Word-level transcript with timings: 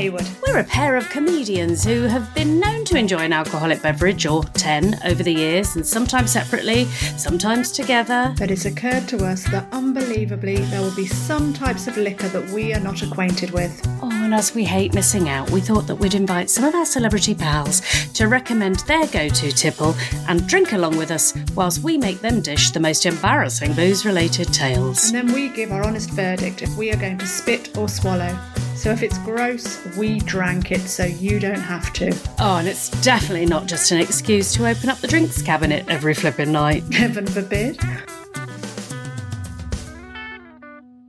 Hayward. 0.00 0.26
We're 0.46 0.60
a 0.60 0.64
pair 0.64 0.96
of 0.96 1.10
comedians 1.10 1.84
who 1.84 2.04
have 2.04 2.34
been 2.34 2.58
known 2.58 2.86
to 2.86 2.96
enjoy 2.96 3.18
an 3.18 3.34
alcoholic 3.34 3.82
beverage 3.82 4.24
or 4.24 4.42
10 4.44 4.98
over 5.04 5.22
the 5.22 5.34
years, 5.34 5.76
and 5.76 5.86
sometimes 5.86 6.32
separately, 6.32 6.86
sometimes 7.18 7.70
together. 7.70 8.34
But 8.38 8.50
it's 8.50 8.64
occurred 8.64 9.08
to 9.08 9.26
us 9.26 9.44
that 9.50 9.66
unbelievably 9.72 10.56
there 10.56 10.80
will 10.80 10.96
be 10.96 11.04
some 11.04 11.52
types 11.52 11.86
of 11.86 11.98
liquor 11.98 12.28
that 12.28 12.48
we 12.48 12.72
are 12.72 12.80
not 12.80 13.02
acquainted 13.02 13.50
with. 13.50 13.78
Oh, 14.00 14.10
and 14.10 14.32
as 14.32 14.54
we 14.54 14.64
hate 14.64 14.94
missing 14.94 15.28
out, 15.28 15.50
we 15.50 15.60
thought 15.60 15.86
that 15.86 15.96
we'd 15.96 16.14
invite 16.14 16.48
some 16.48 16.64
of 16.64 16.74
our 16.74 16.86
celebrity 16.86 17.34
pals 17.34 17.82
to 18.14 18.26
recommend 18.26 18.76
their 18.86 19.06
go 19.08 19.28
to 19.28 19.52
tipple 19.52 19.94
and 20.28 20.48
drink 20.48 20.72
along 20.72 20.96
with 20.96 21.10
us 21.10 21.34
whilst 21.54 21.82
we 21.82 21.98
make 21.98 22.22
them 22.22 22.40
dish 22.40 22.70
the 22.70 22.80
most 22.80 23.04
embarrassing 23.04 23.74
booze 23.74 24.06
related 24.06 24.50
tales. 24.54 25.10
And 25.10 25.28
then 25.28 25.34
we 25.34 25.50
give 25.50 25.70
our 25.70 25.84
honest 25.84 26.08
verdict 26.12 26.62
if 26.62 26.74
we 26.78 26.90
are 26.90 26.96
going 26.96 27.18
to 27.18 27.26
spit 27.26 27.76
or 27.76 27.86
swallow. 27.86 28.34
So 28.80 28.90
if 28.90 29.02
it's 29.02 29.18
gross, 29.18 29.78
we 29.98 30.20
drank 30.20 30.72
it 30.72 30.80
so 30.80 31.04
you 31.04 31.38
don't 31.38 31.60
have 31.60 31.92
to. 31.92 32.16
Oh, 32.38 32.56
and 32.56 32.66
it's 32.66 32.88
definitely 33.02 33.44
not 33.44 33.66
just 33.66 33.92
an 33.92 34.00
excuse 34.00 34.54
to 34.54 34.66
open 34.66 34.88
up 34.88 34.96
the 35.00 35.06
drinks 35.06 35.42
cabinet 35.42 35.84
every 35.88 36.14
flipping 36.14 36.50
night. 36.50 36.82
Heaven 36.90 37.26
forbid. 37.26 37.78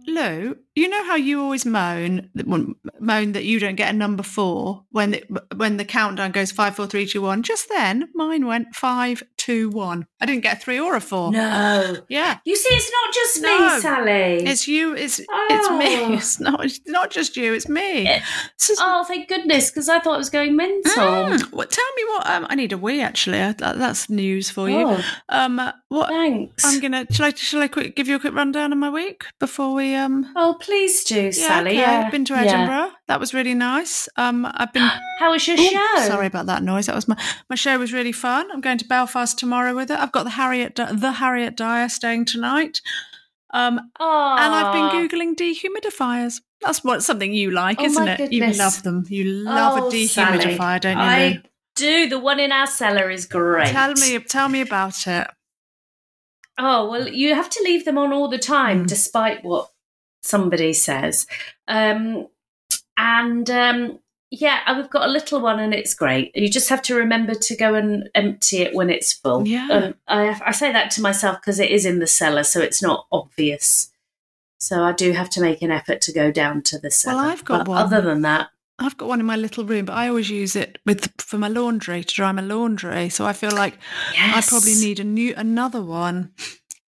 Lou, 0.05 0.58
you 0.75 0.88
know 0.88 1.03
how 1.05 1.16
you 1.16 1.41
always 1.41 1.66
moan 1.66 2.30
moan 3.00 3.31
that 3.33 3.44
you 3.44 3.59
don't 3.59 3.75
get 3.75 3.89
a 3.94 3.97
number 3.97 4.23
four 4.23 4.83
when 4.91 5.16
it, 5.16 5.28
when 5.55 5.78
the 5.78 5.86
countdown 5.86 6.31
goes 6.31 6.52
five, 6.52 6.75
four, 6.75 6.88
three, 6.88 7.05
two, 7.05 7.22
one. 7.22 7.44
Just 7.44 7.67
then, 7.69 8.09
mine 8.13 8.45
went 8.45 8.73
five, 8.75 9.23
two, 9.38 9.69
one. 9.69 10.05
I 10.22 10.25
didn't 10.25 10.44
get 10.44 10.58
a 10.58 10.59
three 10.59 10.80
or 10.80 10.95
a 10.95 11.02
four. 11.02 11.31
No. 11.31 11.97
Yeah. 12.09 12.38
You 12.45 12.55
see, 12.55 12.69
it's 12.69 12.91
not 12.91 13.13
just 13.13 13.41
No. 13.41 13.75
me, 13.75 13.81
Sally. 13.81 14.45
It's 14.52 14.67
you. 14.67 14.95
It's 14.95 15.19
it's 15.19 15.28
Oh. 15.30 15.78
me. 15.78 16.16
It's 16.22 16.39
not. 16.39 16.63
It's 16.66 16.80
not 16.88 17.09
just 17.11 17.35
you. 17.38 17.53
It's 17.53 17.67
me. 17.67 18.08
Eh, 18.08 18.22
This 18.58 18.69
is- 18.72 18.78
Oh, 18.81 19.03
thank 19.03 19.28
goodness, 19.28 19.69
because 19.69 19.89
I 19.89 20.00
thought 20.00 20.16
it 20.16 20.17
was 20.19 20.30
going 20.30 20.56
mental. 20.56 20.81
Mm. 21.03 21.52
Well, 21.52 21.67
tell 21.67 21.85
me 21.97 22.03
what. 22.09 22.28
Um, 22.28 22.47
I 22.50 22.56
need 22.56 22.72
a 22.72 22.78
wee. 22.78 23.02
Actually, 23.02 23.38
that, 23.39 23.58
that's 23.58 24.09
news 24.09 24.50
for 24.50 24.69
you. 24.69 24.88
Oh, 24.88 25.03
Um, 25.30 25.59
what? 25.90 26.09
thanks. 26.09 26.63
I'm 26.66 26.79
gonna. 26.79 27.06
Shall 27.12 27.25
I? 27.28 27.34
Shall 27.34 27.62
I 27.62 27.67
quick 27.67 27.96
give 27.96 28.07
you 28.07 28.16
a 28.16 28.19
quick 28.19 28.34
rundown 28.34 28.72
of 28.72 28.78
my 28.79 28.90
week 28.90 29.25
before 29.40 29.73
we 29.73 29.96
um. 29.96 30.31
Oh, 30.35 30.53
please 30.61 31.03
do, 31.03 31.23
Yeah, 31.25 31.31
Sally. 31.31 31.72
okay. 31.72 31.79
Yeah. 31.81 32.03
I've 32.05 32.11
been 32.11 32.25
to 32.25 32.33
Yeah. 32.33 32.41
Edinburgh. 32.44 32.91
That 33.07 33.19
was 33.19 33.33
really 33.33 33.53
nice. 33.53 34.07
Um, 34.17 34.45
I've 34.53 34.72
been. 34.73 34.89
How 35.19 35.31
was 35.31 35.47
your 35.47 35.59
Ooh, 35.59 35.63
show? 35.63 35.95
Sorry 36.07 36.27
about 36.27 36.45
that 36.47 36.63
noise. 36.63 36.85
That 36.85 36.95
was 36.95 37.07
my 37.07 37.17
my 37.49 37.55
show 37.55 37.77
was 37.77 37.91
really 37.94 38.11
fun. 38.11 38.49
I'm 38.51 38.61
going 38.61 38.77
to 38.79 38.85
Belfast 38.85 39.38
tomorrow 39.38 39.75
with 39.75 39.91
it. 39.91 39.99
I've 39.99 40.11
got 40.11 40.23
the 40.23 40.31
Harriet 40.31 40.75
the 40.75 41.11
Harriet 41.13 41.55
Dyer 41.57 41.89
staying 41.89 42.25
tonight. 42.25 42.81
Um, 43.53 43.77
and 43.99 44.55
I've 44.55 44.73
been 44.73 45.09
googling 45.09 45.35
dehumidifiers. 45.35 46.39
That's 46.61 46.83
what 46.85 47.03
something 47.03 47.33
you 47.33 47.51
like, 47.51 47.81
Oh, 47.81 47.85
isn't 47.85 48.07
it? 48.07 48.31
You 48.31 48.45
love 48.53 48.81
them. 48.83 49.03
You 49.09 49.25
love 49.25 49.79
Oh, 49.83 49.88
a 49.88 49.91
dehumidifier, 49.91 50.57
Sally, 50.59 50.79
don't 50.79 50.97
you? 50.97 51.03
I 51.03 51.28
Lou? 51.29 51.41
do. 51.75 52.07
The 52.09 52.19
one 52.19 52.39
in 52.39 52.51
our 52.53 52.67
cellar 52.67 53.09
is 53.09 53.25
great. 53.25 53.67
Tell 53.67 53.93
me, 53.93 54.19
tell 54.19 54.47
me 54.47 54.61
about 54.61 55.05
it. 55.07 55.28
Oh 56.57 56.89
well, 56.89 57.07
you 57.07 57.33
have 57.35 57.49
to 57.49 57.63
leave 57.63 57.85
them 57.85 57.97
on 57.97 58.13
all 58.13 58.28
the 58.29 58.38
time, 58.38 58.83
Mm. 58.83 58.88
despite 58.88 59.43
what 59.43 59.69
somebody 60.22 60.74
says. 60.74 61.28
Um, 61.68 62.28
and 62.98 63.50
um, 63.50 64.00
yeah, 64.30 64.78
we've 64.78 64.90
got 64.90 65.08
a 65.08 65.12
little 65.12 65.42
one, 65.42 65.59
and 65.59 65.74
it's 65.74 65.94
great. 65.94 66.32
You 66.36 66.50
just 66.50 66.70
have 66.70 66.82
to 66.84 66.96
remember 66.96 67.34
to 67.36 67.56
go 67.56 67.74
and 67.76 68.09
empty 68.16 68.62
it 68.62 68.74
when 68.74 68.90
it's 68.90 69.14
full. 69.14 69.48
Yeah. 69.48 69.68
Um, 69.70 69.96
I, 70.08 70.40
I 70.46 70.52
say 70.52 70.72
that 70.72 70.92
to 70.92 71.02
myself 71.02 71.42
because 71.42 71.59
it 71.59 71.70
is 71.72 71.86
in 71.86 72.00
the 72.00 72.08
cellar, 72.08 72.44
so 72.44 72.62
it's 72.62 72.82
not 72.82 73.08
obvious. 73.12 73.92
So 74.59 74.84
I 74.84 74.92
do 74.92 75.12
have 75.14 75.30
to 75.32 75.42
make 75.42 75.62
an 75.64 75.72
effort 75.72 76.02
to 76.02 76.14
go 76.14 76.32
down 76.32 76.62
to 76.64 76.78
the 76.78 76.92
cellar. 76.92 77.24
Well, 77.24 77.30
I've 77.32 77.44
got 77.46 77.58
But 77.66 77.68
one. 77.68 77.82
Other 77.82 78.02
than 78.02 78.22
that, 78.22 78.50
I've 78.78 78.96
got 78.98 79.09
one 79.09 79.20
in 79.20 79.26
my 79.26 79.36
little 79.36 79.66
room, 79.66 79.86
but 79.86 79.94
I 79.94 80.08
always 80.08 80.30
use 80.30 80.56
it 80.56 80.78
with 80.86 81.12
for 81.20 81.38
my 81.38 81.48
laundry 81.48 82.03
to 82.03 82.14
dry 82.16 82.32
my 82.32 82.42
laundry. 82.42 83.09
So 83.09 83.26
I 83.26 83.34
feel 83.34 83.52
like 83.52 83.78
yes. 84.14 84.48
I 84.48 84.50
probably 84.50 84.76
need 84.76 85.00
a 85.00 85.03
new 85.03 85.34
another 85.36 85.82
one 85.82 86.34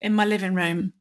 in 0.02 0.14
my 0.14 0.24
living 0.26 0.54
room. 0.54 0.94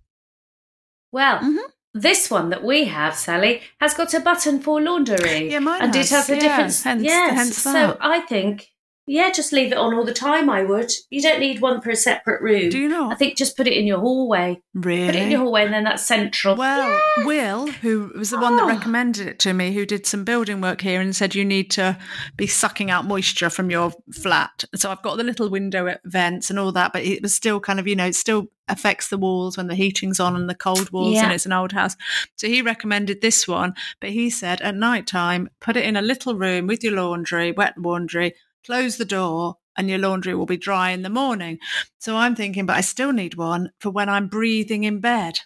Well, 1.12 1.40
Mhm. 1.40 1.58
This 1.94 2.30
one 2.30 2.50
that 2.50 2.62
we 2.64 2.84
have, 2.86 3.14
Sally, 3.14 3.62
has 3.80 3.94
got 3.94 4.14
a 4.14 4.20
button 4.20 4.60
for 4.60 4.80
laundry. 4.80 5.50
Yeah, 5.50 5.58
mine 5.58 5.82
and 5.82 5.94
has, 5.94 6.10
it 6.10 6.14
has 6.14 6.30
a 6.30 6.34
yeah, 6.34 6.40
different. 6.40 6.82
hence- 6.82 7.02
yes. 7.04 7.34
hence 7.34 7.58
so. 7.58 7.96
I 8.00 8.20
think, 8.20 8.71
yeah, 9.12 9.30
just 9.30 9.52
leave 9.52 9.72
it 9.72 9.76
on 9.78 9.92
all 9.92 10.04
the 10.04 10.12
time. 10.14 10.48
I 10.48 10.62
would. 10.62 10.90
You 11.10 11.20
don't 11.20 11.38
need 11.40 11.60
one 11.60 11.82
for 11.82 11.90
a 11.90 11.96
separate 11.96 12.40
room. 12.40 12.70
Do 12.70 12.78
you 12.78 12.88
know? 12.88 13.10
I 13.10 13.14
think 13.14 13.36
just 13.36 13.56
put 13.58 13.66
it 13.66 13.74
in 13.76 13.86
your 13.86 14.00
hallway. 14.00 14.62
Really? 14.72 15.06
Put 15.06 15.16
it 15.16 15.22
in 15.24 15.30
your 15.30 15.40
hallway, 15.40 15.64
and 15.64 15.74
then 15.74 15.84
that's 15.84 16.02
central. 16.06 16.56
Well, 16.56 16.88
Yeah. 17.18 17.24
Will, 17.26 17.66
who 17.66 18.10
was 18.16 18.30
the 18.30 18.38
one 18.38 18.56
that 18.56 18.64
Oh. 18.64 18.68
recommended 18.68 19.28
it 19.28 19.38
to 19.40 19.52
me, 19.52 19.72
who 19.74 19.84
did 19.84 20.06
some 20.06 20.24
building 20.24 20.62
work 20.62 20.80
here 20.80 21.00
and 21.00 21.14
said 21.14 21.34
you 21.34 21.44
need 21.44 21.70
to 21.72 21.98
be 22.36 22.46
sucking 22.46 22.90
out 22.90 23.04
moisture 23.04 23.50
from 23.50 23.70
your 23.70 23.92
flat. 24.12 24.64
So 24.74 24.90
I've 24.90 25.02
got 25.02 25.16
the 25.18 25.24
little 25.24 25.50
window 25.50 25.94
vents 26.04 26.48
and 26.48 26.58
all 26.58 26.72
that, 26.72 26.94
but 26.94 27.02
it 27.02 27.20
was 27.22 27.34
still 27.34 27.60
kind 27.60 27.78
of, 27.78 27.86
you 27.86 27.94
know, 27.96 28.06
it 28.06 28.14
still 28.14 28.46
affects 28.68 29.08
the 29.08 29.18
walls 29.18 29.56
when 29.58 29.66
the 29.66 29.74
heating's 29.74 30.20
on 30.20 30.34
and 30.36 30.48
the 30.48 30.54
cold 30.54 30.90
walls 30.90 31.18
and 31.18 31.32
it's 31.32 31.44
an 31.44 31.52
old 31.52 31.72
house. 31.72 31.96
So 32.36 32.46
he 32.46 32.62
recommended 32.62 33.20
this 33.20 33.46
one, 33.46 33.74
but 34.00 34.10
he 34.10 34.30
said 34.30 34.62
at 34.62 34.74
night 34.74 35.06
time, 35.06 35.50
put 35.60 35.76
it 35.76 35.84
in 35.84 35.96
a 35.96 36.02
little 36.02 36.34
room 36.34 36.66
with 36.66 36.82
your 36.82 36.94
laundry, 36.94 37.52
wet 37.52 37.74
laundry, 37.76 38.34
close 38.64 38.96
the 38.96 39.04
door. 39.04 39.56
And 39.74 39.88
your 39.88 39.98
laundry 39.98 40.34
will 40.34 40.44
be 40.44 40.58
dry 40.58 40.90
in 40.90 41.00
the 41.00 41.08
morning. 41.08 41.58
So 41.98 42.14
I'm 42.14 42.34
thinking, 42.36 42.66
but 42.66 42.76
I 42.76 42.82
still 42.82 43.10
need 43.10 43.36
one 43.36 43.70
for 43.80 43.88
when 43.88 44.10
I'm 44.10 44.28
breathing 44.28 44.84
in 44.84 45.00
bed 45.00 45.38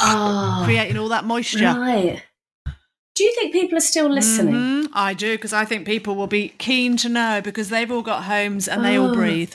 oh, 0.00 0.62
creating 0.64 0.96
all 0.96 1.08
that 1.10 1.24
moisture. 1.26 1.64
right. 1.78 2.22
Do 3.14 3.24
you 3.24 3.34
think 3.34 3.52
people 3.52 3.76
are 3.76 3.80
still 3.82 4.08
listening? 4.08 4.54
Mhm, 4.54 4.88
I 4.94 5.12
do 5.12 5.32
because 5.34 5.52
I 5.52 5.66
think 5.66 5.84
people 5.86 6.14
will 6.16 6.26
be 6.28 6.48
keen 6.56 6.96
to 6.98 7.10
know 7.10 7.42
because 7.44 7.68
they've 7.68 7.90
all 7.92 8.00
got 8.00 8.24
homes 8.24 8.68
and 8.68 8.82
they 8.82 8.96
all 8.96 9.10
Oh. 9.10 9.14
breathe. 9.14 9.52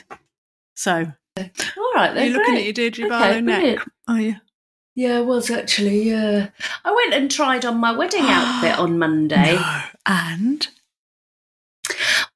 So 0.76 1.12
All 1.36 1.92
right, 1.96 2.14
then. 2.14 2.26
you're 2.30 2.38
looking 2.38 2.54
great. 2.54 2.68
at 2.68 2.78
your 2.78 2.90
Deirdre 2.90 3.06
Okay, 3.06 3.40
neck, 3.40 3.84
are 4.06 4.20
you? 4.20 4.36
Yeah, 4.94 5.18
I 5.18 5.20
was 5.22 5.50
actually. 5.50 6.04
Yeah, 6.08 6.50
I 6.84 6.92
went 6.92 7.14
and 7.14 7.28
tried 7.28 7.64
on 7.64 7.78
my 7.78 7.90
wedding 7.90 8.22
outfit 8.26 8.78
on 8.78 8.96
Monday. 8.96 9.56
No. 9.60 9.82
And 10.06 10.68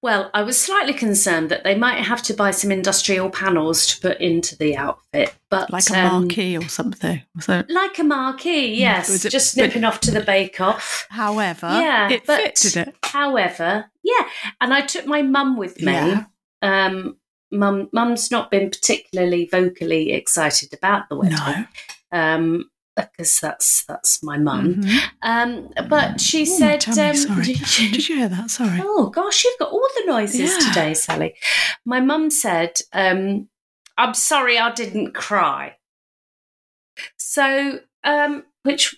Well, 0.02 0.30
I 0.34 0.42
was 0.42 0.60
slightly 0.60 0.92
concerned 0.92 1.48
that 1.50 1.62
they 1.62 1.76
might 1.76 2.02
have 2.04 2.22
to 2.24 2.34
buy 2.34 2.50
some 2.50 2.72
industrial 2.72 3.30
panels 3.30 3.86
to 3.86 4.00
put 4.00 4.20
into 4.20 4.56
the 4.56 4.76
outfit, 4.76 5.32
but 5.48 5.70
like 5.70 5.88
a 5.90 6.00
um, 6.06 6.22
marquee 6.24 6.56
or 6.58 6.68
something. 6.68 7.22
So, 7.40 7.62
like 7.68 7.98
a 8.00 8.02
marquee, 8.04 8.74
yes, 8.74 9.08
Was 9.08 9.24
it- 9.24 9.30
just 9.30 9.54
but- 9.54 9.62
nipping 9.62 9.84
off 9.84 10.00
to 10.00 10.10
the 10.10 10.20
bake 10.20 10.60
off. 10.60 11.06
however, 11.08 11.68
Yeah, 11.68 12.10
it 12.10 12.26
but- 12.26 12.40
fit, 12.40 12.54
did 12.56 12.88
it? 12.88 12.96
However, 13.04 13.90
yeah, 14.02 14.26
and 14.60 14.74
I 14.74 14.80
took 14.80 15.06
my 15.06 15.22
mum 15.22 15.56
with 15.56 15.80
me. 15.80 15.92
Yeah. 15.92 16.24
Um, 16.62 17.16
mum, 17.52 17.88
mum's 17.92 18.30
not 18.32 18.50
been 18.50 18.70
particularly 18.70 19.48
vocally 19.52 20.10
excited 20.12 20.74
about 20.74 21.08
the 21.10 21.16
wedding, 21.16 21.38
No. 21.38 21.64
um, 22.18 22.64
because 22.96 23.40
that's 23.40 23.84
that's 23.84 24.22
my 24.22 24.38
mum. 24.38 24.74
Mhm. 24.74 25.00
Um, 25.22 25.68
but 25.88 26.20
she 26.20 26.42
Ooh, 26.42 26.46
said, 26.46 26.86
um, 26.88 27.14
sorry. 27.14 27.54
Did 27.54 28.08
you 28.08 28.16
hear 28.16 28.28
that? 28.28 28.50
Sorry. 28.50 28.80
Oh 28.82 29.08
gosh, 29.10 29.44
you've 29.44 29.58
got 29.58 29.72
all 29.72 29.88
the 29.98 30.04
noises 30.06 30.40
Yeah. 30.52 30.68
today, 30.68 30.94
Sally. 30.94 31.34
My 31.84 32.00
mum 32.00 32.30
said, 32.30 32.80
um, 32.92 33.48
"I'm 33.96 34.14
sorry, 34.14 34.58
I 34.58 34.72
didn't 34.72 35.12
cry." 35.14 35.76
So, 37.16 37.80
um, 38.04 38.44
which 38.62 38.96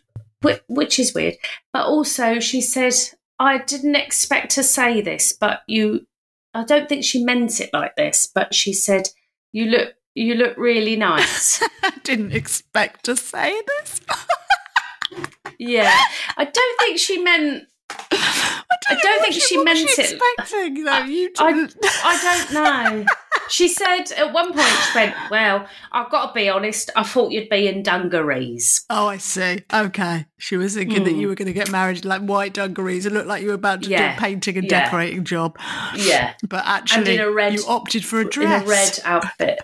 which 0.69 0.99
is 0.99 1.15
weird, 1.15 1.37
but 1.73 1.87
also 1.87 2.39
she 2.41 2.61
said, 2.61 2.95
"I 3.39 3.59
didn't 3.59 3.97
expect 3.97 4.51
to 4.53 4.63
say 4.63 5.01
this, 5.01 5.33
but 5.33 5.63
you 5.67 6.07
I 6.53 6.65
don't 6.65 6.89
think 6.89 7.05
she 7.05 7.25
meant 7.25 7.61
it 7.61 7.71
like 7.73 7.97
this, 7.97 8.29
but 8.33 8.55
she 8.55 8.73
said, 8.73 9.09
"You 9.53 9.67
look, 9.67 9.95
you 10.15 10.35
look 10.35 10.57
really 10.57 10.97
nice." 10.97 11.63
I 11.83 11.93
didn't 12.03 12.33
expect 12.33 13.05
to 13.05 13.17
say 13.17 13.61
this. 13.67 14.01
yeah, 15.59 15.95
I 16.37 16.45
don't 16.45 16.81
think 16.81 16.99
she 16.99 17.23
meant. 17.23 17.65
I 17.91 18.99
don't 19.03 19.23
think 19.23 19.35
she 19.35 19.63
meant 19.63 19.79
she 19.79 19.85
it. 19.85 19.99
Expecting 20.13 20.85
though, 20.85 21.05
you 21.05 21.31
I, 21.39 21.53
didn't. 21.53 21.77
I 21.83 22.45
don't 22.47 22.53
know. 22.55 23.05
She 23.51 23.69
said 23.69 24.11
at 24.17 24.33
one 24.33 24.55
point, 24.55 24.67
she 24.67 24.99
went, 24.99 25.15
Well, 25.31 25.69
I've 25.93 26.11
got 26.11 26.29
to 26.29 26.33
be 26.33 26.49
honest, 26.49 26.91
I 26.97 27.03
thought 27.03 27.31
you'd 27.31 27.51
be 27.51 27.69
in 27.69 27.83
dungarees. 27.83 28.87
Oh, 28.89 29.07
I 29.07 29.19
see. 29.19 29.59
Okay. 29.73 30.25
She 30.39 30.57
was 30.57 30.75
thinking 30.75 31.05
that 31.05 31.13
Mm. 31.13 31.19
you 31.21 31.29
were 31.29 31.35
going 31.35 31.49
to 31.49 31.53
get 31.53 31.71
married 31.71 32.03
in 32.03 32.09
like 32.09 32.23
white 32.23 32.55
dungarees 32.55 33.05
and 33.05 33.15
looked 33.15 33.29
like 33.29 33.43
you 33.43 33.49
were 33.49 33.55
about 33.55 33.83
to 33.83 33.91
do 33.91 33.97
a 33.97 34.17
painting 34.19 34.57
and 34.57 34.65
Yeah. 34.71 34.85
decorating 34.87 35.25
job. 35.25 35.59
Yeah. 35.95 36.33
But 36.49 36.65
actually, 36.65 37.17
in 37.17 37.21
a 37.21 37.31
red- 37.31 37.53
you 37.53 37.63
opted 37.69 38.03
for 38.07 38.19
a 38.19 38.23
In 38.23 38.29
dress. 38.31 38.65
a 38.65 38.67
red 38.67 38.99
outfit. 39.05 39.61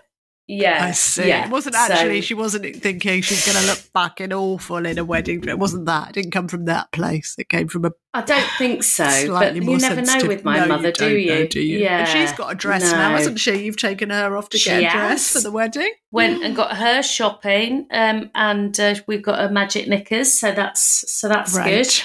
Yeah. 0.52 0.85
I 0.85 0.91
see. 0.91 1.29
Yeah. 1.29 1.44
It 1.44 1.50
wasn't 1.50 1.76
actually, 1.76 2.20
So- 2.20 2.26
she 2.26 2.35
wasn't 2.35 2.76
thinking 2.76 3.23
she's 3.23 3.47
going 3.47 3.56
to 3.56 3.67
look 3.69 3.79
fucking 3.79 4.32
awful 4.32 4.85
in 4.85 4.99
a 4.99 5.05
wedding 5.05 5.41
dress. 5.41 5.52
It 5.52 5.58
wasn't 5.61 5.87
that. 5.87 6.08
It 6.08 6.14
didn't 6.14 6.32
come 6.32 6.49
from 6.49 6.64
that 6.64 6.91
place. 6.91 7.37
It 7.38 7.49
came 7.49 7.69
from 7.69 7.85
a 7.85 7.93
I 8.12 8.23
don't 8.23 8.50
think 8.58 8.82
so. 8.82 9.05
But 9.29 9.55
you 9.55 9.61
never 9.79 10.02
know 10.02 10.26
with 10.26 10.43
my 10.44 10.58
No, 10.58 10.67
mother, 10.67 10.91
do 10.91 11.05
don't 11.11 11.20
you? 11.20 11.29
know, 11.29 11.47
do 11.47 11.61
you? 11.61 11.79
Yeah. 11.79 11.99
And 12.00 12.08
she's 12.08 12.37
got 12.37 12.50
a 12.50 12.56
dress 12.56 12.91
now, 12.91 13.11
No. 13.11 13.17
hasn't 13.17 13.38
she? 13.38 13.64
You've 13.64 13.76
taken 13.76 14.11
her 14.11 14.37
off 14.37 14.49
to 14.49 14.58
She 14.58 14.70
get 14.70 14.82
a 14.82 14.87
has. 14.88 15.00
dress 15.00 15.32
for 15.35 15.41
the 15.41 15.52
wedding. 15.52 15.93
Went 16.11 16.43
and 16.43 16.56
got 16.56 16.76
her 16.76 17.03
shopping, 17.05 17.87
um, 17.93 18.31
and 18.35 18.79
uh, 18.81 18.96
we've 19.06 19.23
got 19.23 19.41
a 19.44 19.49
magic 19.53 19.87
knickers, 19.87 20.35
so 20.35 20.50
that's 20.50 21.12
so 21.12 21.29
that's 21.29 21.55
Right. 21.55 22.03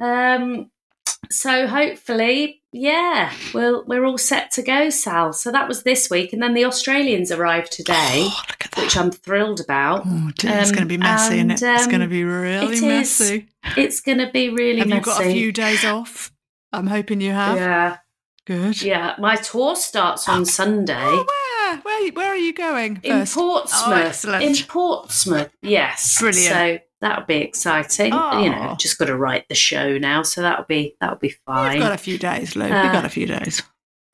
good. 0.00 0.04
Um, 0.04 0.70
so 1.30 1.66
hopefully, 1.66 2.62
yeah, 2.72 3.32
we'll 3.54 3.84
we're 3.86 4.04
all 4.04 4.18
set 4.18 4.50
to 4.52 4.62
go, 4.62 4.90
Sal. 4.90 5.32
So 5.32 5.50
that 5.52 5.68
was 5.68 5.82
this 5.82 6.10
week, 6.10 6.32
and 6.32 6.42
then 6.42 6.54
the 6.54 6.64
Australians 6.64 7.30
arrived 7.32 7.72
today, 7.72 8.26
Oh, 8.26 8.42
look 8.48 8.64
at 8.64 8.70
that. 8.72 8.82
which 8.82 8.96
I'm 8.96 9.10
thrilled 9.10 9.60
about. 9.60 10.02
Oh, 10.06 10.30
dear, 10.36 10.58
it's 10.58 10.70
Um, 10.70 10.74
going 10.74 10.84
to 10.84 10.88
be 10.88 10.98
messy, 10.98 11.36
isn't 11.36 11.50
it? 11.50 11.62
and, 11.62 11.76
It's 11.76 11.86
going 11.86 12.00
to 12.00 12.04
um, 12.06 12.10
be 12.10 12.24
really 12.24 12.66
it 12.66 12.72
is. 12.74 12.82
messy. 12.82 13.48
It's 13.76 14.00
going 14.00 14.18
to 14.18 14.30
be 14.30 14.48
really 14.50 14.78
Have 14.80 14.88
messy. 14.88 14.98
you 14.98 15.04
got 15.04 15.24
a 15.26 15.32
few 15.32 15.52
days 15.52 15.84
off? 15.84 16.32
I'm 16.72 16.86
hoping 16.86 17.20
you 17.20 17.32
have. 17.32 17.56
Yeah, 17.56 17.96
Good. 18.46 18.82
yeah. 18.82 19.14
My 19.18 19.36
tour 19.36 19.74
starts 19.76 20.28
on 20.28 20.44
Sunday. 20.44 20.94
Oh, 20.96 21.24
where? 21.26 21.76
Where, 21.82 22.12
where 22.12 22.28
are 22.28 22.36
you 22.36 22.54
going 22.54 23.00
in? 23.02 23.26
Portsmouth. 23.26 24.24
Oh, 24.26 24.38
in 24.40 24.54
Portsmouth, 24.66 25.50
yes. 25.62 26.18
Brilliant. 26.18 26.54
So 26.54 26.78
that'll 27.00 27.24
be 27.26 27.36
exciting. 27.36 28.12
Oh. 28.14 28.42
You 28.42 28.50
know, 28.50 28.76
just 28.78 28.98
got 28.98 29.06
to 29.06 29.16
write 29.16 29.48
the 29.48 29.54
show 29.54 29.98
now, 29.98 30.22
so 30.22 30.42
that'll 30.42 30.64
be 30.64 30.96
that'll 31.00 31.16
be 31.16 31.34
fine. 31.46 31.74
We've 31.74 31.82
got 31.82 31.92
a 31.92 31.98
few 31.98 32.18
days, 32.18 32.56
Lou. 32.56 32.64
Uh, 32.64 32.82
You've 32.84 32.92
got 32.92 33.04
a 33.04 33.08
few 33.10 33.26
days. 33.26 33.62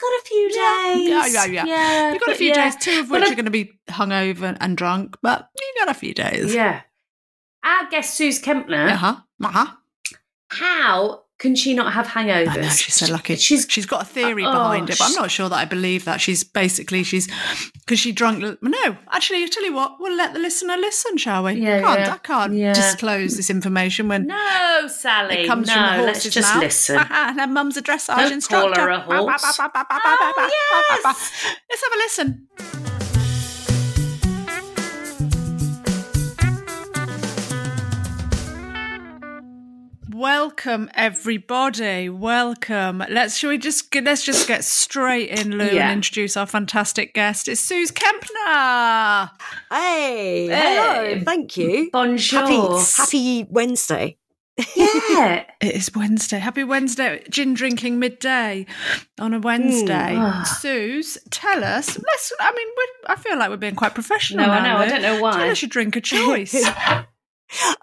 Got 0.01 0.09
a 0.09 0.23
few 0.25 0.51
Yeah, 0.55 0.95
days. 0.95 1.09
yeah, 1.35 1.45
yeah, 1.47 1.65
yeah. 1.67 2.13
You've 2.13 2.21
got 2.21 2.35
a 2.35 2.37
few 2.37 2.49
yeah. 2.49 2.65
days, 2.65 2.77
two 2.77 3.01
of 3.01 3.11
which 3.11 3.23
I- 3.23 3.31
are 3.33 3.35
going 3.37 3.45
to 3.45 3.51
be 3.51 3.73
hungover 3.89 4.57
and 4.61 4.77
drunk, 4.77 5.17
but 5.23 5.49
you 5.59 5.75
got 5.85 5.89
a 5.95 5.99
few 5.99 6.13
days. 6.15 6.55
Yeah. 6.55 6.83
Our 7.63 7.89
guest 7.91 8.19
Sooz 8.21 8.43
Kempner. 8.43 8.91
Uh 8.91 8.97
huh. 8.97 9.17
Uh 9.43 9.49
huh. 9.49 9.67
How 10.51 11.24
can 11.39 11.57
she 11.57 11.75
not 11.75 11.93
have 11.93 12.07
hangovers? 12.07 12.49
I 12.49 12.57
know 12.57 12.69
she's 12.69 12.95
so 12.95 13.13
lucky. 13.13 13.35
She's 13.37 13.67
she's 13.69 13.87
got 13.87 14.03
a 14.03 14.05
theory 14.05 14.45
Oh, 14.45 14.53
behind 14.53 14.89
it, 14.89 14.99
but 14.99 15.07
I'm 15.07 15.19
oh, 15.19 15.23
not 15.23 15.31
sure 15.31 15.49
that 15.49 15.57
I 15.57 15.65
believe 15.65 16.05
that. 16.05 16.21
She's 16.21 16.45
basically 16.45 17.03
she's 17.03 17.29
because 17.81 17.99
she 17.99 18.13
drunk. 18.13 18.43
No, 18.63 18.97
actually, 19.11 19.43
I 19.43 19.47
tell 19.47 19.65
you 19.65 19.75
what, 19.75 19.97
we'll 19.99 20.17
let 20.17 20.33
the 20.33 20.39
listener 20.39 20.77
listen, 20.77 21.17
shall 21.17 21.45
we? 21.45 21.55
Yeah, 21.55 21.79
I 21.79 21.81
can't, 21.83 22.01
yeah. 22.01 22.13
I 22.15 22.19
can't 22.19 22.55
Yeah. 22.55 22.73
disclose 22.73 23.37
this 23.37 23.51
information 23.51 24.09
when 24.09 24.27
no, 24.29 24.87
Sally. 24.89 25.39
it 25.39 25.47
comes 25.47 25.67
no, 25.67 25.75
from 25.75 25.97
the 25.99 26.03
let's 26.05 26.23
just 26.23 26.55
mouth. 26.55 26.63
listen. 26.63 26.97
and 27.11 27.41
her 27.41 27.47
mum's 27.49 27.77
a 27.77 27.83
dressage 27.83 28.17
Don't 28.17 28.33
instructor. 28.33 28.75
call 28.75 28.85
her 28.85 28.91
a 28.91 29.01
horse. 29.01 29.43
Oh, 29.59 30.49
yes. 31.05 31.55
Let's 31.69 31.83
have 31.83 31.93
a 31.93 31.97
listen. 31.97 32.94
Welcome 40.19 40.91
everybody. 40.95 42.09
Welcome. 42.09 43.03
Let's 43.11 43.37
shall 43.37 43.51
we 43.51 43.59
just 43.59 43.91
get, 43.91 44.05
let's 44.05 44.25
just 44.25 44.47
get 44.47 44.63
straight 44.63 45.29
in, 45.29 45.59
Lou, 45.59 45.65
Yeah. 45.65 45.89
and 45.89 45.95
introduce 45.95 46.37
our 46.37 46.47
fantastic 46.47 47.15
guest. 47.15 47.49
It's 47.49 47.61
Sooz 47.61 47.91
Kempner. 47.91 49.29
Hey, 49.73 50.47
Hey. 50.47 50.77
hello, 51.17 51.21
thank 51.25 51.57
you. 51.57 51.91
Bonjour. 51.93 52.43
Happy, 52.43 52.85
happy 52.97 53.47
Wednesday. 53.51 54.17
Yeah. 54.77 55.47
It 55.61 55.75
is 55.75 55.91
Wednesday. 55.97 56.39
Happy 56.39 56.63
Wednesday. 56.63 57.25
Gin 57.29 57.55
drinking 57.55 57.99
midday 57.99 58.67
on 59.19 59.35
a 59.35 59.41
Wednesday. 59.41 60.15
Ah. 60.17 60.45
Sooz, 60.61 61.19
tell 61.31 61.65
us. 61.65 61.99
Let's. 61.99 62.33
I 62.39 62.53
mean, 62.53 62.69
we're, 62.77 63.13
I 63.13 63.17
feel 63.17 63.37
like 63.37 63.51
we're 63.51 63.57
being 63.57 63.75
quite 63.75 63.95
professional. 63.95 64.47
No, 64.47 64.53
I 64.53 64.61
now, 64.63 64.75
know. 64.75 64.85
I 64.85 64.89
don't 64.89 65.03
know 65.03 65.21
why. 65.21 65.33
Tell 65.33 65.51
us 65.51 65.61
your 65.61 65.71
drink 65.71 65.97
of 65.97 66.05
choice. 66.05 66.55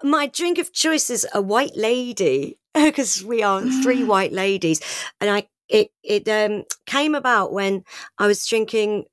My 0.02 0.26
drink 0.26 0.58
of 0.58 0.72
choice 0.72 1.10
is 1.10 1.26
a 1.34 1.40
white 1.40 1.76
lady 1.76 2.58
because 2.74 3.24
we 3.24 3.42
are 3.42 3.62
three 3.82 4.02
ah. 4.02 4.06
white 4.06 4.32
ladies, 4.32 4.80
and 5.20 5.30
I 5.30 5.48
it 5.68 5.90
it 6.02 6.28
um 6.28 6.64
came 6.86 7.14
about 7.14 7.52
when 7.52 7.84
I 8.18 8.26
was 8.26 8.46
drinking 8.46 9.06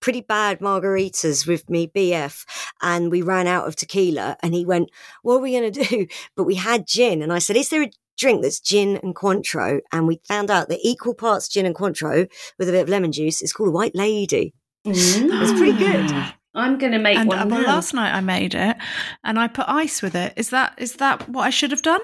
pretty 0.00 0.20
bad 0.20 0.60
margaritas 0.60 1.46
with 1.46 1.70
me 1.70 1.86
BF 1.86 2.44
and 2.82 3.10
we 3.10 3.22
ran 3.22 3.46
out 3.46 3.66
of 3.66 3.74
tequila 3.74 4.36
and 4.42 4.52
he 4.52 4.62
went 4.62 4.90
what 5.22 5.36
are 5.36 5.40
we 5.40 5.52
going 5.52 5.72
to 5.72 5.84
do? 5.84 6.06
But 6.36 6.44
we 6.44 6.56
had 6.56 6.86
gin 6.86 7.22
and 7.22 7.32
I 7.32 7.38
said 7.38 7.56
is 7.56 7.70
there 7.70 7.82
a 7.82 7.90
drink 8.18 8.42
that's 8.42 8.60
gin 8.60 8.98
and 8.98 9.14
Cointreau? 9.14 9.80
And 9.92 10.06
we 10.06 10.20
found 10.28 10.50
out 10.50 10.68
that 10.68 10.80
equal 10.82 11.14
parts 11.14 11.48
gin 11.48 11.66
and 11.66 11.74
Cointreau 11.74 12.30
with 12.58 12.68
a 12.68 12.72
bit 12.72 12.82
of 12.82 12.88
lemon 12.88 13.12
juice 13.12 13.42
is 13.42 13.52
called 13.52 13.70
a 13.70 13.72
white 13.72 13.94
lady. 13.94 14.52
Mm. 14.86 15.42
It's 15.42 15.58
pretty 15.58 15.78
good. 15.78 16.06
Ah. 16.10 16.36
I'm 16.54 16.78
going 16.78 16.92
to 16.92 16.98
make 16.98 17.18
and 17.18 17.28
one 17.28 17.38
uh, 17.38 17.46
well, 17.46 17.62
now. 17.62 17.66
last 17.66 17.94
night 17.94 18.14
I 18.14 18.20
made 18.20 18.54
it, 18.54 18.76
and 19.24 19.38
I 19.38 19.48
put 19.48 19.66
ice 19.68 20.02
with 20.02 20.14
it. 20.14 20.32
Is 20.36 20.50
that 20.50 20.74
is 20.78 20.94
that 20.94 21.28
what 21.28 21.42
I 21.42 21.50
should 21.50 21.70
have 21.72 21.82
done? 21.82 22.00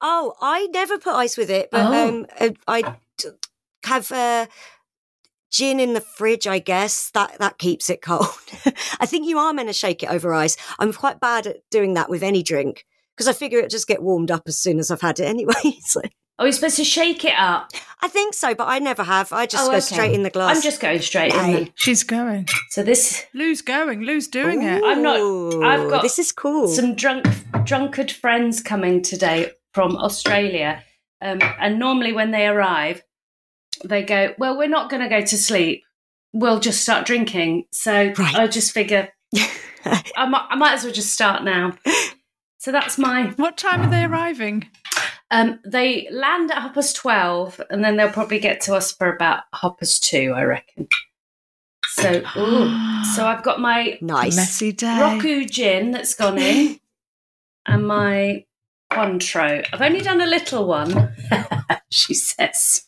Oh, 0.00 0.34
I 0.40 0.66
never 0.72 0.98
put 0.98 1.14
ice 1.14 1.36
with 1.36 1.50
it, 1.50 1.70
but 1.70 1.86
Oh. 1.86 2.08
um, 2.08 2.26
uh, 2.40 2.50
I 2.66 2.96
d- 3.18 3.28
have 3.84 4.10
uh, 4.10 4.46
gin 5.50 5.78
in 5.78 5.92
the 5.94 6.00
fridge. 6.00 6.46
I 6.46 6.58
guess 6.58 7.10
that 7.10 7.38
that 7.38 7.58
keeps 7.58 7.88
it 7.90 8.02
cold. 8.02 8.26
I 9.00 9.06
think 9.06 9.28
you 9.28 9.38
are 9.38 9.52
meant 9.52 9.68
to 9.68 9.72
shake 9.72 10.02
it 10.02 10.10
over 10.10 10.34
ice. 10.34 10.56
I'm 10.78 10.92
quite 10.92 11.20
bad 11.20 11.46
at 11.46 11.58
doing 11.70 11.94
that 11.94 12.10
with 12.10 12.22
any 12.22 12.42
drink 12.42 12.84
because 13.16 13.28
I 13.28 13.32
figure 13.32 13.60
it 13.60 13.70
just 13.70 13.86
get 13.86 14.02
warmed 14.02 14.30
up 14.30 14.42
as 14.46 14.58
soon 14.58 14.78
as 14.78 14.90
I've 14.90 15.00
had 15.00 15.20
it 15.20 15.24
anyway. 15.26 15.76
so 15.84 16.00
Are 16.38 16.44
we 16.44 16.52
supposed 16.52 16.76
to 16.76 16.84
shake 16.84 17.24
it 17.24 17.34
up? 17.38 17.70
I 18.00 18.08
think 18.08 18.34
so, 18.34 18.54
but 18.54 18.66
I 18.66 18.78
never 18.78 19.04
have. 19.04 19.32
I 19.32 19.46
just 19.46 19.64
Oh, 19.64 19.68
go 19.70 19.76
okay. 19.76 19.80
straight 19.80 20.12
in 20.12 20.22
the 20.22 20.30
glass. 20.30 20.56
I'm 20.56 20.62
just 20.62 20.80
going 20.80 21.00
straight 21.00 21.32
in. 21.32 21.38
Hey. 21.38 21.52
Then. 21.54 21.72
She's 21.76 22.02
going. 22.02 22.48
So 22.70 22.82
this 22.82 23.24
Lou's 23.34 23.62
going. 23.62 24.00
Lou's 24.02 24.26
doing 24.28 24.62
it. 24.62 24.82
I'm 24.84 25.02
not- 25.02 25.62
I've 25.64 25.88
got 25.90 26.02
this 26.02 26.18
is 26.18 26.32
cool. 26.32 26.68
some 26.68 26.94
drunk 26.94 27.26
drunkard 27.64 28.10
friends 28.10 28.60
coming 28.60 29.02
today 29.02 29.52
from 29.72 29.96
Australia, 29.96 30.82
um, 31.20 31.38
and 31.60 31.78
normally 31.78 32.12
when 32.12 32.30
they 32.32 32.46
arrive, 32.46 33.02
they 33.84 34.02
go, 34.02 34.34
"Well, 34.38 34.56
we're 34.58 34.68
not 34.68 34.90
going 34.90 35.02
to 35.02 35.08
go 35.08 35.20
to 35.24 35.38
sleep. 35.38 35.84
We'll 36.32 36.60
just 36.60 36.80
start 36.80 37.06
drinking." 37.06 37.66
So 37.72 38.12
Right. 38.18 38.34
I 38.34 38.46
just 38.48 38.72
figure 38.72 39.10
I 39.84 40.26
might, 40.26 40.46
I 40.50 40.56
might 40.56 40.72
as 40.74 40.84
well 40.84 40.92
just 40.92 41.12
start 41.12 41.44
now. 41.44 41.76
So 42.58 42.72
that's 42.72 42.98
my. 42.98 43.26
What 43.36 43.56
time 43.56 43.82
are 43.82 43.90
they 43.90 44.04
arriving? 44.04 44.68
Um, 45.32 45.60
they 45.64 46.08
land 46.12 46.50
at 46.50 46.58
Hoppers 46.58 46.92
twelve, 46.92 47.58
and 47.70 47.82
then 47.82 47.96
they'll 47.96 48.12
probably 48.12 48.38
get 48.38 48.60
to 48.62 48.74
us 48.74 48.92
for 48.92 49.10
about 49.10 49.44
Hoppers 49.54 49.98
two, 49.98 50.34
I 50.36 50.42
reckon. 50.42 50.88
So, 51.88 52.22
ooh. 52.36 53.04
so 53.14 53.26
I've 53.26 53.42
got 53.42 53.58
my 53.58 53.98
nice. 54.02 54.36
Messy 54.36 54.72
day. 54.72 55.00
Roku 55.00 55.46
gin 55.46 55.90
that's 55.90 56.14
gone 56.14 56.36
in, 56.36 56.78
and 57.66 57.86
my 57.86 58.44
Cointreau. 58.92 59.66
I've 59.72 59.80
only 59.80 60.02
done 60.02 60.20
a 60.20 60.26
little 60.26 60.66
one, 60.66 61.14
she 61.90 62.12
says. 62.12 62.84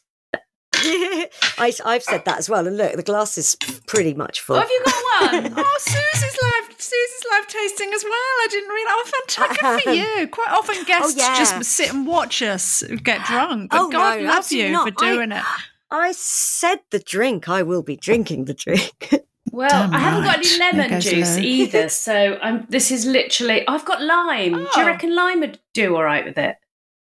I, 1.59 1.73
I've 1.85 2.03
said 2.03 2.25
that 2.25 2.39
as 2.39 2.49
well. 2.51 2.67
And 2.67 2.77
look, 2.77 2.95
the 2.97 3.03
glass 3.03 3.37
is 3.39 3.57
pretty 3.87 4.15
much 4.15 4.41
full. 4.41 4.57
Oh, 4.57 4.61
have 4.61 4.71
you 4.71 4.83
got 4.85 5.33
one? 5.33 5.55
Oh, 5.65 5.77
Susie's 5.81 6.39
live. 6.43 6.77
Susie's 6.79 7.25
live 7.31 7.47
tasting 7.49 7.93
as 7.95 8.05
well. 8.05 8.13
I 8.13 8.47
didn't 8.51 8.69
realise. 8.69 8.93
Oh, 8.93 9.11
fantastic 9.27 9.61
good 9.61 9.83
for 9.83 9.91
you. 10.21 10.29
Quite 10.29 10.49
often 10.51 10.77
oh, 10.79 10.85
guests 10.85 11.15
Oh, 11.15 11.19
yeah. 11.19 11.39
just 11.39 11.65
sit 11.71 11.93
and 11.93 12.07
watch 12.07 12.43
us 12.43 12.83
get 13.03 13.25
drunk. 13.27 13.71
But 13.71 13.81
Oh, 13.81 13.91
God 13.91 14.19
no, 14.21 14.27
love 14.27 14.37
absolutely 14.39 14.69
you 14.71 14.73
not. 14.75 14.89
for 14.89 15.05
doing 15.05 15.33
it. 15.33 15.43
I 15.91 16.13
said 16.13 16.81
the 16.91 16.99
drink. 16.99 17.49
I 17.49 17.63
will 17.63 17.83
be 17.83 17.97
drinking 17.97 18.47
the 18.47 18.55
drink. 18.55 19.15
Well, 19.53 19.69
Damn 19.71 19.95
I 19.95 19.99
haven't 20.01 20.25
got 20.25 20.39
any 20.39 20.59
lemon 20.59 21.01
juice 21.01 21.37
Lou. 21.37 21.43
either, 21.43 21.89
so 21.89 22.39
I'm. 22.43 22.67
This 22.69 22.91
is 22.91 23.07
literally. 23.07 23.67
I've 23.69 23.85
got 23.85 24.03
lime. 24.03 24.55
Do 24.55 24.67
Oh. 24.75 24.81
you 24.81 24.87
reckon 24.87 25.15
lime 25.15 25.41
would 25.41 25.61
do 25.75 25.95
all 25.95 26.03
right 26.03 26.25
with 26.25 26.37
it? 26.39 26.57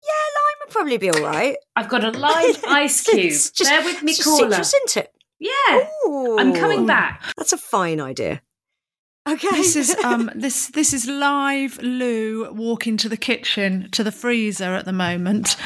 yeah, 0.07 0.26
lime 0.37 0.43
would 0.64 0.73
probably 0.73 0.97
be 0.99 1.11
all 1.11 1.21
right. 1.23 1.56
I've 1.76 1.88
got 1.88 2.04
a 2.04 2.11
live 2.11 2.64
ice 2.68 3.02
cube. 3.02 3.18
It's 3.21 3.50
just- 3.50 3.71
Bear 3.71 3.85
with 3.85 4.02
me, 4.02 4.12
it's 4.12 4.18
just 4.18 4.28
caller. 4.28 4.50
citrus, 4.50 4.75
isn't 4.75 5.04
it? 5.04 5.11
Yeah, 5.40 5.88
Ooh. 6.06 6.38
I'm 6.38 6.54
coming 6.54 6.87
back. 6.87 7.23
That's 7.37 7.52
a 7.52 7.59
fine 7.59 8.00
idea. 8.00 8.40
Okay. 9.28 9.49
This 9.52 9.75
is 9.76 9.94
um 10.04 10.30
this 10.35 10.68
this 10.68 10.92
is 10.92 11.06
live 11.06 11.78
Lou 11.83 12.50
walking 12.52 12.97
to 12.99 13.09
the 13.09 13.16
kitchen 13.16 13.88
to 13.92 14.04
the 14.04 14.12
freezer 14.12 14.75
at 14.75 14.85
the 14.85 14.92
moment. 14.92 15.56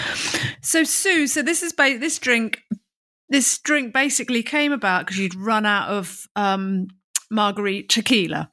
So 0.62 0.84
Sue, 0.84 1.26
so 1.26 1.42
this 1.42 1.62
is 1.62 1.72
ba- 1.72 1.98
this 1.98 2.18
drink 2.18 2.60
this 3.28 3.58
drink 3.58 3.92
basically 3.92 4.42
came 4.42 4.72
about 4.72 5.06
because 5.06 5.18
you'd 5.18 5.34
run 5.34 5.66
out 5.66 5.88
of 5.90 6.26
um, 6.34 6.88
margarita 7.30 7.88
tequila. 8.00 8.50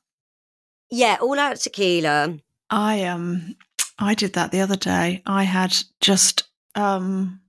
Yeah, 0.91 1.17
all 1.21 1.39
out 1.39 1.57
tequila. 1.57 2.37
I 2.69 3.03
um, 3.05 3.55
I 3.99 4.13
did 4.13 4.33
that 4.33 4.51
the 4.51 4.61
other 4.61 4.75
day. 4.75 5.21
I 5.25 5.43
had 5.43 5.75
just 6.01 6.43
um, 6.75 7.39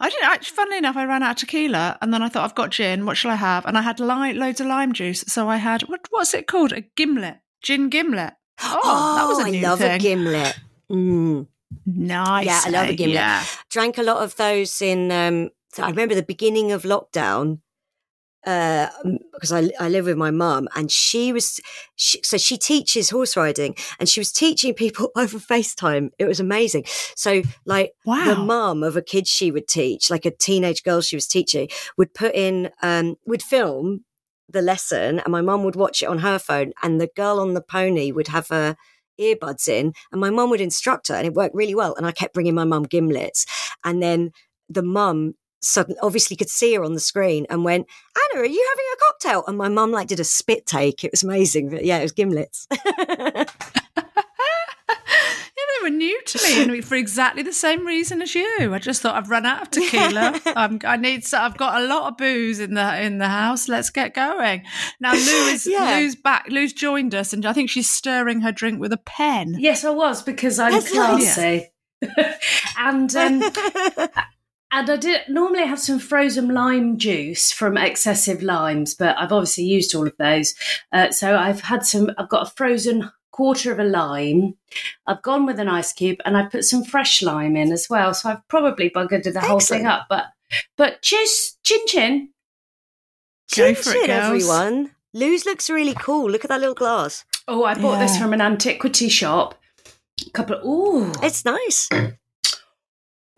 I 0.00 0.10
didn't 0.10 0.24
actually. 0.24 0.56
Funnily 0.56 0.78
enough, 0.78 0.96
I 0.96 1.04
ran 1.04 1.22
out 1.22 1.32
of 1.32 1.36
tequila, 1.38 1.98
and 2.02 2.12
then 2.12 2.22
I 2.22 2.28
thought 2.28 2.44
I've 2.44 2.54
got 2.54 2.70
gin. 2.70 3.06
What 3.06 3.16
shall 3.16 3.30
I 3.30 3.36
have? 3.36 3.64
And 3.66 3.78
I 3.78 3.82
had 3.82 4.00
li- 4.00 4.32
loads 4.34 4.60
of 4.60 4.66
lime 4.66 4.92
juice, 4.92 5.24
so 5.28 5.48
I 5.48 5.56
had 5.56 5.82
what, 5.82 6.00
what's 6.10 6.34
it 6.34 6.46
called? 6.46 6.72
A 6.72 6.80
gimlet, 6.96 7.38
gin 7.62 7.88
gimlet. 7.88 8.34
Oh, 8.62 8.80
Oh, 8.82 9.16
that 9.16 9.28
was 9.28 9.38
a 9.38 9.42
I 9.46 9.50
new 9.50 9.62
love 9.62 9.78
thing. 9.78 9.90
a 9.92 9.98
gimlet. 9.98 10.58
Mm. 10.90 11.46
Nice. 11.86 12.46
Yeah, 12.46 12.62
I 12.64 12.70
love 12.70 12.88
a 12.88 12.92
eh? 12.92 12.94
gimlet. 12.94 13.14
Yeah. 13.14 13.44
Drank 13.70 13.98
a 13.98 14.02
lot 14.02 14.22
of 14.22 14.34
those 14.36 14.80
in. 14.82 15.12
Um, 15.12 15.50
so 15.72 15.82
I 15.84 15.90
remember 15.90 16.14
the 16.14 16.22
beginning 16.22 16.72
of 16.72 16.82
lockdown 16.82 17.60
uh, 18.48 18.88
because 19.34 19.52
I, 19.52 19.70
I 19.78 19.90
live 19.90 20.06
with 20.06 20.16
my 20.16 20.30
mum 20.30 20.68
and 20.74 20.90
she 20.90 21.34
was 21.34 21.60
she, 21.96 22.18
so 22.22 22.38
she 22.38 22.56
teaches 22.56 23.10
horse 23.10 23.36
riding 23.36 23.76
and 24.00 24.08
she 24.08 24.20
was 24.20 24.32
teaching 24.32 24.72
people 24.72 25.10
over 25.16 25.38
FaceTime. 25.38 26.10
It 26.18 26.24
was 26.24 26.40
amazing. 26.40 26.84
So 27.14 27.42
like 27.66 27.92
Wow. 28.06 28.24
the 28.24 28.36
mum 28.36 28.82
of 28.82 28.96
a 28.96 29.02
kid 29.02 29.26
she 29.28 29.50
would 29.50 29.68
teach, 29.68 30.10
like 30.10 30.24
a 30.24 30.30
teenage 30.30 30.82
girl 30.82 31.02
she 31.02 31.16
was 31.16 31.26
teaching, 31.26 31.68
would 31.98 32.14
put 32.14 32.34
in 32.34 32.70
um, 32.82 33.16
would 33.26 33.42
film 33.42 34.04
the 34.48 34.62
lesson 34.62 35.18
and 35.18 35.30
my 35.30 35.42
mum 35.42 35.62
would 35.64 35.76
watch 35.76 36.00
it 36.02 36.06
on 36.08 36.20
her 36.20 36.38
phone 36.38 36.72
and 36.82 36.98
the 36.98 37.10
girl 37.14 37.38
on 37.40 37.52
the 37.52 37.60
pony 37.60 38.10
would 38.10 38.28
have 38.28 38.48
her 38.48 38.76
earbuds 39.20 39.68
in 39.68 39.92
and 40.10 40.20
my 40.22 40.30
mum 40.30 40.48
would 40.48 40.60
instruct 40.62 41.08
her 41.08 41.14
and 41.14 41.26
it 41.26 41.34
worked 41.34 41.54
really 41.54 41.74
well 41.74 41.94
and 41.96 42.06
I 42.06 42.12
kept 42.12 42.32
bringing 42.32 42.54
my 42.54 42.64
mum 42.64 42.86
gimlets 42.86 43.44
and 43.84 44.02
then 44.02 44.30
the 44.70 44.82
mum 44.82 45.34
suddenly 45.60 45.98
obviously 46.02 46.36
could 46.36 46.48
see 46.50 46.74
her 46.74 46.84
on 46.84 46.94
the 46.94 47.00
screen 47.00 47.46
and 47.50 47.64
went 47.64 47.86
Anna 48.32 48.42
are 48.42 48.46
you 48.46 48.68
having 48.70 48.86
a 48.92 48.96
cocktail 49.08 49.44
and 49.46 49.58
my 49.58 49.68
mum 49.68 49.90
like 49.92 50.08
did 50.08 50.20
a 50.20 50.24
spit 50.24 50.66
take 50.66 51.04
it 51.04 51.10
was 51.10 51.22
amazing 51.22 51.68
but 51.70 51.84
yeah 51.84 51.98
it 51.98 52.02
was 52.02 52.12
gimlets 52.12 52.66
Yeah, 55.58 55.64
they 55.80 55.90
were 55.90 55.96
new 55.96 56.22
to 56.22 56.38
me 56.44 56.62
and 56.76 56.84
for 56.84 56.94
exactly 56.94 57.42
the 57.42 57.52
same 57.52 57.84
reason 57.84 58.22
as 58.22 58.32
you. 58.34 58.72
I 58.72 58.78
just 58.78 59.02
thought 59.02 59.16
I've 59.16 59.28
run 59.28 59.44
out 59.44 59.62
of 59.62 59.70
tequila. 59.70 60.40
um, 60.56 60.78
I 60.84 60.96
need. 60.96 61.24
So 61.24 61.36
I've 61.38 61.56
got 61.56 61.82
a 61.82 61.86
lot 61.86 62.12
of 62.12 62.16
booze 62.16 62.60
in 62.60 62.74
the 62.74 63.02
in 63.02 63.18
the 63.18 63.26
house. 63.28 63.68
Let's 63.68 63.90
get 63.90 64.14
going. 64.14 64.62
Now 65.00 65.12
Lou 65.14 65.18
is 65.48 65.66
Yeah. 65.70 65.98
Lou's 65.98 66.14
back. 66.14 66.46
Lou's 66.48 66.72
joined 66.72 67.14
us, 67.14 67.32
and 67.32 67.44
I 67.44 67.52
think 67.52 67.70
she's 67.70 67.88
stirring 67.90 68.40
her 68.42 68.52
drink 68.52 68.80
with 68.80 68.92
a 68.92 68.98
pen. 68.98 69.56
Yes, 69.58 69.84
I 69.84 69.90
was 69.90 70.22
because 70.22 70.60
I'm 70.60 70.72
That's 70.72 70.94
nice. 70.94 71.38
and 72.78 73.16
um, 73.16 73.42
and 74.72 74.90
I 74.90 74.96
did 74.96 75.22
normally 75.28 75.66
have 75.66 75.80
some 75.80 75.98
frozen 75.98 76.52
lime 76.52 76.98
juice 76.98 77.50
from 77.52 77.76
excessive 77.76 78.42
limes, 78.42 78.94
but 78.94 79.16
I've 79.18 79.32
obviously 79.32 79.64
used 79.64 79.94
all 79.94 80.06
of 80.06 80.16
those. 80.18 80.54
Uh, 80.92 81.10
so 81.10 81.36
I've 81.36 81.60
had 81.62 81.84
some. 81.84 82.10
I've 82.18 82.28
got 82.28 82.46
a 82.48 82.50
frozen 82.50 83.10
quarter 83.30 83.72
of 83.72 83.78
a 83.78 83.84
lime. 83.84 84.56
I've 85.06 85.22
gone 85.22 85.46
with 85.46 85.58
an 85.58 85.68
ice 85.68 85.92
cube, 85.92 86.18
and 86.24 86.36
I've 86.36 86.50
put 86.50 86.64
some 86.64 86.84
fresh 86.84 87.22
lime 87.22 87.56
in 87.56 87.72
as 87.72 87.88
well. 87.88 88.12
So 88.14 88.30
I've 88.30 88.46
probably 88.48 88.90
buggered 88.90 89.24
the 89.32 89.40
whole 89.40 89.60
thing 89.60 89.86
up. 89.86 90.06
But 90.08 90.26
but 90.76 91.02
cheers, 91.02 91.56
chin 91.62 91.80
chin. 91.86 92.28
Go 93.56 93.72
Chin 93.72 93.74
for 93.76 93.90
it, 93.90 93.92
chin, 93.92 94.06
girls. 94.08 94.26
everyone 94.42 94.90
Lou's 95.14 95.46
looks 95.46 95.70
really 95.70 95.94
cool 95.94 96.30
look 96.30 96.44
at 96.44 96.50
that 96.50 96.60
little 96.60 96.74
glass 96.74 97.24
Oh, 97.50 97.64
I 97.64 97.74
bought 97.74 97.98
this 97.98 98.18
from 98.18 98.34
an 98.34 98.42
antiquity 98.42 99.08
shop. 99.08 99.54
A 100.26 100.30
couple. 100.32 100.56
Of, 100.56 100.64
ooh, 100.66 101.12
it's 101.22 101.46
nice 101.46 101.88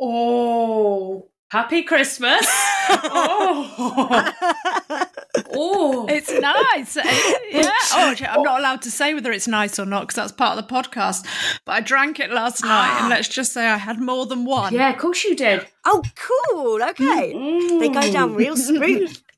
oh, 0.01 1.29
happy 1.51 1.83
Christmas. 1.83 2.47
oh. 2.91 4.33
Oh, 5.53 6.07
It's 6.09 6.33
nice. 6.33 6.97
Eh, 6.97 7.03
yeah. 7.51 7.71
Oh, 7.93 8.15
I'm 8.29 8.43
not 8.43 8.61
allowed 8.61 8.83
to 8.83 8.91
say 8.91 9.15
whether 9.15 9.33
it's 9.33 9.49
nice 9.49 9.79
or 9.79 9.87
not 9.87 10.03
because 10.03 10.17
that's 10.17 10.33
part 10.33 10.59
of 10.59 10.67
the 10.67 10.73
podcast. 10.75 11.27
But 11.65 11.73
I 11.73 11.81
drank 11.81 12.19
it 12.21 12.31
last 12.31 12.63
night, 12.65 13.01
and 13.01 13.09
let's 13.15 13.29
just 13.29 13.53
say 13.53 13.67
I 13.67 13.77
had 13.77 14.01
more 14.01 14.27
than 14.27 14.45
one. 14.45 14.73
yeah, 14.75 14.91
of 14.91 14.99
course 14.99 15.25
you 15.25 15.37
did. 15.37 15.67
oh 15.85 16.03
cool 16.17 16.83
okay 16.83 17.33
they 17.79 17.89
go 17.89 18.13
down 18.13 18.35
real 18.35 18.57
smooth 18.57 19.17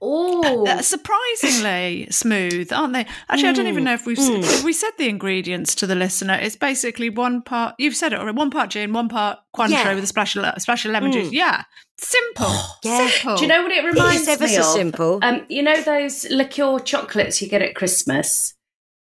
Oh, 0.00 0.80
surprisingly 0.80 2.06
smooth, 2.10 2.72
aren't 2.72 2.92
they? 2.92 3.06
Actually, 3.28 3.48
I 3.48 3.52
don't 3.52 3.66
even 3.66 3.84
know 3.84 3.94
if 3.94 4.06
we've 4.06 4.16
Mm. 4.18 4.38
if 4.42 4.62
we 4.64 4.72
said 4.72 4.92
the 4.98 5.08
ingredients 5.08 5.74
to 5.76 5.86
the 5.86 5.94
listener. 5.94 6.34
It's 6.40 6.56
basically 6.56 7.10
one 7.10 7.42
part. 7.42 7.74
You've 7.78 7.96
said 7.96 8.12
it 8.12 8.18
already. 8.20 8.36
One 8.36 8.50
part 8.50 8.70
gin, 8.70 8.92
one 8.92 9.08
part 9.08 9.38
Cointreau 9.56 9.70
Yeah. 9.70 9.94
with 9.94 10.04
a 10.04 10.06
splash 10.06 10.36
of, 10.36 10.42
le- 10.42 10.60
splash 10.60 10.84
of 10.84 10.92
lemon 10.92 11.10
juice. 11.12 11.28
Mm. 11.28 11.32
Yeah, 11.32 11.62
simple. 11.98 12.54
Yeah. 12.84 13.08
Simple. 13.08 13.36
do 13.36 13.42
you 13.42 13.48
know 13.48 13.62
what 13.62 13.72
it 13.72 13.84
reminds 13.84 14.20
it's 14.22 14.28
ever 14.28 14.44
me 14.44 14.54
so 14.54 14.60
of? 14.60 14.66
simple 14.66 15.18
Um, 15.22 15.44
you 15.48 15.62
know 15.62 15.80
those 15.82 16.28
liqueur 16.30 16.78
chocolates 16.78 17.42
you 17.42 17.48
get 17.48 17.62
at 17.62 17.74
Christmas. 17.74 18.54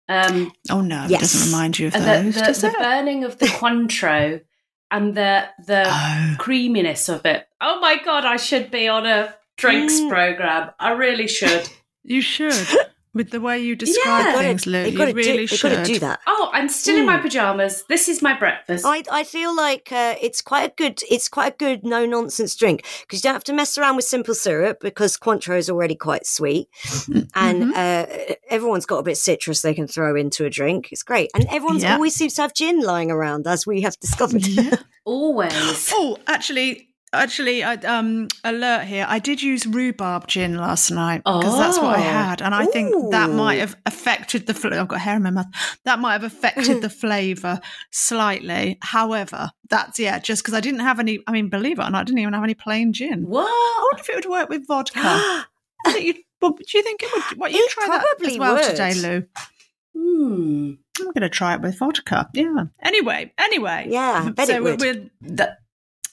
Um, 0.09 0.51
Oh 0.69 0.81
no, 0.81 1.05
it 1.05 1.19
doesn't 1.19 1.51
remind 1.51 1.77
you 1.79 1.87
of 1.87 1.93
those. 1.93 2.33
the, 2.35 2.39
the, 2.41 2.45
does 2.47 2.61
the 2.61 2.67
it? 2.69 2.79
burning 2.79 3.23
of 3.23 3.37
the 3.37 3.45
Cointreau 3.59 4.41
and 4.89 5.15
the 5.15 5.47
the 5.67 5.83
Oh. 5.87 6.35
creaminess 6.39 7.07
of 7.07 7.25
it. 7.25 7.47
Oh 7.61 7.79
my 7.79 7.97
god, 8.03 8.25
I 8.25 8.37
should 8.37 8.71
be 8.71 8.87
on 8.87 9.05
a 9.05 9.35
drinks 9.61 9.99
Mm. 9.99 10.09
program. 10.09 10.71
I 10.79 10.91
really 10.91 11.27
should. 11.27 11.69
You 12.03 12.21
should. 12.21 12.67
With 13.13 13.29
the 13.31 13.41
way 13.41 13.59
you 13.59 13.75
describe 13.75 14.25
Yeah. 14.25 14.39
things, 14.39 14.65
Lou, 14.65 14.85
you 14.85 14.97
really 14.97 15.45
do, 15.45 15.47
should. 15.47 15.71
they've 15.71 15.77
got 15.79 15.85
to 15.85 15.93
do 15.93 15.99
that 15.99 16.21
Oh, 16.27 16.49
I'm 16.53 16.69
still 16.69 16.95
in 16.97 17.05
my 17.05 17.17
Mm. 17.17 17.23
pajamas. 17.23 17.83
This 17.89 18.07
is 18.07 18.21
my 18.21 18.33
breakfast. 18.39 18.85
I, 18.87 19.03
I 19.11 19.25
feel 19.25 19.53
like 19.53 19.91
uh, 19.91 20.15
it's 20.21 20.41
quite 20.41 20.71
a 20.71 20.73
good 20.77 21.01
it's 21.09 21.27
quite 21.27 21.53
a 21.53 21.57
good 21.57 21.83
no 21.83 22.05
nonsense 22.05 22.55
drink 22.55 22.85
because 23.01 23.19
you 23.19 23.23
don't 23.27 23.33
have 23.35 23.43
to 23.51 23.53
mess 23.53 23.77
around 23.77 23.97
with 23.97 24.05
simple 24.05 24.33
syrup 24.33 24.77
because 24.79 25.17
Cointreau 25.17 25.57
is 25.57 25.69
already 25.69 25.93
quite 25.95 26.25
sweet 26.25 26.69
and 27.35 27.63
Mhm. 27.63 27.71
uh, 27.75 28.35
everyone's 28.49 28.85
got 28.85 28.99
a 28.99 29.03
bit 29.03 29.11
of 29.11 29.17
citrus 29.17 29.61
they 29.61 29.73
can 29.73 29.87
throw 29.87 30.15
into 30.15 30.45
a 30.45 30.49
drink. 30.49 30.87
It's 30.93 31.03
great 31.03 31.31
and 31.35 31.45
everyone's 31.51 31.83
Yeah. 31.83 31.95
always 31.95 32.15
seems 32.15 32.35
to 32.35 32.43
have 32.43 32.53
gin 32.53 32.79
lying 32.79 33.11
around 33.11 33.45
as 33.45 33.67
we 33.67 33.81
have 33.81 33.99
discovered. 33.99 34.47
Yeah. 34.47 34.77
Always. 35.03 35.91
Oh, 35.93 36.17
actually, 36.27 36.87
actually, 37.13 37.63
I, 37.63 37.73
um, 37.75 38.27
alert 38.43 38.85
here. 38.85 39.05
I 39.07 39.19
did 39.19 39.41
use 39.41 39.65
rhubarb 39.65 40.27
gin 40.27 40.57
last 40.57 40.91
night 40.91 41.23
because 41.25 41.57
that's 41.57 41.77
what 41.79 41.97
I 41.97 42.01
Oh. 42.01 42.11
had, 42.11 42.41
and 42.41 42.53
I 42.55 42.65
think 42.65 43.11
that 43.11 43.29
might 43.29 43.59
have 43.59 43.75
affected 43.85 44.47
the. 44.47 44.53
Fl- 44.53 44.73
I've 44.73 44.87
got 44.87 45.01
hair 45.01 45.15
in 45.17 45.23
my 45.23 45.29
mouth. 45.31 45.47
That 45.85 45.99
might 45.99 46.13
have 46.13 46.23
affected 46.23 46.81
the 46.81 46.89
flavour 47.01 47.59
slightly. 47.91 48.77
However, 48.81 49.51
that's 49.69 49.99
yeah, 49.99 50.19
just 50.19 50.41
because 50.43 50.53
I 50.53 50.59
didn't 50.61 50.79
have 50.81 50.99
any. 50.99 51.19
I 51.27 51.31
mean, 51.31 51.49
believe 51.49 51.79
it 51.79 51.83
or 51.83 51.89
not, 51.89 52.01
I 52.01 52.03
didn't 52.03 52.19
even 52.19 52.33
have 52.33 52.43
any 52.43 52.53
plain 52.55 52.93
gin. 52.93 53.25
I 53.29 53.87
wonder 53.91 54.01
if 54.01 54.09
it 54.09 54.15
would 54.15 54.25
work 54.31 54.49
with 54.49 54.67
vodka. 54.67 54.99
I 55.85 55.97
you'd- 55.97 56.25
well, 56.41 56.51
do 56.53 56.77
you 56.77 56.83
think 56.83 57.03
it 57.03 57.09
would? 57.13 57.39
What 57.39 57.51
you 57.51 57.67
try 57.69 57.87
that 57.87 58.05
as 58.27 58.37
well 58.37 58.55
would. 58.55 58.63
today, 58.63 58.93
Lou? 58.95 59.23
Hmm. 59.95 60.71
I'm 60.99 61.05
going 61.07 61.21
to 61.21 61.29
try 61.29 61.53
it 61.55 61.61
with 61.61 61.77
vodka. 61.77 62.29
Yeah. 62.33 62.65
Anyway, 62.81 63.31
anyway. 63.37 63.85
Yeah, 63.89 64.29
so 64.45 64.61
we're- 64.63 64.77
we're- 64.79 65.09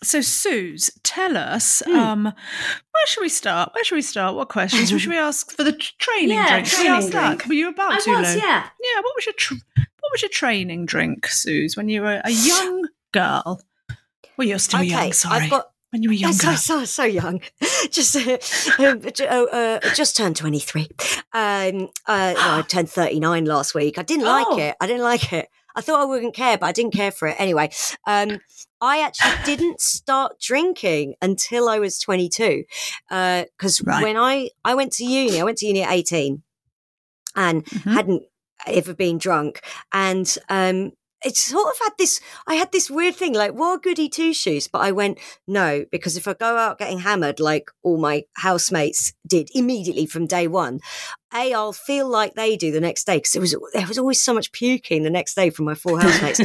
so, 0.02 0.20
Sooz, 0.20 0.90
tell 1.02 1.36
us, 1.36 1.82
Hmm. 1.86 1.96
um, 1.96 2.24
where 2.24 3.06
should 3.06 3.20
we 3.22 3.28
start? 3.28 3.72
Where 3.74 3.84
should 3.84 3.96
we 3.96 4.02
start? 4.02 4.34
What 4.34 4.48
questions 4.48 4.88
should 4.90 5.06
we 5.10 5.16
ask 5.28 5.50
for 5.52 5.64
the 5.64 5.72
training 5.72 6.30
Yeah, 6.36 6.48
drink? 6.60 6.66
We 6.66 6.84
training 6.86 7.10
that? 7.10 7.26
drink. 7.38 7.46
Were 7.46 7.54
you 7.54 7.68
about 7.68 7.92
I 7.92 7.98
to, 8.00 8.10
was, 8.12 8.36
yeah. 8.36 8.68
Yeah, 8.82 9.00
What 9.00 9.14
was 9.16 9.26
your 9.26 9.34
tr- 9.34 9.54
What 9.76 10.12
was 10.12 10.22
your 10.22 10.28
training 10.30 10.86
drink, 10.86 11.26
Sooz, 11.26 11.76
when 11.76 11.88
you 11.88 12.02
were 12.02 12.20
a 12.24 12.30
young 12.30 12.88
girl? 13.12 13.60
Well, 14.36 14.46
you're 14.46 14.58
still 14.58 14.80
okay, 14.80 14.88
young. 14.88 15.12
Sorry, 15.12 15.44
I've 15.44 15.50
got 15.50 15.70
when 15.90 16.02
you 16.02 16.10
were 16.10 16.14
young, 16.14 16.32
so 16.34 16.54
so 16.54 16.84
so 16.84 17.02
young, 17.04 17.40
just 17.90 18.14
uh, 18.14 18.38
um, 18.78 19.00
oh, 19.30 19.46
uh, 19.48 19.94
just 19.94 20.16
turned 20.16 20.36
twenty 20.36 20.60
three. 20.60 20.86
Um, 21.32 21.88
uh, 22.06 22.34
no, 22.36 22.58
I 22.58 22.64
turned 22.68 22.88
thirty 22.90 23.18
nine 23.20 23.46
last 23.46 23.74
week. 23.74 23.98
I 23.98 24.02
didn't 24.02 24.26
like 24.26 24.46
Oh. 24.48 24.58
it. 24.58 24.76
I 24.80 24.86
didn't 24.86 25.02
like 25.02 25.32
it. 25.32 25.48
I 25.74 25.80
thought 25.80 26.00
I 26.00 26.04
wouldn't 26.04 26.34
care, 26.34 26.56
but 26.58 26.66
I 26.66 26.72
didn't 26.72 26.92
care 26.92 27.10
for 27.10 27.26
it 27.28 27.36
anyway. 27.38 27.70
Um, 28.06 28.38
I 28.80 29.00
actually 29.00 29.34
didn't 29.44 29.80
start 29.80 30.38
drinking 30.40 31.14
until 31.20 31.68
I 31.68 31.78
was 31.78 31.98
twenty 31.98 32.28
two, 32.28 32.64
because 33.08 33.82
Right. 33.82 34.02
when 34.02 34.16
I 34.16 34.50
I 34.64 34.74
went 34.74 34.92
to 34.94 35.04
uni, 35.04 35.40
I 35.40 35.44
went 35.44 35.58
to 35.58 35.66
uni 35.66 35.82
at 35.82 35.92
eighteen, 35.92 36.42
and 37.34 37.64
Mhm. 37.64 37.92
hadn't 37.94 38.22
ever 38.66 38.94
been 38.94 39.18
drunk, 39.18 39.60
and 39.92 40.36
um, 40.48 40.92
it 41.24 41.36
sort 41.36 41.68
of 41.68 41.78
had 41.82 41.92
this. 41.98 42.20
I 42.46 42.54
had 42.54 42.72
this 42.72 42.90
weird 42.90 43.16
thing, 43.16 43.34
like, 43.34 43.54
well, 43.54 43.78
goody 43.78 44.08
two 44.08 44.32
shoes, 44.32 44.68
but 44.68 44.80
I 44.80 44.92
went 44.92 45.18
no 45.46 45.84
because 45.90 46.16
if 46.16 46.28
I 46.28 46.34
go 46.34 46.56
out 46.56 46.78
getting 46.78 47.00
hammered 47.00 47.40
like 47.40 47.70
all 47.82 47.98
my 47.98 48.24
housemates 48.36 49.12
did 49.26 49.50
immediately 49.54 50.06
from 50.06 50.26
day 50.26 50.46
one, 50.46 50.80
a 51.34 51.52
I'll 51.52 51.72
feel 51.72 52.08
like 52.08 52.34
they 52.34 52.56
do 52.56 52.70
the 52.70 52.80
next 52.80 53.04
day 53.04 53.16
because 53.16 53.34
it 53.34 53.40
was 53.40 53.56
there 53.72 53.86
was 53.86 53.98
always 53.98 54.20
so 54.20 54.32
much 54.32 54.52
puking 54.52 55.02
the 55.02 55.10
next 55.10 55.34
day 55.34 55.50
from 55.50 55.64
my 55.64 55.74
four 55.74 56.00
housemates, 56.00 56.40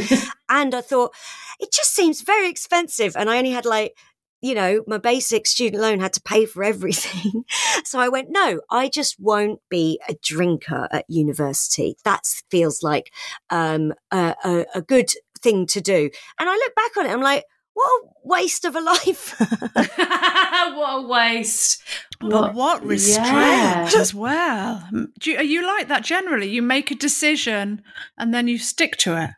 and 0.48 0.74
I 0.74 0.80
thought 0.80 1.14
it 1.60 1.72
just 1.72 1.94
seems 1.94 2.22
very 2.22 2.48
expensive, 2.48 3.16
and 3.16 3.30
I 3.30 3.38
only 3.38 3.50
had 3.50 3.64
like. 3.64 3.96
You 4.40 4.54
know, 4.54 4.84
my 4.86 4.98
basic 4.98 5.46
student 5.46 5.80
loan 5.82 6.00
had 6.00 6.12
to 6.14 6.20
pay 6.22 6.46
for 6.46 6.62
everything. 6.64 7.44
So 7.86 7.98
I 8.00 8.08
went, 8.08 8.28
no, 8.30 8.60
I 8.70 8.88
just 8.88 9.20
won't 9.20 9.60
be 9.68 10.00
a 10.08 10.14
drinker 10.22 10.88
at 10.90 11.04
university. 11.08 11.96
That 12.04 12.24
feels 12.50 12.82
like 12.82 13.12
um, 13.50 13.92
a, 14.10 14.34
a, 14.42 14.66
a 14.76 14.82
good 14.82 15.10
thing 15.40 15.66
to 15.66 15.80
do. 15.80 16.08
And 16.40 16.48
I 16.48 16.54
look 16.54 16.74
back 16.74 16.96
on 16.96 17.06
it, 17.06 17.10
I'm 17.12 17.20
like, 17.20 17.44
what 17.74 17.86
a 17.86 18.06
waste 18.24 18.64
of 18.64 18.74
a 18.74 18.80
life. 18.92 19.34
what 19.74 21.04
a 21.04 21.06
waste. 21.06 21.82
But 22.20 22.54
what 22.54 22.84
restraint 22.84 23.26
Yeah. 23.28 23.90
as 23.96 24.14
well. 24.14 24.88
Do 25.18 25.30
you, 25.32 25.36
are 25.36 25.42
you 25.42 25.66
like 25.66 25.88
that 25.88 26.04
generally? 26.04 26.48
You 26.48 26.62
make 26.62 26.90
a 26.90 26.94
decision 26.96 27.82
and 28.16 28.32
then 28.32 28.48
you 28.48 28.58
stick 28.58 28.96
to 28.98 29.20
it. 29.22 29.30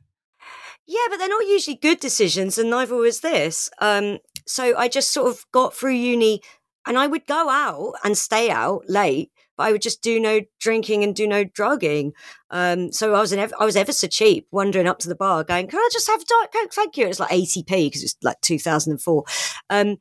Yeah, 0.86 1.00
but 1.10 1.16
they're 1.16 1.28
not 1.28 1.46
usually 1.48 1.76
good 1.76 1.98
decisions, 1.98 2.58
and 2.58 2.70
neither 2.70 2.94
was 2.94 3.18
this. 3.18 3.68
Um, 3.80 4.18
so 4.46 4.76
I 4.76 4.88
just 4.88 5.12
sort 5.12 5.28
of 5.28 5.44
got 5.52 5.74
through 5.74 5.92
uni, 5.92 6.40
and 6.86 6.98
I 6.98 7.06
would 7.06 7.26
go 7.26 7.48
out 7.50 7.94
and 8.04 8.16
stay 8.16 8.50
out 8.50 8.84
late, 8.88 9.30
but 9.56 9.64
I 9.64 9.72
would 9.72 9.82
just 9.82 10.02
do 10.02 10.20
no 10.20 10.42
drinking 10.60 11.02
and 11.02 11.14
do 11.14 11.26
no 11.26 11.44
drugging. 11.44 12.12
Um, 12.50 12.92
so 12.92 13.14
I 13.14 13.20
was 13.20 13.32
an 13.32 13.50
I 13.58 13.64
was 13.64 13.76
ever 13.76 13.92
so 13.92 14.06
cheap, 14.06 14.46
wandering 14.50 14.86
up 14.86 14.98
to 15.00 15.08
the 15.08 15.14
bar, 15.14 15.44
going, 15.44 15.66
"Can 15.68 15.78
I 15.78 15.88
just 15.92 16.08
have 16.08 16.24
diet 16.24 16.52
coke? 16.52 16.72
Thank 16.72 16.96
you." 16.96 17.04
It 17.04 17.08
was 17.08 17.20
like 17.20 17.32
eighty 17.32 17.62
p 17.62 17.86
because 17.86 18.02
it 18.02 18.06
was 18.06 18.16
like 18.22 18.40
two 18.40 18.58
thousand 18.58 18.92
and 18.92 19.02
four. 19.02 19.24
Um, 19.70 19.96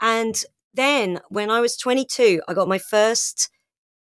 and 0.00 0.42
then 0.74 1.20
when 1.28 1.50
I 1.50 1.60
was 1.60 1.76
twenty 1.76 2.04
two, 2.04 2.42
I 2.48 2.54
got 2.54 2.68
my 2.68 2.78
first 2.78 3.50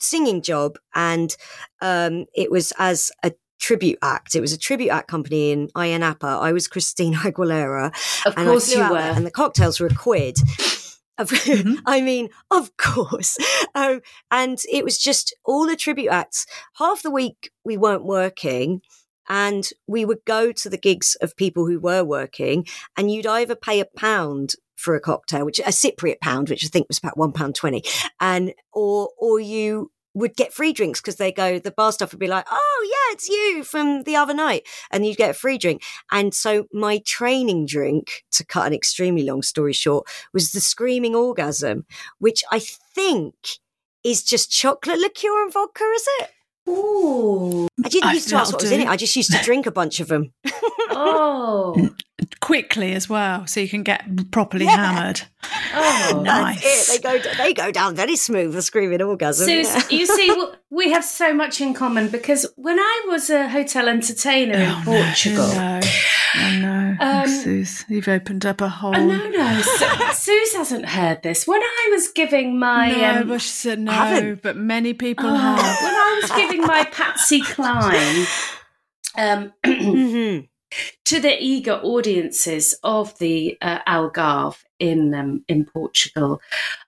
singing 0.00 0.42
job, 0.42 0.78
and 0.94 1.36
um, 1.80 2.26
it 2.34 2.50
was 2.50 2.72
as 2.78 3.12
a 3.22 3.32
tribute 3.60 3.98
act. 4.02 4.34
It 4.34 4.40
was 4.40 4.52
a 4.52 4.58
tribute 4.58 4.90
act 4.90 5.08
company 5.08 5.50
in 5.52 5.70
Napa. 5.74 6.26
I 6.26 6.52
was 6.52 6.68
Christina 6.68 7.16
Aguilera. 7.22 7.86
Of 8.26 8.34
and 8.36 8.48
course 8.48 8.74
I 8.74 8.78
you 8.86 8.90
were. 8.92 8.98
there, 8.98 9.12
and 9.12 9.26
the 9.26 9.30
cocktails 9.30 9.80
were 9.80 9.86
a 9.88 9.94
quid. 9.94 10.36
Mhm. 11.16 11.78
I 11.86 12.00
mean, 12.00 12.28
of 12.50 12.76
course. 12.76 13.36
Um, 13.76 14.00
and 14.30 14.58
it 14.72 14.84
was 14.84 14.98
just 14.98 15.34
all 15.44 15.66
the 15.66 15.74
tribute 15.76 16.08
acts. 16.10 16.46
Half 16.78 17.02
the 17.02 17.10
week 17.10 17.50
we 17.64 17.76
weren't 17.76 18.04
working, 18.04 18.82
and 19.28 19.68
we 19.88 20.04
would 20.04 20.24
go 20.26 20.52
to 20.52 20.68
the 20.68 20.76
gigs 20.76 21.16
of 21.20 21.36
people 21.36 21.66
who 21.66 21.78
were 21.80 22.04
working, 22.04 22.66
and 22.96 23.10
you'd 23.12 23.26
either 23.26 23.56
pay 23.56 23.80
a 23.80 23.86
pound 23.96 24.54
for 24.76 24.94
a 24.94 25.00
cocktail, 25.00 25.44
which 25.44 25.58
a 25.60 25.64
Cypriot 25.72 26.20
pound, 26.20 26.50
which 26.50 26.64
I 26.64 26.68
think 26.68 26.86
was 26.88 26.98
about 26.98 27.16
one 27.18 27.32
pound 27.32 27.54
twenty, 27.56 27.82
and 28.20 28.54
or 28.72 29.08
or 29.18 29.38
you 29.40 29.90
would 30.14 30.36
get 30.36 30.52
free 30.52 30.72
drinks 30.72 31.00
because 31.00 31.16
they 31.16 31.32
go 31.32 31.58
the 31.58 31.70
bar 31.70 31.92
staff 31.92 32.12
would 32.12 32.20
be 32.20 32.26
like, 32.26 32.46
"Oh 32.50 32.88
yeah, 32.90 33.14
it's 33.14 33.28
you 33.28 33.64
from 33.64 34.04
the 34.04 34.16
other 34.16 34.34
night," 34.34 34.66
and 34.90 35.04
you'd 35.04 35.16
get 35.16 35.30
a 35.30 35.34
free 35.34 35.58
drink. 35.58 35.82
And 36.10 36.34
so 36.34 36.66
my 36.72 36.98
training 37.04 37.66
drink, 37.66 38.24
to 38.32 38.44
cut 38.44 38.66
an 38.66 38.74
extremely 38.74 39.24
long 39.24 39.42
story 39.42 39.72
short, 39.72 40.08
was 40.32 40.52
the 40.52 40.60
screaming 40.60 41.14
orgasm, 41.14 41.84
which 42.18 42.44
I 42.50 42.60
think 42.60 43.34
is 44.04 44.22
just 44.22 44.50
chocolate 44.50 44.98
liqueur 44.98 45.42
and 45.42 45.52
vodka. 45.52 45.84
Is 45.84 46.06
it? 46.20 46.30
Ooh. 46.68 47.68
I 47.84 47.88
didn't 47.88 48.10
I- 48.10 48.12
used 48.14 48.28
to 48.30 48.36
ask 48.36 48.52
what 48.52 48.62
was 48.62 48.72
in 48.72 48.80
it. 48.82 48.88
I 48.88 48.96
just 48.96 49.14
used 49.16 49.32
to 49.32 49.38
drink 49.42 49.66
a 49.66 49.70
bunch 49.70 50.00
of 50.00 50.08
them. 50.08 50.32
Oh. 50.96 51.90
Quickly 52.40 52.92
as 52.92 53.08
well, 53.08 53.46
so 53.46 53.58
you 53.58 53.68
can 53.68 53.82
get 53.82 54.30
properly 54.30 54.66
Yeah. 54.66 54.76
hammered. 54.92 55.22
Oh. 55.74 56.22
Nice. 56.24 56.62
That's 56.62 56.94
it. 56.94 57.02
They 57.02 57.18
go 57.20 57.30
they 57.38 57.52
go 57.54 57.70
down 57.72 57.96
very 57.96 58.14
smooth. 58.16 58.52
The 58.52 58.62
screaming 58.62 59.02
orgasm. 59.02 59.46
So 59.46 59.52
yeah. 59.52 59.82
you 59.90 60.06
see, 60.06 60.46
we 60.70 60.92
have 60.92 61.04
so 61.04 61.34
much 61.34 61.60
in 61.60 61.74
common 61.74 62.08
because 62.10 62.46
when 62.56 62.78
I 62.78 63.06
was 63.08 63.28
a 63.30 63.48
hotel 63.48 63.88
entertainer 63.88 64.54
in 64.54 64.68
Oh, 64.70 64.82
Portugal, 64.84 65.48
No, 65.48 65.80
oh, 66.36 66.58
no. 66.60 66.96
Um, 67.00 67.28
Sus, 67.28 67.84
you've 67.88 68.08
opened 68.08 68.44
up 68.46 68.60
a 68.60 68.68
whole. 68.68 68.94
Oh, 68.96 69.04
no, 69.06 69.28
no. 69.28 69.60
Su- 69.60 69.84
Sooz 70.14 70.54
hasn't 70.54 70.86
heard 70.86 71.22
this. 71.22 71.46
When 71.46 71.62
I 71.62 71.88
was 71.92 72.08
giving 72.08 72.58
my. 72.58 72.90
no, 72.90 73.20
um, 73.22 73.28
but 73.28 73.40
she 73.40 73.48
said 73.48 73.78
no, 73.78 73.92
haven't. 73.92 74.42
but 74.42 74.56
many 74.56 74.94
people 74.94 75.26
oh, 75.26 75.34
have. 75.34 75.56
when 75.58 75.94
I 75.94 76.20
was 76.22 76.30
giving 76.32 76.60
my 76.62 76.84
Patsy 76.84 77.40
Cline 77.40 78.26
um, 79.16 79.52
Mhm. 79.64 80.48
to 81.04 81.20
the 81.20 81.36
eager 81.40 81.74
audiences 81.82 82.74
of 82.82 83.16
the 83.18 83.56
uh, 83.62 83.78
Algarve 83.86 84.56
in 84.90 85.14
um, 85.14 85.44
in 85.48 85.64
Portugal. 85.64 86.40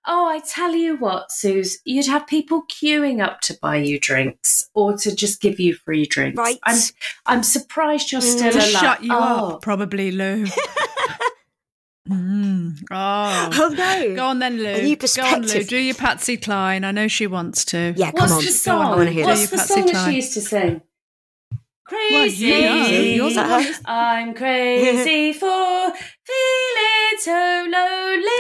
Oh, 0.06 0.26
I 0.28 0.40
tell 0.40 0.74
you 0.74 0.96
what, 0.96 1.30
Sooz, 1.32 1.78
you'd 1.84 2.06
have 2.06 2.26
people 2.26 2.62
queuing 2.71 3.25
up 3.26 3.40
to 3.42 3.58
buy 3.60 3.76
you 3.76 3.99
drinks 3.99 4.68
or 4.75 4.97
to 4.99 5.14
just 5.14 5.40
give 5.40 5.58
you 5.58 5.75
free 5.75 6.04
drinks. 6.06 6.36
Right. 6.38 6.58
I'm 6.64 6.78
I'm 7.26 7.42
surprised 7.42 8.12
you're 8.12 8.21
Mm. 8.21 8.36
still 8.36 8.52
to 8.52 8.58
alive. 8.58 8.71
shut 8.71 9.02
you 9.04 9.10
oh. 9.12 9.54
up, 9.54 9.62
probably, 9.62 10.10
Lou. 10.12 10.47
mm. 12.08 12.76
Oh. 12.90 13.50
Oh 13.52 13.68
no. 13.76 14.14
Go 14.14 14.25
on 14.26 14.38
then, 14.38 14.58
Lou. 14.58 14.66
A 14.66 14.82
new 14.82 14.97
Go 14.97 15.23
on, 15.25 15.42
Lou. 15.42 15.62
Do 15.64 15.76
your 15.76 15.94
Patsy 15.94 16.36
Cline. 16.36 16.84
I 16.84 16.92
know 16.92 17.08
she 17.08 17.26
wants 17.26 17.64
to. 17.66 17.94
Yeah, 17.97 18.12
come 18.12 18.30
What's 18.30 18.32
on. 18.32 18.38
the 18.38 18.44
Go 18.44 18.49
on, 18.49 18.54
song? 18.54 18.92
I 18.92 18.97
wanna 18.97 19.10
hear 19.10 19.26
What's 19.26 19.50
that. 19.50 19.56
the 19.56 19.56
You, 19.56 19.66
song 19.66 19.76
Patsy 19.82 19.92
that 19.92 20.10
she 20.10 20.16
used 20.16 20.34
to 20.34 20.40
sing? 20.40 20.82
Well, 21.88 22.00
Crazy. 22.10 22.47
you 22.47 22.60
know. 22.62 22.86
You're 22.88 23.30
the 23.30 23.36
one 23.49 23.62
who's- 23.62 23.80
I'm 23.84 24.34
crazy 24.34 25.32
for 25.32 25.47
feeling 26.26 26.75
so 27.18 27.66
lonely. 27.68 28.30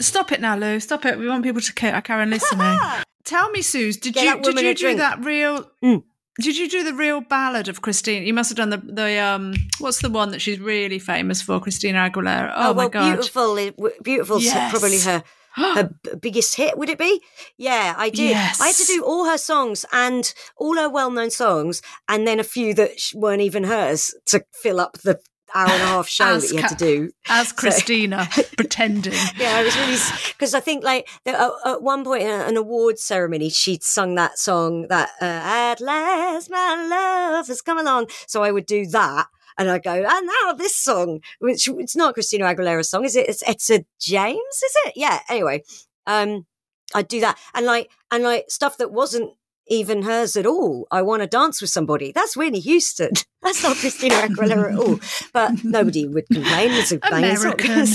Stop 0.00 0.32
it 0.32 0.40
now, 0.40 0.56
Lou. 0.56 0.80
Stop 0.80 1.04
it. 1.04 1.18
We 1.18 1.28
want 1.28 1.44
people 1.44 1.60
to 1.60 1.72
ca- 1.72 2.00
carry 2.00 2.22
on 2.22 2.30
listening. 2.30 2.78
Tell 3.24 3.50
me, 3.50 3.62
Sooz, 3.62 3.96
did 3.98 4.14
Get 4.14 4.38
you 4.38 4.42
did 4.42 4.56
you 4.62 4.74
do 4.74 4.80
drink. 4.82 4.98
that 4.98 5.24
real? 5.24 5.70
Mm. 5.82 6.02
Did 6.40 6.56
you 6.58 6.68
do 6.68 6.82
the 6.82 6.94
real 6.94 7.20
ballad 7.20 7.68
of 7.68 7.80
Christine? 7.80 8.24
You 8.24 8.34
must 8.34 8.50
have 8.50 8.56
done 8.56 8.70
the 8.70 8.78
the 8.78 9.18
um. 9.20 9.54
What's 9.78 10.00
the 10.00 10.10
one 10.10 10.30
that 10.32 10.40
she's 10.40 10.58
really 10.58 10.98
famous 10.98 11.40
for? 11.40 11.60
Christina 11.60 12.10
Aguilera. 12.10 12.52
Oh, 12.56 12.70
Oh, 12.70 12.74
my 12.74 12.88
god! 12.88 13.14
beautiful, 13.14 13.54
beautiful. 14.02 14.40
Yes. 14.40 14.70
Probably 14.70 14.98
her 15.00 15.22
her 15.54 15.90
biggest 16.20 16.56
hit. 16.56 16.76
Would 16.76 16.88
it 16.90 16.98
be? 16.98 17.22
Yeah, 17.56 17.94
I 17.96 18.10
did. 18.10 18.36
I 18.36 18.66
had 18.66 18.74
to 18.76 18.84
do 18.86 19.02
all 19.04 19.26
her 19.26 19.38
songs 19.38 19.84
and 19.92 20.34
all 20.56 20.76
her 20.76 20.88
well-known 20.90 21.30
songs, 21.30 21.80
and 22.08 22.26
then 22.26 22.40
a 22.40 22.44
few 22.44 22.74
that 22.74 22.98
weren't 23.14 23.42
even 23.42 23.64
hers 23.64 24.14
to 24.26 24.44
fill 24.52 24.80
up 24.80 24.98
the 24.98 25.20
hour 25.54 25.70
and 25.70 25.82
a 25.82 25.86
half 25.86 26.08
show 26.08 26.24
As 26.24 26.48
that 26.48 26.54
you 26.54 26.60
had 26.60 26.68
to 26.68 26.74
do. 26.74 27.12
As 27.28 27.52
Christina 27.52 28.28
pretending. 28.56 29.12
Yeah, 29.36 29.56
I 29.56 29.62
was 29.62 29.76
really 29.76 29.96
because 30.32 30.54
I 30.54 30.60
think 30.60 30.84
like 30.84 31.08
at, 31.24 31.50
at 31.64 31.82
one 31.82 32.04
point 32.04 32.22
in 32.22 32.28
an 32.28 32.56
awards 32.56 33.02
ceremony, 33.02 33.50
she'd 33.50 33.82
sung 33.82 34.14
that 34.16 34.38
song 34.38 34.88
that 34.88 35.10
uh, 35.20 35.24
"At 35.24 35.80
last 35.80 36.50
my 36.50 36.86
love 36.88 37.46
has 37.46 37.62
come 37.62 37.78
along." 37.78 38.08
So 38.26 38.42
I 38.42 38.50
would 38.50 38.66
do 38.66 38.86
that, 38.86 39.26
and 39.56 39.70
I 39.70 39.78
go, 39.78 39.92
and 39.92 40.26
now 40.26 40.52
this 40.52 40.74
song, 40.74 41.20
which 41.38 41.68
it's 41.68 41.96
not 41.96 42.14
Christina 42.14 42.44
Aguilera's 42.44 42.90
song, 42.90 43.04
is 43.04 43.16
it? 43.16 43.28
It's 43.28 43.42
Etta 43.46 43.84
James, 44.00 44.38
is 44.38 44.76
it? 44.86 44.94
Yeah. 44.96 45.20
Anyway, 45.28 45.62
um, 46.06 46.46
I'd 46.94 47.08
do 47.08 47.20
that, 47.20 47.38
and 47.54 47.66
like 47.66 47.90
and 48.10 48.24
like 48.24 48.46
stuff 48.48 48.76
that 48.78 48.92
wasn't 48.92 49.32
even 49.68 50.02
hers 50.02 50.36
at 50.36 50.46
all. 50.46 50.86
I 50.90 51.02
want 51.02 51.22
to 51.22 51.26
dance 51.26 51.60
with 51.60 51.70
somebody. 51.70 52.12
That's 52.12 52.36
Whitney 52.36 52.60
Houston. 52.60 53.10
That's 53.42 53.62
not 53.62 53.76
Christina 53.76 54.14
Aguilera 54.16 54.72
at 54.72 54.78
all. 54.78 55.00
But 55.32 55.64
nobody 55.64 56.06
would 56.06 56.26
complain. 56.32 56.70
It's 56.72 56.92
a. 56.92 56.98
American. 57.12 57.68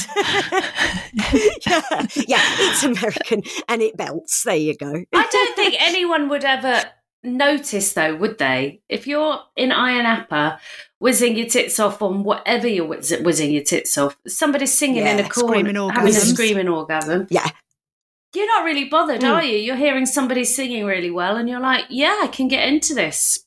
yeah, 1.65 2.07
yeah, 2.27 2.43
it's 2.59 2.83
American 2.83 3.43
and 3.67 3.81
it 3.81 3.97
belts. 3.97 4.43
There 4.43 4.55
you 4.55 4.75
go. 4.75 5.03
I 5.13 5.27
don't 5.31 5.55
think 5.55 5.75
anyone 5.79 6.29
would 6.29 6.43
ever 6.43 6.83
notice, 7.23 7.93
though, 7.93 8.15
would 8.15 8.37
they? 8.37 8.81
If 8.89 9.07
you're 9.07 9.39
in 9.55 9.69
Ayia 9.69 10.03
Napa, 10.03 10.59
whizzing 10.99 11.35
your 11.35 11.47
tits 11.47 11.79
off 11.79 12.01
on 12.01 12.23
whatever 12.23 12.67
you're 12.67 12.85
whizzing 12.85 13.51
your 13.51 13.63
tits 13.63 13.97
off, 13.97 14.17
somebody's 14.27 14.77
singing 14.77 15.05
in 15.05 15.19
a 15.19 15.29
corner, 15.29 15.91
having 15.91 16.09
a 16.09 16.13
screaming 16.13 16.67
orgasm. 16.67 17.27
Yeah. 17.29 17.49
You're 18.35 18.47
not 18.47 18.63
really 18.63 18.85
bothered, 18.85 19.21
Mm. 19.21 19.33
are 19.33 19.43
you? 19.43 19.57
You're 19.57 19.75
hearing 19.75 20.05
somebody 20.05 20.43
singing 20.43 20.85
really 20.85 21.09
well, 21.11 21.35
and 21.35 21.49
you're 21.49 21.59
like, 21.59 21.85
"Yeah, 21.89 22.19
I 22.23 22.27
can 22.27 22.47
get 22.47 22.67
into 22.67 22.93
this." 22.93 23.45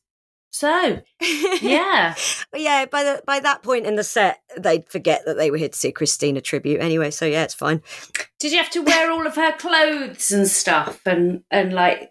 So, 0.54 1.00
yeah, 1.62 2.14
But 2.50 2.60
yeah, 2.60 2.84
by 2.84 3.02
the 3.04 3.22
by 3.26 3.40
that 3.40 3.62
point 3.62 3.86
in 3.86 3.96
the 3.96 4.04
set, 4.04 4.42
they'd 4.58 4.86
forget 4.88 5.24
that 5.24 5.36
they 5.38 5.50
were 5.50 5.56
here 5.56 5.70
to 5.70 5.78
see 5.78 5.88
a 5.88 5.92
Christina 5.92 6.40
tribute 6.42 6.80
anyway. 6.80 7.10
So 7.10 7.24
yeah, 7.24 7.44
it's 7.44 7.54
fine. 7.54 7.80
did 8.38 8.52
you 8.52 8.58
have 8.58 8.70
to 8.70 8.80
wear 8.82 9.10
all 9.10 9.26
of 9.26 9.36
her 9.36 9.52
clothes 9.52 10.30
and 10.30 10.46
stuff, 10.48 11.00
and 11.06 11.42
and 11.50 11.72
like 11.72 12.10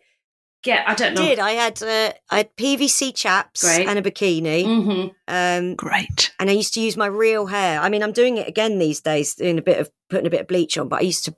get? 0.64 0.88
I 0.90 0.96
don't 0.96 1.14
know. 1.14 1.22
Did 1.22 1.38
I 1.40 1.52
had 1.52 1.84
uh, 1.84 2.14
I 2.32 2.38
had 2.38 2.56
PVC 2.56 3.14
chaps 3.14 3.62
Great. 3.64 3.88
and 3.88 4.00
a 4.00 4.02
bikini, 4.02 4.64
hmm 4.66 5.08
um, 5.28 5.76
Great. 5.76 6.34
and 6.40 6.50
I 6.50 6.54
used 6.54 6.74
to 6.74 6.82
use 6.82 6.98
my 6.98 7.06
real 7.06 7.46
hair. 7.46 7.80
I 7.80 7.90
mean, 7.90 8.02
I'm 8.02 8.12
doing 8.12 8.38
it 8.38 8.48
again 8.48 8.80
these 8.80 9.02
days, 9.02 9.36
doing 9.36 9.60
a 9.60 9.62
bit 9.62 9.80
of 9.80 9.92
putting 10.10 10.26
a 10.26 10.32
bit 10.32 10.42
of 10.42 10.48
bleach 10.48 10.78
on. 10.80 10.88
But 10.88 11.02
I 11.02 11.04
used 11.04 11.26
to 11.26 11.36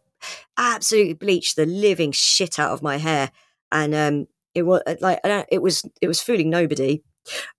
absolutely 0.58 1.14
bleached 1.14 1.56
the 1.56 1.66
living 1.66 2.12
shit 2.12 2.60
out 2.60 2.72
of 2.72 2.82
my 2.82 2.98
hair, 2.98 3.32
and 3.72 3.96
um, 3.96 4.28
it 4.54 4.64
was 4.64 4.82
like 5.02 5.20
I 5.24 5.28
don't, 5.28 5.48
it 5.52 5.62
was 5.62 5.84
it 6.02 6.08
was 6.08 6.22
fooling 6.22 6.50
nobody. 6.50 7.04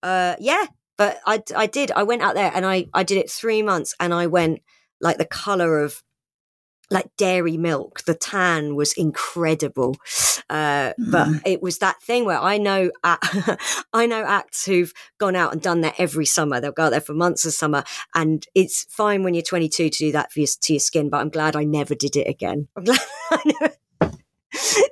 Uh, 0.03 0.37
yeah, 0.39 0.67
but 0.97 1.19
I 1.27 1.43
I 1.57 1.67
did. 1.67 1.91
I 1.93 2.05
went 2.05 2.23
out 2.23 2.35
there 2.35 2.53
and 2.55 2.65
I 2.67 2.87
I 2.95 3.03
did 3.03 3.19
it 3.19 3.31
three 3.31 3.63
months, 3.63 3.95
and 3.99 4.15
I 4.15 4.27
went 4.27 4.61
like 5.01 5.19
the 5.19 5.25
color 5.25 5.81
of 5.81 6.03
like 6.95 7.11
dairy 7.19 7.57
milk. 7.59 8.05
The 8.05 8.15
tan 8.15 8.75
was 8.77 8.93
incredible, 8.95 9.97
uh, 10.49 10.93
but 10.99 11.27
Mm. 11.29 11.43
it 11.45 11.61
was 11.63 11.79
that 11.79 12.01
thing 12.03 12.25
where 12.25 12.39
I 12.41 12.57
know 12.59 12.91
I 13.93 14.07
know 14.07 14.25
acts 14.25 14.65
who've 14.65 14.93
gone 15.19 15.37
out 15.37 15.53
and 15.53 15.61
done 15.61 15.81
that 15.83 15.95
every 15.99 16.25
summer. 16.27 16.61
They'll 16.61 16.73
go 16.73 16.85
out 16.85 16.91
there 16.91 17.01
for 17.01 17.15
months 17.15 17.45
of 17.45 17.53
summer, 17.53 17.85
and 18.15 18.47
it's 18.55 18.85
fine 18.89 19.23
when 19.25 19.35
you're 19.35 19.43
22 19.43 19.91
to 19.91 19.99
do 19.99 20.13
that 20.13 20.33
for 20.33 20.41
your, 20.41 20.49
to 20.63 20.73
your 20.73 20.81
skin. 20.81 21.11
But 21.11 21.19
I'm 21.21 21.31
glad 21.31 21.57
I 21.57 21.65
never 21.65 21.95
did 21.95 22.17
it 22.17 22.29
again. 22.29 22.69
I'm 22.77 22.85
glad 22.85 23.01
I 23.31 23.41
never. 23.61 23.75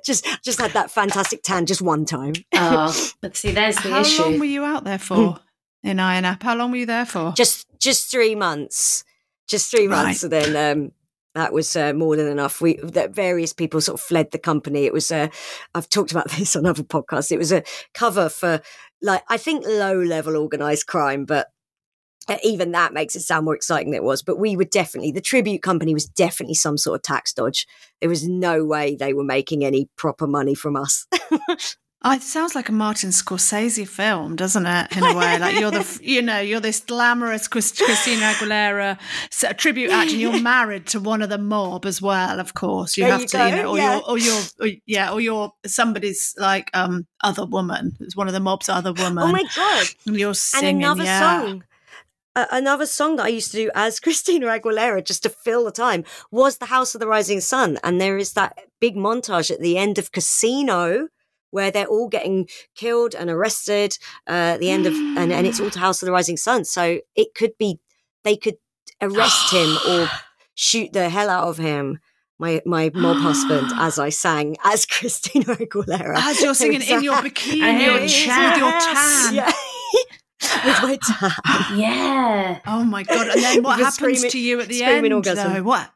just 0.05 0.25
just 0.43 0.59
had 0.59 0.71
that 0.73 0.91
fantastic 0.91 1.41
tan 1.43 1.65
just 1.65 1.81
one 1.81 2.05
time. 2.05 2.33
Oh, 2.53 2.93
but 3.21 3.35
see, 3.37 3.51
there's 3.51 3.77
the 3.77 3.89
How 3.89 4.01
issue. 4.01 4.21
How 4.23 4.29
long 4.29 4.39
were 4.39 4.45
you 4.45 4.63
out 4.65 4.83
there 4.83 4.99
for 4.99 5.39
in 5.83 5.97
Ayia 5.97 6.21
Napa? 6.21 6.45
How 6.45 6.55
long 6.55 6.71
were 6.71 6.77
you 6.77 6.85
there 6.85 7.05
for? 7.05 7.31
just 7.35 7.65
just 7.79 8.11
three 8.11 8.35
months. 8.35 9.03
just 9.47 9.69
three 9.71 9.87
Right. 9.87 10.03
months, 10.05 10.23
and 10.23 10.31
then 10.31 10.55
um, 10.77 10.91
that 11.35 11.53
was 11.53 11.75
uh, 11.75 11.93
more 11.93 12.15
than 12.15 12.27
enough. 12.27 12.61
We 12.61 12.75
that 12.83 13.13
various 13.13 13.53
people 13.53 13.81
sort 13.81 13.99
of 13.99 14.05
fled 14.05 14.31
the 14.31 14.39
company. 14.39 14.85
It 14.85 14.93
was 14.93 15.11
uh, 15.11 15.29
I've 15.73 15.89
talked 15.89 16.11
about 16.11 16.29
this 16.37 16.55
on 16.55 16.65
other 16.65 16.83
podcasts. 16.83 17.31
It 17.31 17.39
was 17.39 17.51
a 17.51 17.63
cover 17.93 18.29
for 18.29 18.61
like 19.01 19.23
I 19.29 19.37
think 19.37 19.65
low 19.65 19.99
level 20.01 20.37
organized 20.37 20.87
crime, 20.87 21.25
but 21.25 21.47
uh, 22.29 22.37
even 22.43 22.71
that 22.71 22.93
makes 22.93 23.15
it 23.15 23.21
sound 23.21 23.45
more 23.45 23.55
exciting 23.55 23.91
than 23.91 23.97
it 23.97 24.03
was. 24.03 24.21
But 24.21 24.39
we 24.39 24.55
were 24.55 24.63
definitely 24.63 25.11
the 25.11 25.21
tribute 25.21 25.61
company 25.61 25.93
was 25.93 26.07
definitely 26.07 26.55
some 26.55 26.77
sort 26.77 26.95
of 26.95 27.01
tax 27.01 27.33
dodge. 27.33 27.67
There 27.99 28.09
was 28.09 28.27
no 28.27 28.63
way 28.63 28.95
they 28.95 29.13
were 29.13 29.23
making 29.23 29.65
any 29.65 29.89
proper 29.97 30.27
money 30.27 30.55
from 30.55 30.75
us. 30.75 31.07
Oh, 32.05 32.11
it 32.11 32.21
sounds 32.21 32.53
like 32.53 32.67
a 32.67 32.73
Martin 32.73 33.11
Scorsese 33.11 33.87
film, 33.87 34.35
doesn't 34.35 34.65
it? 34.65 34.97
In 34.97 35.03
a 35.03 35.15
way, 35.15 35.39
like 35.39 35.57
you're 35.57 35.71
the, 35.71 35.99
you 36.03 36.21
know, 36.21 36.39
you're 36.39 36.59
this 36.59 36.81
glamorous 36.81 37.47
Christina 37.47 37.85
Aguilera 37.85 38.99
tribute 39.57 39.89
act, 39.89 40.11
and 40.11 40.19
you're 40.19 40.41
married 40.41 40.85
to 40.87 40.99
one 40.99 41.21
of 41.21 41.29
the 41.29 41.37
mob 41.37 41.85
as 41.85 42.01
well. 42.01 42.41
Of 42.41 42.55
course, 42.55 42.97
you 42.97 43.05
There 43.05 43.13
have 43.13 43.21
you 43.21 43.27
to, 43.27 43.37
go, 43.37 43.45
you 43.47 43.55
know, 43.55 43.69
or 43.69 43.77
yeah. 43.77 43.93
you're, 43.93 44.09
or 44.09 44.17
you're, 44.17 44.41
or, 44.59 44.67
yeah, 44.85 45.11
or 45.13 45.21
you're 45.21 45.53
somebody's 45.65 46.35
like 46.37 46.69
um 46.73 47.07
other 47.23 47.45
woman. 47.45 47.95
It's 48.01 48.17
one 48.17 48.27
of 48.27 48.33
the 48.33 48.41
mob's 48.41 48.67
other 48.67 48.91
woman. 48.91 49.23
oh 49.23 49.31
my 49.31 49.45
god! 49.55 49.87
and 50.05 50.17
you're 50.17 50.33
singing, 50.33 50.83
and 50.83 50.83
another 50.83 51.03
yeah. 51.05 51.19
song 51.19 51.63
uh, 52.35 52.45
another 52.51 52.85
song 52.85 53.15
that 53.15 53.25
i 53.25 53.29
used 53.29 53.51
to 53.51 53.57
do 53.57 53.71
as 53.75 53.99
christina 54.01 54.47
aguilera 54.47 55.05
just 55.05 55.23
to 55.23 55.29
fill 55.29 55.65
the 55.65 55.71
time 55.71 56.03
was 56.31 56.57
the 56.57 56.65
house 56.65 56.95
of 56.95 56.99
the 56.99 57.07
rising 57.07 57.39
sun 57.39 57.77
and 57.83 57.99
there 57.99 58.17
is 58.17 58.33
that 58.33 58.57
big 58.79 58.95
montage 58.95 59.51
at 59.51 59.59
the 59.59 59.77
end 59.77 59.97
of 59.97 60.11
casino 60.11 61.07
where 61.53 61.71
they're 61.71 61.85
all 61.95 62.09
getting 62.09 62.47
killed 62.75 63.13
and 63.15 63.29
arrested 63.29 63.97
uh, 64.27 64.53
at 64.55 64.59
the 64.59 64.69
end 64.69 64.85
of 64.85 64.93
and, 64.93 65.31
and 65.31 65.47
it's 65.47 65.59
all 65.59 65.69
to 65.69 65.79
house 65.79 66.01
of 66.01 66.07
the 66.07 66.11
rising 66.11 66.37
sun 66.37 66.65
so 66.65 66.99
it 67.15 67.33
could 67.35 67.51
be 67.57 67.79
they 68.23 68.35
could 68.35 68.55
arrest 69.01 69.53
him 69.53 69.77
or 69.89 70.09
shoot 70.55 70.91
the 70.93 71.09
hell 71.09 71.29
out 71.29 71.47
of 71.47 71.57
him 71.57 71.99
my 72.39 72.61
my 72.65 72.89
mob 72.95 73.17
husband 73.17 73.67
as 73.77 73.99
i 73.99 74.09
sang 74.09 74.55
as 74.65 74.85
christina 74.93 75.45
aguilera 75.45 76.15
As 76.17 76.41
you're 76.41 76.55
singing 76.55 76.81
in 76.81 77.03
your 77.03 77.15
bikini 77.17 77.61
And 77.61 77.81
your 77.81 78.01
with 78.01 78.11
chat. 78.11 78.57
your 78.57 78.71
tan. 78.71 79.35
yeah. 79.35 79.51
with 80.65 80.79
my 80.83 80.97
tan 81.07 81.79
Yeah. 81.79 82.59
Oh 82.67 82.83
my 82.83 83.03
god! 83.03 83.27
And 83.27 83.41
then 83.43 83.63
what 83.67 83.77
happens 83.79 83.95
screaming- 83.95 84.31
to 84.31 84.39
you 84.39 84.59
at 84.59 84.67
the 84.67 84.79
screaming 84.79 85.05
end? 85.05 85.13
orgasm. 85.13 85.53
Though 85.53 85.63
what? 85.63 85.89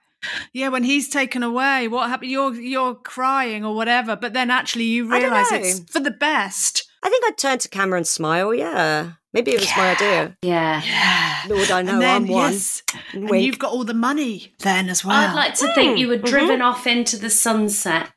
Yeah, 0.54 0.70
when 0.70 0.84
he's 0.84 1.10
taken 1.10 1.44
away, 1.44 1.88
what 1.88 2.10
happened? 2.10 2.32
You're 2.32 2.54
you're 2.56 2.96
crying 2.96 3.64
or 3.64 3.76
whatever, 3.76 4.16
but 4.16 4.34
then 4.34 4.50
actually 4.52 4.86
you 4.86 5.10
realise 5.10 5.52
it's 5.52 5.80
for 5.92 6.00
the 6.00 6.12
best. 6.12 6.84
I 7.04 7.10
think 7.10 7.24
I'd 7.28 7.38
turn 7.38 7.60
to 7.60 7.70
camera 7.70 7.98
and 7.98 8.08
smile. 8.08 8.54
Yeah, 8.54 9.12
maybe 9.34 9.52
it 9.52 9.60
was 9.60 9.70
my 9.78 9.92
idea. 9.92 10.36
Yeah. 10.42 10.82
Yeah. 10.84 11.44
Lord, 11.48 11.70
I 11.72 11.82
know 11.84 11.94
and 11.94 12.02
then 12.02 12.16
I'm 12.24 12.28
one. 12.28 12.52
yes, 12.54 12.84
and 13.14 13.30
Wink. 13.30 13.46
you've 13.46 13.60
got 13.60 13.72
all 13.72 13.84
the 13.84 13.94
money 13.94 14.54
then 14.60 14.90
as 14.90 15.06
well. 15.06 15.16
I'd 15.16 15.36
like 15.36 15.54
to 15.56 15.72
think 15.76 15.98
you 16.00 16.08
were 16.08 16.18
Mhm. 16.18 16.26
driven 16.26 16.62
off 16.62 16.88
into 16.88 17.18
the 17.18 17.30
sunset, 17.30 18.10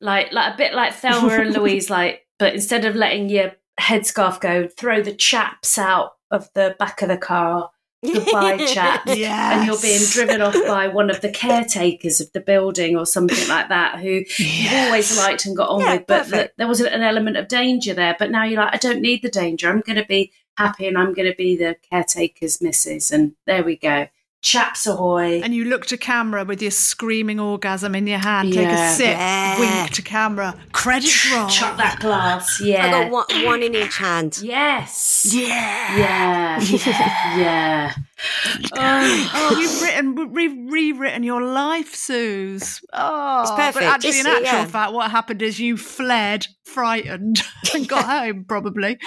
like 0.00 0.32
like 0.32 0.54
a 0.54 0.56
bit 0.56 0.74
like 0.74 0.94
Thelma 0.94 1.28
and 1.40 1.54
Louise, 1.54 1.88
like 1.98 2.26
but 2.38 2.54
instead 2.54 2.84
of 2.84 2.94
letting 2.94 3.30
your 3.30 3.52
headscarf 3.80 4.38
go, 4.40 4.68
throw 4.68 5.00
the 5.02 5.14
chaps 5.14 5.78
out 5.78 6.12
of 6.30 6.48
the 6.54 6.76
back 6.78 7.00
of 7.02 7.08
the 7.08 7.16
car. 7.16 7.70
Goodbye, 8.04 8.64
chat 8.72 9.02
Yes. 9.06 9.58
And 9.58 9.66
you're 9.66 9.80
being 9.80 10.02
driven 10.10 10.40
off 10.40 10.54
by 10.66 10.88
one 10.88 11.10
of 11.10 11.20
the 11.20 11.30
caretakers 11.30 12.20
of 12.20 12.30
the 12.32 12.40
building 12.40 12.96
or 12.96 13.04
something 13.06 13.48
like 13.48 13.68
that 13.70 13.98
who 13.98 14.22
you've 14.38 14.72
always 14.72 15.16
liked 15.18 15.46
and 15.46 15.56
got 15.56 15.68
on 15.68 15.80
Yeah, 15.80 15.94
with, 15.94 16.06
but 16.06 16.18
perfect. 16.18 16.32
th- 16.32 16.50
there 16.58 16.68
was 16.68 16.80
an 16.80 17.02
element 17.02 17.36
of 17.36 17.48
danger 17.48 17.94
there. 17.94 18.14
But 18.18 18.30
now 18.30 18.44
you're 18.44 18.60
like, 18.62 18.74
I 18.74 18.78
don't 18.78 19.00
need 19.00 19.22
the 19.22 19.28
danger. 19.30 19.68
I'm 19.68 19.80
going 19.80 19.98
to 19.98 20.06
be 20.06 20.32
happy 20.56 20.86
and 20.86 20.96
I'm 20.96 21.12
going 21.12 21.28
to 21.30 21.36
be 21.36 21.56
the 21.56 21.76
caretaker's 21.90 22.60
missus. 22.62 23.10
And 23.10 23.32
there 23.46 23.64
we 23.64 23.76
go. 23.76 24.06
Chaps 24.40 24.86
ahoy. 24.86 25.40
And 25.42 25.52
you 25.52 25.64
look 25.64 25.86
to 25.86 25.96
camera 25.96 26.44
with 26.44 26.62
your 26.62 26.70
screaming 26.70 27.40
orgasm 27.40 27.96
in 27.96 28.06
your 28.06 28.18
hand. 28.20 28.52
Take 28.52 28.68
a 28.68 28.88
sip, 28.92 29.06
Yeah. 29.16 29.58
wink 29.58 29.90
to 29.94 30.02
camera. 30.02 30.54
Credit 30.70 31.32
roll. 31.32 31.48
Chuck 31.48 31.76
that 31.76 31.98
glass. 31.98 32.60
Yeah. 32.60 32.86
I 32.86 32.90
got 32.90 33.10
one, 33.10 33.44
one 33.44 33.62
in 33.64 33.74
each 33.74 33.96
hand. 33.96 34.38
Yes. 34.40 35.26
Yeah. 35.28 35.96
Yeah. 35.96 36.60
yeah. 37.36 37.92
Oh, 38.72 39.30
Oh, 39.34 39.58
you've 39.60 39.80
written, 39.80 40.32
re- 40.32 40.66
rewritten 40.70 41.22
your 41.22 41.40
life, 41.40 41.94
Sooz. 41.94 42.82
Oh, 42.92 43.42
It's 43.42 43.50
perfect. 43.52 43.74
But 43.74 43.82
actually, 43.84 44.20
in 44.20 44.26
actual 44.26 44.42
yeah. 44.42 44.64
fact, 44.64 44.92
what 44.92 45.08
happened 45.10 45.40
is 45.40 45.60
you 45.60 45.76
fled, 45.76 46.46
frightened, 46.64 47.42
and 47.74 47.88
got 47.88 48.04
home. 48.04 48.44
Probably. 48.48 48.98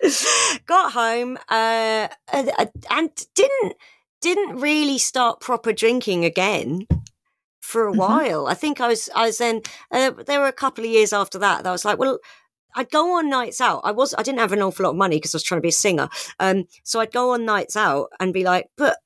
got 0.66 0.92
home 0.92 1.36
uh, 1.48 2.08
and, 2.32 2.50
and 2.90 3.10
didn't 3.34 3.74
didn't 4.28 4.56
really 4.60 4.98
start 4.98 5.40
proper 5.40 5.72
drinking 5.72 6.24
again 6.24 6.86
for 7.60 7.86
a 7.88 7.92
Mhm. 7.92 7.96
while. 7.96 8.46
I 8.46 8.54
think 8.54 8.80
I 8.80 8.88
was 8.88 9.08
I 9.14 9.26
was 9.26 9.38
then 9.38 9.60
uh, 9.90 10.10
there 10.26 10.40
were 10.40 10.48
a 10.48 10.52
couple 10.64 10.84
of 10.84 10.90
years 10.90 11.12
after 11.12 11.38
that 11.38 11.62
that 11.62 11.68
I 11.70 11.72
was 11.78 11.84
like, 11.84 11.98
well. 11.98 12.18
I'd 12.76 12.90
go 12.90 13.16
on 13.18 13.30
nights 13.30 13.60
out. 13.60 13.82
I 13.84 13.92
was 13.92 14.14
I 14.18 14.24
didn't 14.24 14.40
have 14.40 14.50
an 14.52 14.60
awful 14.60 14.82
lot 14.82 14.90
of 14.90 14.96
money 14.96 15.14
because 15.18 15.32
I 15.32 15.36
was 15.36 15.44
trying 15.44 15.60
to 15.60 15.68
be 15.70 15.76
a 15.78 15.84
singer. 15.86 16.08
Um, 16.40 16.64
so 16.82 16.98
I'd 16.98 17.12
go 17.12 17.30
on 17.32 17.44
nights 17.44 17.76
out 17.76 18.08
and 18.18 18.32
be 18.32 18.42
like, 18.42 18.66
but 18.76 18.96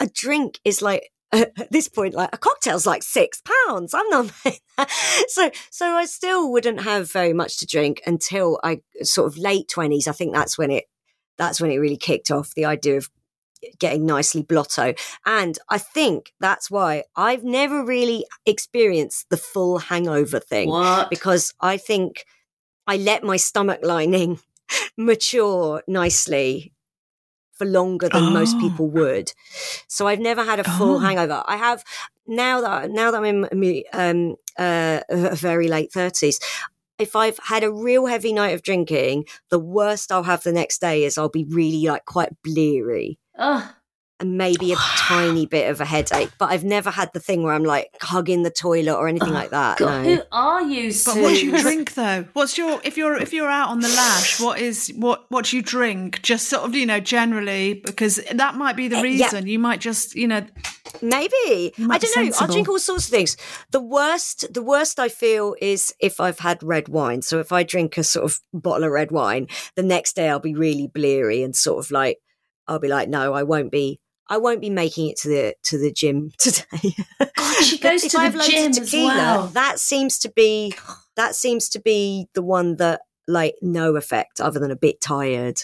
a 0.00 0.06
drink 0.06 0.58
is 0.64 0.80
like 0.80 1.10
at 1.32 1.70
this 1.70 1.88
point 1.88 2.14
like 2.14 2.30
a 2.32 2.38
cocktail's 2.38 2.86
like 2.86 3.02
six 3.02 3.42
pounds. 3.66 3.92
I'm 3.92 4.08
not 4.08 4.32
so 5.28 5.50
so 5.70 5.86
I 5.94 6.06
still 6.06 6.50
wouldn't 6.50 6.80
have 6.84 7.12
very 7.12 7.34
much 7.34 7.58
to 7.58 7.66
drink 7.66 8.00
until 8.06 8.58
I 8.64 8.80
sort 9.02 9.26
of 9.30 9.36
late 9.36 9.68
twenties. 9.68 10.08
I 10.08 10.12
think 10.12 10.32
that's 10.32 10.56
when 10.56 10.70
it 10.70 10.84
that's 11.36 11.60
when 11.60 11.70
it 11.70 11.76
really 11.84 11.98
kicked 11.98 12.30
off 12.30 12.54
the 12.54 12.64
idea 12.64 12.96
of 12.96 13.10
getting 13.78 14.06
nicely 14.06 14.42
blotto. 14.42 14.94
And 15.26 15.58
I 15.68 15.78
think 15.78 16.32
that's 16.40 16.70
why 16.70 17.04
I've 17.16 17.44
never 17.44 17.84
really 17.84 18.26
experienced 18.46 19.28
the 19.30 19.36
full 19.36 19.78
hangover 19.78 20.40
thing 20.40 20.68
what? 20.68 21.10
because 21.10 21.52
I 21.60 21.76
think 21.76 22.24
I 22.86 22.96
let 22.96 23.22
my 23.22 23.36
stomach 23.36 23.80
lining 23.82 24.40
mature 24.96 25.82
nicely 25.86 26.72
for 27.52 27.66
longer 27.66 28.08
than 28.08 28.32
most 28.32 28.56
Oh. 28.56 28.60
people 28.60 28.88
would. 28.90 29.32
So 29.86 30.06
I've 30.08 30.20
never 30.20 30.42
had 30.42 30.58
a 30.60 30.64
full 30.64 30.96
Oh. 30.96 30.98
hangover. 30.98 31.42
I 31.46 31.56
have 31.56 31.84
now 32.26 32.60
that 32.62 32.90
now 32.90 33.10
that 33.10 33.22
I'm 33.22 33.44
in 33.62 33.82
um, 33.92 34.36
uh, 34.58 35.00
a 35.08 35.34
very 35.36 35.68
late 35.68 35.92
thirties. 35.92 36.40
If 36.98 37.16
I've 37.16 37.38
had 37.38 37.64
a 37.64 37.72
real 37.72 38.06
heavy 38.06 38.32
night 38.32 38.54
of 38.54 38.62
drinking, 38.62 39.24
the 39.50 39.58
worst 39.58 40.12
I'll 40.12 40.22
have 40.22 40.42
the 40.44 40.52
next 40.52 40.80
day 40.80 41.04
is 41.04 41.18
I'll 41.18 41.28
be 41.28 41.44
really 41.44 41.84
like 41.88 42.04
quite 42.04 42.30
bleary 42.44 43.18
Oh, 43.38 43.72
and 44.20 44.38
maybe 44.38 44.72
a 44.72 44.76
tiny 44.96 45.46
bit 45.46 45.68
of 45.70 45.80
a 45.80 45.84
headache. 45.84 46.30
But 46.38 46.50
I've 46.50 46.62
never 46.62 46.90
had 46.90 47.12
the 47.12 47.18
thing 47.18 47.42
where 47.42 47.52
I'm 47.54 47.64
like 47.64 47.88
hugging 48.00 48.44
the 48.44 48.50
toilet 48.50 48.94
or 48.94 49.08
anything 49.08 49.30
Oh, 49.30 49.32
like 49.32 49.50
that. 49.50 49.78
God, 49.78 50.04
no. 50.04 50.14
who 50.16 50.22
are 50.30 50.62
you, 50.62 50.92
But 51.04 51.16
what 51.16 51.34
do 51.34 51.44
you 51.46 51.58
drink 51.60 51.94
though? 51.94 52.26
What's 52.34 52.56
your 52.56 52.80
if 52.84 52.96
you're 52.96 53.16
if 53.16 53.32
you're 53.32 53.50
out 53.50 53.70
on 53.70 53.80
the 53.80 53.88
lash? 53.88 54.38
What 54.40 54.60
is 54.60 54.92
what 54.96 55.24
what 55.30 55.46
do 55.46 55.56
you 55.56 55.62
drink? 55.62 56.22
Just 56.22 56.48
sort 56.48 56.62
of 56.62 56.74
you 56.74 56.86
know 56.86 57.00
generally 57.00 57.74
because 57.74 58.20
that 58.32 58.54
might 58.54 58.76
be 58.76 58.86
the 58.88 58.98
Uh, 58.98 59.02
yeah. 59.02 59.24
reason. 59.24 59.46
You 59.48 59.58
might 59.58 59.80
just 59.80 60.14
you 60.14 60.28
know 60.28 60.46
Maybe 61.00 61.72
You 61.76 61.88
I 61.90 61.98
don't 61.98 62.16
know. 62.16 62.32
I'll 62.38 62.48
drink 62.48 62.68
all 62.68 62.78
sorts 62.78 63.06
of 63.06 63.10
things. 63.10 63.36
The 63.70 63.80
worst, 63.80 64.52
the 64.52 64.62
worst 64.62 65.00
I 65.00 65.08
feel 65.08 65.56
is 65.60 65.94
if 66.00 66.20
I've 66.20 66.40
had 66.40 66.62
red 66.62 66.88
wine. 66.88 67.22
So 67.22 67.40
if 67.40 67.50
I 67.50 67.62
drink 67.62 67.96
a 67.96 68.04
sort 68.04 68.26
of 68.26 68.40
bottle 68.52 68.84
of 68.84 68.90
red 68.92 69.10
wine, 69.10 69.46
the 69.74 69.82
next 69.82 70.14
day 70.16 70.28
I'll 70.28 70.38
be 70.38 70.54
really 70.54 70.86
bleary 70.88 71.42
and 71.42 71.56
sort 71.56 71.84
of 71.84 71.90
like 71.90 72.18
I'll 72.72 72.78
be 72.78 72.88
like, 72.88 73.08
no, 73.08 73.32
I 73.34 73.42
won't 73.42 73.70
be. 73.70 74.00
I 74.28 74.38
won't 74.38 74.60
be 74.60 74.70
making 74.70 75.08
it 75.10 75.18
to 75.18 75.28
the 75.28 75.54
to 75.64 75.78
the 75.78 75.92
gym 75.92 76.32
today. 76.38 76.94
God, 77.36 77.64
she 77.64 77.78
goes 77.78 78.02
to 78.02 78.08
the 78.16 78.20
have 78.20 78.34
loads 78.34 78.48
of 78.48 78.52
gym 78.52 78.82
as 78.82 78.92
well. 78.92 79.46
That 79.48 79.78
seems 79.78 80.18
to 80.20 80.30
be 80.30 80.74
that 81.16 81.34
seems 81.34 81.68
to 81.70 81.80
be 81.80 82.28
the 82.34 82.42
one 82.42 82.76
that 82.76 83.02
like 83.28 83.56
no 83.60 83.96
effect 83.96 84.40
other 84.40 84.58
than 84.58 84.70
a 84.70 84.76
bit 84.76 85.00
tired, 85.00 85.62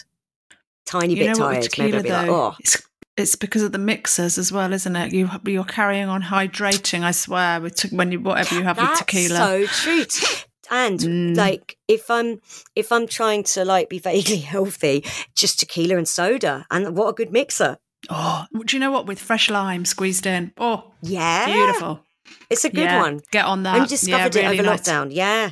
tiny 0.85 1.15
you 1.15 1.25
bit 1.25 1.35
tired. 1.35 1.63
with 1.63 1.77
Maybe 1.79 1.97
I'll 1.97 2.03
be 2.03 2.09
like, 2.09 2.29
oh, 2.29 2.55
It's, 2.59 2.81
it's 3.17 3.35
because 3.35 3.63
of 3.63 3.71
the 3.71 3.79
mixers 3.79 4.37
as 4.37 4.51
well, 4.51 4.71
isn't 4.71 4.95
it? 4.95 5.13
You 5.13 5.29
you're 5.45 5.63
carrying 5.63 6.07
on 6.07 6.21
hydrating. 6.21 7.01
I 7.01 7.11
swear 7.11 7.59
with 7.61 7.75
te- 7.75 7.95
when 7.95 8.11
you 8.11 8.19
whatever 8.19 8.55
you 8.55 8.63
have 8.63 8.75
That's 8.77 8.99
with 8.99 9.07
tequila. 9.07 9.37
so 9.37 9.65
true. 9.65 10.05
And 10.71 10.99
Mm. 10.99 11.35
like 11.37 11.77
if 11.87 12.09
I'm 12.11 12.39
if 12.75 12.91
I'm 12.91 13.07
trying 13.07 13.43
to 13.55 13.65
like 13.65 13.89
be 13.89 13.99
vaguely 13.99 14.37
healthy, 14.53 15.03
just 15.35 15.59
tequila 15.59 15.97
and 15.97 16.07
soda, 16.07 16.65
and 16.69 16.95
what 16.95 17.07
a 17.09 17.13
good 17.13 17.31
mixer. 17.31 17.77
oh, 18.09 18.45
do 18.65 18.75
you 18.75 18.79
know 18.79 18.91
what? 18.91 19.07
With 19.07 19.19
fresh 19.19 19.49
lime 19.49 19.85
squeezed 19.85 20.25
in. 20.25 20.53
Oh, 20.57 20.91
Yeah, 21.01 21.45
beautiful. 21.45 22.05
It's 22.51 22.63
a 22.63 22.69
good 22.69 22.83
Yeah, 22.83 22.99
one. 23.01 23.21
Get 23.31 23.45
on 23.45 23.63
that. 23.63 23.81
I 23.81 23.85
discovered 23.85 24.35
yeah, 24.35 24.41
it 24.41 24.45
really 24.49 24.59
over 24.59 24.69
nice. 24.69 24.81
lockdown. 24.87 25.07
Yeah, 25.11 25.49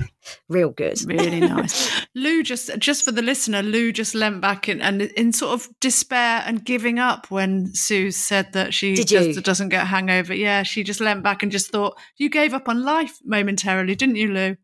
real 0.48 0.70
good. 0.70 1.00
Really 1.08 1.40
nice. 1.56 1.90
Lou 2.14 2.44
just 2.44 2.70
just 2.78 3.04
for 3.04 3.12
the 3.12 3.24
listener, 3.24 3.64
Lou 3.64 3.92
just 3.92 4.14
leant 4.14 4.42
back 4.42 4.70
in, 4.70 4.80
and 4.82 5.02
in 5.02 5.34
sort 5.34 5.54
of 5.54 5.68
despair 5.82 6.44
and 6.46 6.64
giving 6.64 7.00
up 7.00 7.32
when 7.32 7.74
Sue 7.74 8.12
said 8.12 8.54
that 8.54 8.74
she 8.76 8.94
just 8.96 9.44
doesn't 9.44 9.70
get 9.70 9.88
hangover. 9.88 10.34
Yeah, 10.36 10.62
she 10.64 10.84
just 10.84 11.02
leant 11.02 11.24
back 11.24 11.42
and 11.42 11.52
just 11.52 11.72
thought, 11.72 11.98
You 12.18 12.30
gave 12.30 12.54
up 12.54 12.70
on 12.70 12.84
life 12.84 13.18
momentarily, 13.26 13.96
didn't 13.96 14.16
you, 14.18 14.32
Lou? 14.32 14.56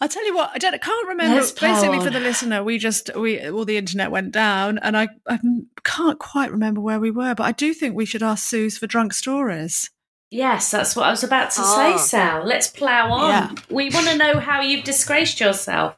I'll 0.00 0.08
tell 0.08 0.26
you 0.26 0.34
what, 0.34 0.50
I 0.54 0.58
don't 0.58 0.74
I 0.74 0.78
can't 0.78 1.08
remember 1.08 1.36
Let's 1.36 1.52
plow 1.52 1.72
basically 1.74 2.00
for 2.04 2.10
the 2.10 2.20
listener, 2.20 2.62
we 2.62 2.76
just 2.78 3.10
we 3.16 3.40
all 3.48 3.64
the 3.64 3.78
internet 3.78 4.10
went 4.10 4.32
down 4.32 4.78
and 4.78 4.96
I, 4.96 5.08
I 5.26 5.38
can't 5.84 6.18
quite 6.18 6.50
remember 6.52 6.80
where 6.82 7.00
we 7.00 7.10
were, 7.10 7.34
but 7.34 7.44
I 7.44 7.52
do 7.52 7.72
think 7.72 7.94
we 7.96 8.04
should 8.04 8.22
ask 8.22 8.46
Sooz 8.46 8.78
for 8.78 8.86
drunk 8.86 9.14
stories. 9.14 9.90
Yes, 10.30 10.70
that's 10.70 10.96
what 10.96 11.06
I 11.06 11.10
was 11.10 11.22
about 11.24 11.50
to 11.52 11.60
Ah. 11.62 11.96
say, 11.96 12.02
Sal. 12.04 12.44
Let's 12.44 12.66
plough 12.68 13.10
on. 13.12 13.30
Yeah. 13.30 13.50
We 13.70 13.88
want 13.90 14.08
to 14.08 14.16
know 14.18 14.38
how 14.40 14.60
you've 14.60 14.84
disgraced 14.84 15.40
yourself. 15.40 15.96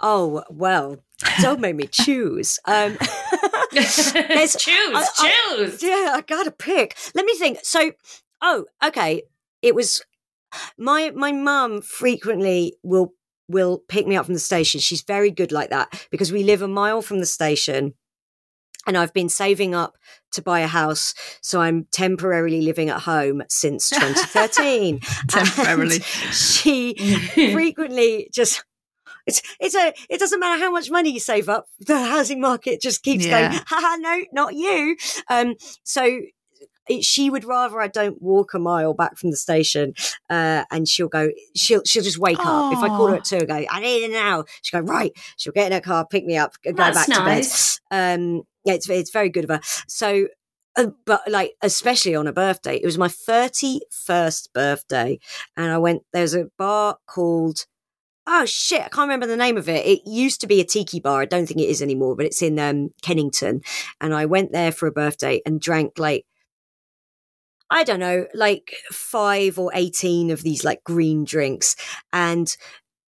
Oh 0.00 0.42
well, 0.50 0.98
don't 1.40 1.60
make 1.60 1.76
me 1.76 1.86
choose. 1.86 2.58
Um, 2.66 2.98
There's- 3.72 4.56
choose, 4.58 4.94
I- 4.94 5.06
I- 5.18 5.54
choose. 5.56 5.82
yeah, 5.82 6.12
I 6.16 6.22
gotta 6.26 6.50
pick. 6.50 6.96
Let 7.14 7.24
me 7.24 7.34
think. 7.34 7.60
So, 7.62 7.92
oh, 8.42 8.64
okay. 8.84 9.22
It 9.62 9.74
was 9.74 10.02
my 10.76 11.10
my 11.14 11.30
mum 11.32 11.80
frequently 11.82 12.74
will 12.82 13.14
will 13.50 13.82
pick 13.88 14.06
me 14.06 14.16
up 14.16 14.24
from 14.26 14.34
the 14.34 14.40
station. 14.40 14.80
She's 14.80 15.02
very 15.02 15.30
good 15.30 15.52
like 15.52 15.70
that 15.70 16.06
because 16.10 16.32
we 16.32 16.42
live 16.44 16.62
a 16.62 16.68
mile 16.68 17.02
from 17.02 17.18
the 17.20 17.26
station. 17.26 17.94
And 18.86 18.96
I've 18.96 19.12
been 19.12 19.28
saving 19.28 19.74
up 19.74 19.96
to 20.32 20.40
buy 20.42 20.60
a 20.60 20.66
house, 20.66 21.12
so 21.42 21.60
I'm 21.60 21.84
temporarily 21.92 22.62
living 22.62 22.88
at 22.88 23.02
home 23.02 23.42
since 23.50 23.90
2013. 23.90 25.00
Temporarily. 25.28 25.98
She 26.32 26.94
frequently 27.52 28.30
just 28.32 28.64
it's 29.26 29.42
it's 29.60 29.74
a 29.74 29.92
it 30.08 30.18
doesn't 30.18 30.40
matter 30.40 30.58
how 30.64 30.70
much 30.70 30.90
money 30.90 31.10
you 31.10 31.20
save 31.20 31.48
up 31.50 31.66
the 31.78 31.98
housing 31.98 32.40
market 32.40 32.80
just 32.80 33.02
keeps 33.02 33.26
Yeah. 33.26 33.50
going 33.50 33.62
haha 33.66 33.96
no 33.96 34.24
not 34.32 34.54
you 34.54 34.96
um 35.28 35.56
so 35.84 36.20
it, 36.88 37.04
she 37.04 37.30
would 37.30 37.44
rather 37.44 37.80
I 37.80 37.88
don't 37.88 38.20
walk 38.20 38.54
a 38.54 38.58
mile 38.58 38.94
back 38.94 39.16
from 39.16 39.30
the 39.30 39.36
station, 39.36 39.94
uh, 40.28 40.64
and 40.70 40.88
she'll 40.88 41.08
go. 41.08 41.30
She'll 41.54 41.82
she'll 41.84 42.02
just 42.02 42.18
wake 42.18 42.38
up 42.40 42.72
if 42.72 42.78
I 42.78 42.88
call 42.88 43.08
her 43.08 43.16
at 43.16 43.24
two. 43.24 43.36
and 43.38 43.48
Go, 43.48 43.64
I 43.70 43.80
need 43.80 44.04
it 44.04 44.10
now. 44.12 44.44
She'll 44.62 44.80
go 44.80 44.86
right. 44.86 45.12
She'll 45.36 45.52
get 45.52 45.66
in 45.66 45.72
her 45.72 45.80
car, 45.80 46.06
pick 46.06 46.24
me 46.24 46.36
up, 46.36 46.54
go 46.64 46.72
That's 46.72 47.06
back 47.06 47.08
nice. 47.08 47.76
to 47.76 47.80
bed. 47.90 48.14
Um, 48.20 48.42
yeah, 48.64 48.74
it's 48.74 48.88
it's 48.88 49.10
very 49.10 49.28
good 49.28 49.44
of 49.44 49.50
her. 49.50 49.60
So, 49.88 50.28
uh, 50.76 50.88
but 51.06 51.22
like 51.28 51.52
especially 51.62 52.14
on 52.14 52.26
a 52.26 52.32
birthday, 52.32 52.76
it 52.76 52.84
was 52.86 52.98
my 52.98 53.08
thirty 53.08 53.80
first 53.90 54.52
birthday, 54.52 55.18
and 55.56 55.70
I 55.70 55.78
went. 55.78 56.02
There's 56.12 56.34
a 56.34 56.46
bar 56.58 56.98
called. 57.06 57.66
Oh 58.26 58.44
shit! 58.44 58.80
I 58.82 58.88
can't 58.88 59.08
remember 59.08 59.26
the 59.26 59.36
name 59.36 59.56
of 59.56 59.68
it. 59.68 59.84
It 59.86 60.02
used 60.06 60.40
to 60.42 60.46
be 60.46 60.60
a 60.60 60.64
tiki 60.64 61.00
bar. 61.00 61.22
I 61.22 61.24
don't 61.24 61.46
think 61.46 61.60
it 61.60 61.68
is 61.68 61.82
anymore, 61.82 62.14
but 62.14 62.26
it's 62.26 62.42
in 62.42 62.58
um, 62.58 62.90
Kennington. 63.02 63.62
And 64.00 64.14
I 64.14 64.26
went 64.26 64.52
there 64.52 64.70
for 64.72 64.86
a 64.86 64.92
birthday 64.92 65.40
and 65.46 65.60
drank 65.60 65.98
like 65.98 66.26
I 67.70 67.84
don't 67.84 68.00
know, 68.00 68.26
like 68.34 68.74
five 68.90 69.58
or 69.58 69.70
eighteen 69.74 70.30
of 70.30 70.42
these 70.42 70.64
like 70.64 70.82
green 70.84 71.24
drinks, 71.24 71.76
and 72.12 72.54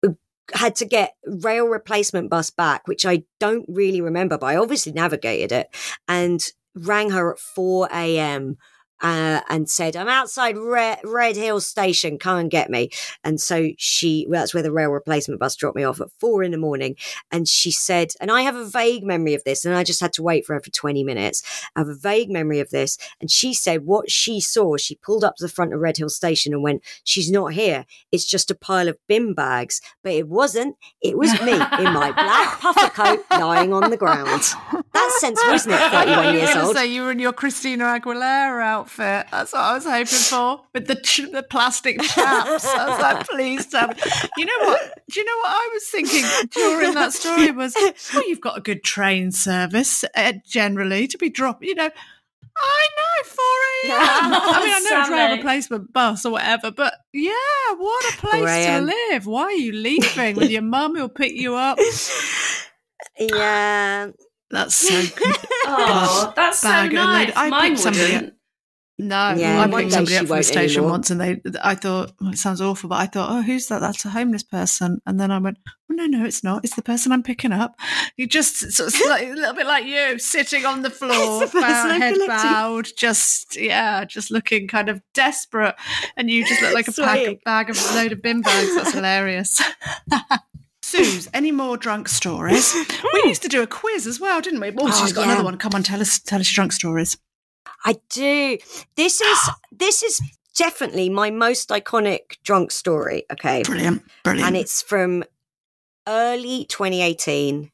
uh, 0.05 0.11
had 0.53 0.75
to 0.77 0.85
get 0.85 1.13
rail 1.25 1.67
replacement 1.67 2.29
bus 2.29 2.49
back, 2.49 2.87
which 2.87 3.05
I 3.05 3.23
don't 3.39 3.65
really 3.67 4.01
remember, 4.01 4.37
but 4.37 4.47
I 4.47 4.57
obviously 4.57 4.93
navigated 4.93 5.51
it 5.51 5.67
and 6.07 6.45
rang 6.75 7.11
her 7.11 7.33
at 7.33 7.39
four 7.39 7.89
a.m. 7.93 8.57
Uh, 9.01 9.41
and 9.49 9.69
said, 9.69 9.95
"I'm 9.95 10.07
outside 10.07 10.57
Red, 10.57 10.99
Redhill 11.03 11.61
Station. 11.61 12.17
Come 12.17 12.37
and 12.37 12.51
get 12.51 12.69
me." 12.69 12.89
And 13.23 13.39
so 13.39 13.69
she, 13.77 14.25
well, 14.29 14.41
that's 14.41 14.53
where 14.53 14.63
the 14.63 14.71
rail 14.71 14.89
replacement 14.89 15.39
bus 15.39 15.55
dropped 15.55 15.75
me 15.75 15.83
off 15.83 16.01
at 16.01 16.11
four 16.19 16.43
in 16.43 16.51
the 16.51 16.57
morning. 16.57 16.95
And 17.31 17.47
she 17.47 17.71
said, 17.71 18.13
and 18.19 18.31
I 18.31 18.41
have 18.41 18.55
a 18.55 18.65
vague 18.65 19.03
memory 19.03 19.33
of 19.33 19.43
this, 19.43 19.65
and 19.65 19.75
I 19.75 19.83
just 19.83 20.01
had 20.01 20.13
to 20.13 20.23
wait 20.23 20.45
for 20.45 20.53
her 20.53 20.61
for 20.61 20.71
20 20.71 21.03
minutes. 21.03 21.43
I 21.75 21.79
have 21.79 21.89
a 21.89 21.95
vague 21.95 22.29
memory 22.29 22.59
of 22.59 22.69
this. 22.69 22.97
And 23.19 23.29
she 23.29 23.53
said 23.53 23.85
what 23.85 24.09
she 24.09 24.39
saw, 24.39 24.77
she 24.77 24.95
pulled 24.95 25.23
up 25.23 25.35
to 25.37 25.43
the 25.43 25.49
front 25.49 25.73
of 25.73 25.79
Redhill 25.79 26.09
Station 26.09 26.53
and 26.53 26.63
went, 26.63 26.83
She's 27.03 27.31
not 27.31 27.53
here. 27.53 27.85
It's 28.11 28.25
just 28.25 28.51
a 28.51 28.55
pile 28.55 28.87
of 28.87 28.97
bin 29.07 29.33
bags. 29.33 29.81
But 30.03 30.13
it 30.13 30.27
wasn't. 30.27 30.75
It 31.01 31.17
was 31.17 31.31
me 31.41 31.53
in 31.53 31.93
my 31.93 32.11
black 32.11 32.59
puffer 32.59 32.89
coat 32.89 33.25
lying 33.31 33.73
on 33.73 33.89
the 33.89 33.97
ground. 33.97 34.43
That's 34.95 35.19
sensible, 35.19 35.53
isn't 35.53 35.71
it? 35.71 35.79
I 35.79 35.89
thought 35.89 36.05
31 36.05 36.23
you 36.25 36.31
were 36.31 36.37
years 36.37 36.49
going 36.49 36.59
to 36.61 36.65
old. 36.67 36.75
say 36.75 36.85
you 36.87 37.01
were 37.03 37.11
in 37.11 37.19
your 37.19 37.33
Christina 37.33 37.83
Aguilera 37.85 38.63
outfit. 38.63 39.27
That's 39.31 39.53
what 39.53 39.61
I 39.61 39.73
was 39.75 39.83
hoping 39.85 40.05
for 40.05 40.61
with 40.73 40.87
the 40.87 40.95
ch- 40.95 41.29
the 41.31 41.43
plastic 41.43 42.01
chaps. 42.01 42.65
I 42.65 42.89
was 42.89 42.99
like, 43.01 43.27
please 43.27 43.65
tell 43.67 43.87
me. 43.89 43.95
You 44.37 44.45
know 44.45 44.59
what? 44.65 44.99
Do 45.11 45.19
you 45.19 45.25
know 45.25 45.37
what 45.37 45.49
I 45.49 45.69
was 45.73 45.83
thinking 45.87 46.23
during 46.51 46.93
that 46.95 47.13
story 47.13 47.51
was? 47.51 47.75
Well, 48.13 48.27
you've 48.27 48.41
got 48.41 48.57
a 48.57 48.61
good 48.61 48.83
train 48.83 49.31
service 49.31 50.03
uh, 50.15 50.33
generally 50.47 51.07
to 51.07 51.17
be 51.17 51.29
dropped. 51.29 51.63
You 51.63 51.75
know. 51.75 51.89
I 52.57 52.87
know, 52.97 53.23
4 53.25 53.45
a.m. 53.91 54.33
I 54.33 54.63
mean, 54.63 54.73
I 54.73 54.79
know 54.79 55.01
it's 55.01 55.09
rail 55.09 55.17
Sammy. 55.27 55.35
replacement 55.35 55.91
bus 55.91 56.25
or 56.25 56.31
whatever, 56.31 56.71
but 56.71 56.93
yeah, 57.11 57.33
what 57.75 58.13
a 58.13 58.17
place 58.17 58.65
to 58.67 58.79
live. 58.79 59.25
Why 59.27 59.41
are 59.43 59.51
you 59.51 59.73
leaving 59.73 60.37
with 60.37 60.49
your 60.49 60.61
mum 60.61 60.95
who'll 60.95 61.09
pick 61.09 61.33
you 61.33 61.55
up? 61.55 61.77
Yeah. 63.19 64.09
That's 64.51 64.75
so 64.87 65.01
good. 65.15 65.35
Oh, 65.65 66.33
that's 66.35 66.59
so 66.59 66.67
Bag 66.69 66.93
nice. 66.93 67.33
I 67.35 67.49
Mine 67.49 67.69
picked 67.71 67.81
somebody 67.81 68.13
wouldn't. 68.13 68.31
No, 68.97 69.33
Yeah, 69.35 69.59
I 69.59 69.67
picked 69.67 69.91
somebody 69.91 70.15
up 70.15 70.27
from 70.27 70.37
the 70.37 70.43
station 70.43 70.77
anymore. 70.83 70.91
once, 70.91 71.11
and 71.11 71.19
they, 71.19 71.41
I 71.61 71.75
thought, 71.75 72.13
well, 72.21 72.31
it 72.31 72.37
sounds 72.37 72.61
awful, 72.61 72.87
but 72.87 72.95
I 72.95 73.07
thought, 73.07 73.29
oh, 73.29 73.41
who's 73.41 73.67
that? 73.67 73.79
That's 73.79 74.05
a 74.05 74.09
homeless 74.09 74.43
person. 74.43 75.01
And 75.05 75.19
then 75.19 75.31
I 75.31 75.37
went, 75.39 75.57
well, 75.89 75.97
no, 75.97 76.05
no, 76.05 76.23
it's 76.25 76.45
not. 76.45 76.63
It's 76.63 76.75
the 76.77 76.81
person 76.81 77.11
I'm 77.11 77.21
picking 77.21 77.51
up. 77.51 77.75
You 78.15 78.25
just 78.25 78.71
sort 78.71 78.93
of 78.95 79.01
like, 79.09 79.27
a 79.27 79.31
little 79.33 79.53
bit 79.53 79.65
like 79.67 79.83
you, 79.83 80.17
sitting 80.17 80.65
on 80.65 80.81
the 80.81 80.89
floor, 80.89 81.43
It's 81.43 81.51
the 81.51 81.59
bow- 81.59 81.89
head 81.99 82.15
bowed, 82.25 82.87
just 82.97 83.59
yeah, 83.59 84.05
just 84.05 84.31
looking 84.31 84.65
kind 84.69 84.87
of 84.87 85.01
desperate, 85.13 85.75
and 86.15 86.29
you 86.29 86.45
just 86.47 86.61
look 86.61 86.73
like 86.73 86.87
a 86.87 86.91
pack, 86.93 87.17
Swaying. 87.17 87.39
bag 87.43 87.69
of 87.69 87.95
load 87.95 88.13
of 88.13 88.21
bin 88.21 88.39
bags. 88.43 88.75
That's 88.75 88.93
hilarious. 88.93 89.61
Sooz, 90.85 91.27
any 91.33 91.51
more 91.51 91.77
drunk 91.77 92.07
stories? 92.07 92.73
we 93.13 93.23
used 93.25 93.41
to 93.41 93.47
do 93.49 93.61
a 93.63 93.67
quiz 93.67 94.05
as 94.05 94.19
well, 94.19 94.39
didn't 94.41 94.59
we? 94.59 94.69
Oh, 94.69 94.73
Oh, 94.87 94.91
she's 94.91 95.13
got 95.13 95.21
yeah. 95.25 95.31
another 95.33 95.43
one. 95.45 95.57
Come 95.57 95.71
on, 95.73 95.83
tell 95.83 95.99
us, 95.99 96.19
tell 96.19 96.39
us 96.39 96.49
your 96.51 96.55
drunk 96.61 96.73
stories. 96.73 97.17
I 97.83 97.97
do. 98.09 98.57
This 98.95 99.19
is 99.21 99.39
this 99.71 100.03
is 100.03 100.21
definitely 100.55 101.09
my 101.09 101.31
most 101.31 101.69
iconic 101.69 102.37
drunk 102.43 102.71
story. 102.71 103.25
Okay. 103.31 103.63
Brilliant, 103.63 104.03
brilliant. 104.23 104.47
and 104.47 104.55
it's 104.57 104.81
from 104.81 105.23
early 106.07 106.65
2018. 106.65 107.71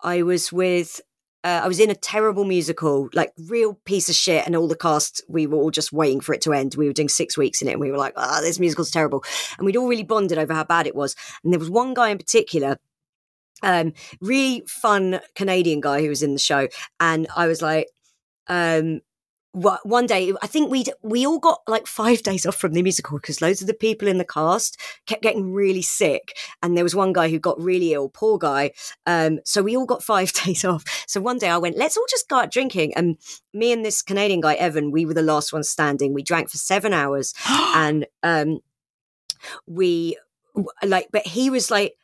I 0.00 0.22
was 0.22 0.52
with, 0.52 1.00
uh, 1.48 1.62
I 1.64 1.68
was 1.68 1.80
in 1.80 1.90
a 1.90 1.94
terrible 1.94 2.44
musical, 2.44 3.08
like 3.14 3.32
real 3.46 3.74
piece 3.84 4.10
of 4.10 4.14
shit, 4.14 4.44
and 4.44 4.54
all 4.54 4.68
the 4.68 4.76
cast, 4.76 5.22
we 5.28 5.46
were 5.46 5.56
all 5.56 5.70
just 5.70 5.92
waiting 5.92 6.20
for 6.20 6.34
it 6.34 6.42
to 6.42 6.52
end. 6.52 6.74
We 6.74 6.86
were 6.86 6.92
doing 6.92 7.08
six 7.08 7.38
weeks 7.38 7.62
in 7.62 7.68
it, 7.68 7.72
and 7.72 7.80
we 7.80 7.90
were 7.90 7.96
like, 7.96 8.12
"Ah, 8.16 8.40
this 8.42 8.58
musical's 8.58 8.90
terrible," 8.90 9.24
and 9.56 9.64
we'd 9.64 9.76
all 9.76 9.88
really 9.88 10.02
bonded 10.04 10.36
over 10.36 10.52
how 10.52 10.64
bad 10.64 10.86
it 10.86 10.94
was. 10.94 11.16
And 11.42 11.52
there 11.52 11.58
was 11.58 11.70
one 11.70 11.94
guy 11.94 12.10
in 12.10 12.18
particular. 12.18 12.78
Um, 13.62 13.94
really 14.20 14.62
fun 14.68 15.20
Canadian 15.34 15.80
guy 15.80 16.02
who 16.02 16.10
was 16.10 16.22
in 16.22 16.34
the 16.34 16.38
show, 16.38 16.68
and 17.00 17.26
I 17.34 17.46
was 17.46 17.62
like, 17.62 17.88
um, 18.48 19.00
one 19.52 20.06
day 20.06 20.32
I 20.42 20.46
think 20.46 20.70
we 20.70 20.84
we 21.02 21.26
all 21.26 21.38
got 21.38 21.60
like 21.66 21.86
five 21.86 22.22
days 22.22 22.44
off 22.44 22.56
from 22.56 22.72
the 22.72 22.82
musical 22.82 23.18
because 23.18 23.40
loads 23.40 23.60
of 23.60 23.66
the 23.66 23.74
people 23.74 24.06
in 24.06 24.18
the 24.18 24.24
cast 24.24 24.78
kept 25.06 25.22
getting 25.22 25.52
really 25.52 25.82
sick, 25.82 26.36
and 26.62 26.76
there 26.76 26.84
was 26.84 26.94
one 26.94 27.12
guy 27.12 27.28
who 27.28 27.38
got 27.38 27.60
really 27.60 27.92
ill, 27.92 28.08
poor 28.08 28.38
guy. 28.38 28.72
Um, 29.06 29.40
so 29.44 29.62
we 29.62 29.76
all 29.76 29.86
got 29.86 30.02
five 30.14 30.32
days 30.32 30.64
off. 30.64 30.84
So 31.06 31.20
one 31.20 31.38
day 31.38 31.48
I 31.48 31.58
went, 31.58 31.76
let's 31.76 31.96
all 31.96 32.06
just 32.08 32.28
go 32.28 32.36
out 32.36 32.50
drinking, 32.50 32.94
and 32.94 33.16
me 33.54 33.72
and 33.72 33.84
this 33.84 34.02
Canadian 34.02 34.40
guy 34.40 34.54
Evan, 34.54 34.90
we 34.90 35.06
were 35.06 35.14
the 35.14 35.22
last 35.22 35.52
ones 35.52 35.68
standing. 35.68 36.12
We 36.12 36.22
drank 36.22 36.50
for 36.50 36.58
seven 36.58 36.92
hours, 36.92 37.34
and 37.48 38.06
um, 38.22 38.60
we 39.66 40.16
like, 40.82 41.08
but 41.12 41.26
he 41.26 41.50
was 41.50 41.70
like. 41.70 41.94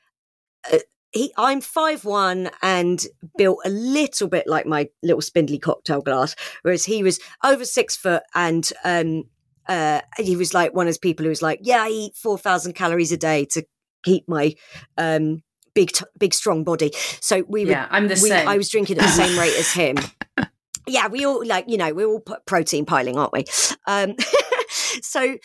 Uh, 0.73 0.79
he, 1.15 1.33
I'm 1.39 1.61
five 1.61 2.05
one 2.05 2.51
and 2.61 3.01
built 3.39 3.61
a 3.65 3.71
little 3.71 4.29
bit 4.29 4.47
like 4.47 4.67
my 4.67 4.89
little 5.03 5.23
spindly 5.23 5.59
cocktail 5.59 6.03
glass, 6.03 6.35
whereas 6.63 6.85
he 6.85 7.03
was 7.03 7.21
over 7.43 7.65
six 7.65 7.97
foot 7.97 8.23
and 8.35 8.71
um, 8.85 9.25
uh, 9.69 10.01
he 10.19 10.37
was 10.37 10.53
like 10.53 10.75
one 10.75 10.87
of 10.87 10.89
those 10.89 10.99
people 10.99 11.25
who 11.25 11.31
was 11.31 11.41
like, 11.41 11.61
"Yeah, 11.63 11.83
I 11.85 11.89
eat 11.89 12.17
four 12.17 12.37
thousand 12.37 12.75
calories 12.75 13.13
a 13.13 13.17
day 13.17 13.45
to 13.47 13.65
keep 14.03 14.29
my 14.29 14.55
um, 14.99 15.43
big, 15.75 15.93
t- 15.93 16.05
big, 16.19 16.35
strong 16.35 16.65
body." 16.65 16.93
So 17.21 17.45
we 17.49 17.65
were 17.65 17.71
Yeah, 17.71 17.89
I'm 17.91 18.09
the 18.09 18.15
we, 18.23 18.29
same. 18.29 18.49
I 18.49 18.57
was 18.57 18.69
drinking 18.69 18.99
at 18.99 19.05
the 19.05 19.09
same 19.09 19.39
rate 19.39 19.57
as 19.57 19.73
him. 19.73 19.97
Yeah, 20.87 21.09
we 21.09 21.25
all 21.25 21.43
like 21.47 21.65
you 21.69 21.79
know 21.79 21.95
we're 21.95 22.07
all 22.09 22.21
protein 22.21 22.85
piling, 22.85 23.17
aren't 23.17 23.33
we? 23.33 23.45
Um, 23.87 24.17
so 25.03 25.39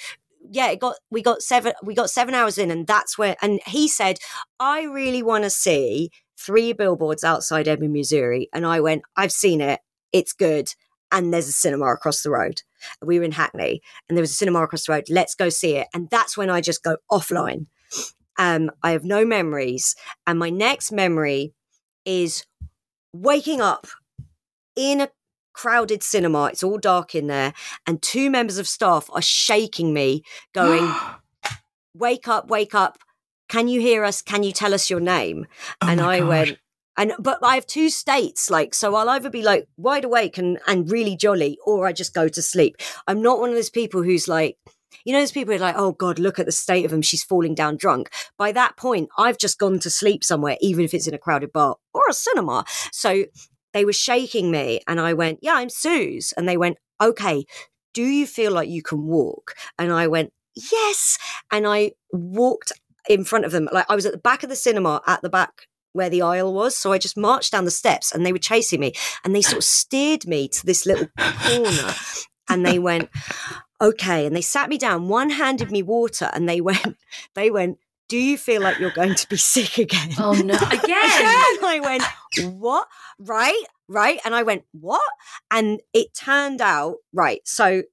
yeah, 0.51 0.69
it 0.71 0.79
got 0.79 0.95
we 1.11 1.21
got 1.21 1.41
seven 1.41 1.73
we 1.83 1.93
got 1.93 2.09
seven 2.09 2.33
hours 2.33 2.57
in, 2.57 2.71
and 2.71 2.87
that's 2.87 3.17
where 3.17 3.35
and 3.41 3.59
he 3.67 3.87
said, 3.87 4.19
"I 4.59 4.83
really 4.83 5.23
want 5.23 5.43
to 5.43 5.49
see 5.49 6.11
three 6.37 6.73
billboards 6.73 7.23
outside 7.23 7.67
Ebbing, 7.67 7.93
Missouri," 7.93 8.49
and 8.53 8.65
I 8.65 8.79
went, 8.79 9.03
"I've 9.15 9.31
seen 9.31 9.61
it. 9.61 9.79
It's 10.11 10.33
good." 10.33 10.73
And 11.11 11.33
there's 11.33 11.47
a 11.47 11.53
cinema 11.53 11.87
across 11.87 12.21
the 12.21 12.29
road. 12.29 12.61
We 13.01 13.17
were 13.17 13.25
in 13.25 13.31
Hackney, 13.31 13.81
and 14.07 14.17
there 14.17 14.23
was 14.23 14.31
a 14.31 14.35
cinema 14.35 14.63
across 14.63 14.85
the 14.85 14.93
road. 14.93 15.05
Let's 15.09 15.35
go 15.35 15.49
see 15.49 15.75
it. 15.75 15.87
And 15.93 16.09
that's 16.09 16.37
when 16.37 16.49
I 16.49 16.61
just 16.61 16.83
go 16.83 16.97
offline. 17.11 17.65
Um, 18.37 18.71
I 18.83 18.91
have 18.91 19.03
no 19.03 19.25
memories, 19.25 19.95
and 20.25 20.39
my 20.39 20.49
next 20.49 20.91
memory 20.91 21.53
is 22.05 22.45
waking 23.13 23.61
up 23.61 23.87
in 24.75 25.01
a 25.01 25.09
crowded 25.53 26.03
cinema. 26.03 26.45
It's 26.45 26.63
all 26.63 26.77
dark 26.77 27.15
in 27.15 27.27
there, 27.27 27.53
and 27.85 28.01
two 28.01 28.29
members 28.29 28.57
of 28.57 28.67
staff 28.67 29.09
are 29.11 29.21
shaking 29.21 29.93
me, 29.93 30.23
going, 30.53 30.93
"Wake 31.93 32.27
up, 32.27 32.49
wake 32.49 32.75
up! 32.75 32.97
can 33.49 33.67
you 33.67 33.81
hear 33.81 34.05
us? 34.05 34.21
Can 34.21 34.43
you 34.43 34.53
tell 34.53 34.73
us 34.73 34.89
your 34.89 35.01
name? 35.01 35.47
Oh 35.81 35.87
and 35.87 35.99
I 35.99 36.19
God. 36.19 36.27
went, 36.29 36.59
and 36.95 37.13
but 37.19 37.39
I 37.43 37.55
have 37.55 37.65
two 37.65 37.89
states, 37.89 38.49
like 38.49 38.73
so 38.73 38.95
I'll 38.95 39.09
either 39.09 39.29
be 39.29 39.41
like 39.41 39.67
wide 39.75 40.05
awake 40.05 40.37
and 40.37 40.59
and 40.67 40.89
really 40.89 41.17
jolly, 41.17 41.57
or 41.65 41.85
I 41.85 41.91
just 41.91 42.13
go 42.13 42.29
to 42.29 42.41
sleep. 42.41 42.77
I'm 43.07 43.21
not 43.21 43.39
one 43.39 43.49
of 43.49 43.55
those 43.55 43.71
people 43.71 44.03
who's 44.03 44.27
like, 44.27 44.57
you 45.03 45.11
know, 45.11 45.19
those 45.19 45.31
people 45.31 45.51
who 45.51 45.57
are 45.57 45.65
like, 45.65 45.75
oh 45.77 45.91
God, 45.91 46.19
look 46.19 46.39
at 46.39 46.45
the 46.45 46.51
state 46.51 46.85
of 46.85 46.93
him, 46.93 47.01
she's 47.01 47.23
falling 47.23 47.55
down 47.55 47.75
drunk. 47.75 48.09
By 48.37 48.51
that 48.53 48.77
point, 48.77 49.09
I've 49.17 49.37
just 49.37 49.57
gone 49.57 49.79
to 49.79 49.89
sleep 49.89 50.23
somewhere, 50.23 50.57
even 50.61 50.85
if 50.85 50.93
it's 50.93 51.07
in 51.07 51.13
a 51.13 51.19
crowded 51.19 51.51
bar 51.51 51.75
or 51.93 52.03
a 52.07 52.13
cinema. 52.13 52.65
So 52.91 53.25
they 53.73 53.85
were 53.85 53.93
shaking 53.93 54.51
me, 54.51 54.81
and 54.87 54.99
I 54.99 55.13
went, 55.13 55.39
yeah, 55.41 55.55
I'm 55.55 55.69
Sooz, 55.69 56.33
and 56.35 56.47
they 56.47 56.57
went, 56.57 56.77
okay, 57.01 57.45
do 57.93 58.03
you 58.03 58.27
feel 58.27 58.51
like 58.51 58.69
you 58.69 58.81
can 58.81 59.05
walk? 59.05 59.55
And 59.77 59.91
I 59.91 60.07
went, 60.07 60.31
yes, 60.55 61.17
and 61.51 61.67
I 61.67 61.91
walked 62.11 62.71
in 63.07 63.23
front 63.23 63.45
of 63.45 63.51
them. 63.51 63.67
Like 63.71 63.85
I 63.89 63.95
was 63.95 64.05
at 64.05 64.11
the 64.11 64.17
back 64.17 64.43
of 64.43 64.49
the 64.49 64.55
cinema 64.55 65.01
at 65.07 65.21
the 65.21 65.29
back 65.29 65.67
where 65.93 66.09
the 66.09 66.21
aisle 66.21 66.53
was. 66.53 66.75
So 66.77 66.91
I 66.91 66.97
just 66.97 67.17
marched 67.17 67.51
down 67.51 67.65
the 67.65 67.71
steps 67.71 68.11
and 68.11 68.25
they 68.25 68.31
were 68.31 68.39
chasing 68.39 68.79
me 68.79 68.93
and 69.23 69.35
they 69.35 69.41
sort 69.41 69.57
of 69.57 69.63
steered 69.63 70.27
me 70.27 70.47
to 70.49 70.65
this 70.65 70.85
little 70.85 71.07
corner 71.17 71.93
and 72.49 72.65
they 72.65 72.79
went, 72.79 73.09
okay. 73.81 74.25
And 74.25 74.35
they 74.35 74.41
sat 74.41 74.69
me 74.69 74.77
down, 74.77 75.07
one 75.07 75.31
handed 75.31 75.71
me 75.71 75.81
water 75.81 76.29
and 76.33 76.47
they 76.47 76.61
went, 76.61 76.97
they 77.35 77.49
went, 77.49 77.77
do 78.09 78.17
you 78.17 78.37
feel 78.37 78.61
like 78.61 78.79
you're 78.79 78.91
going 78.91 79.15
to 79.15 79.29
be 79.29 79.37
sick 79.55 79.77
again? 79.77 80.09
Oh 80.19 80.33
no! 80.33 80.55
Again. 80.71 80.81
And 80.81 81.65
I 81.65 81.79
went, 81.81 82.03
what? 82.55 82.87
Right, 83.19 83.63
right. 83.87 84.19
And 84.25 84.35
I 84.35 84.43
went, 84.43 84.63
what? 84.71 85.01
And 85.49 85.79
it 85.93 86.13
turned 86.13 86.59
out, 86.59 86.97
right. 87.13 87.41
So 87.45 87.83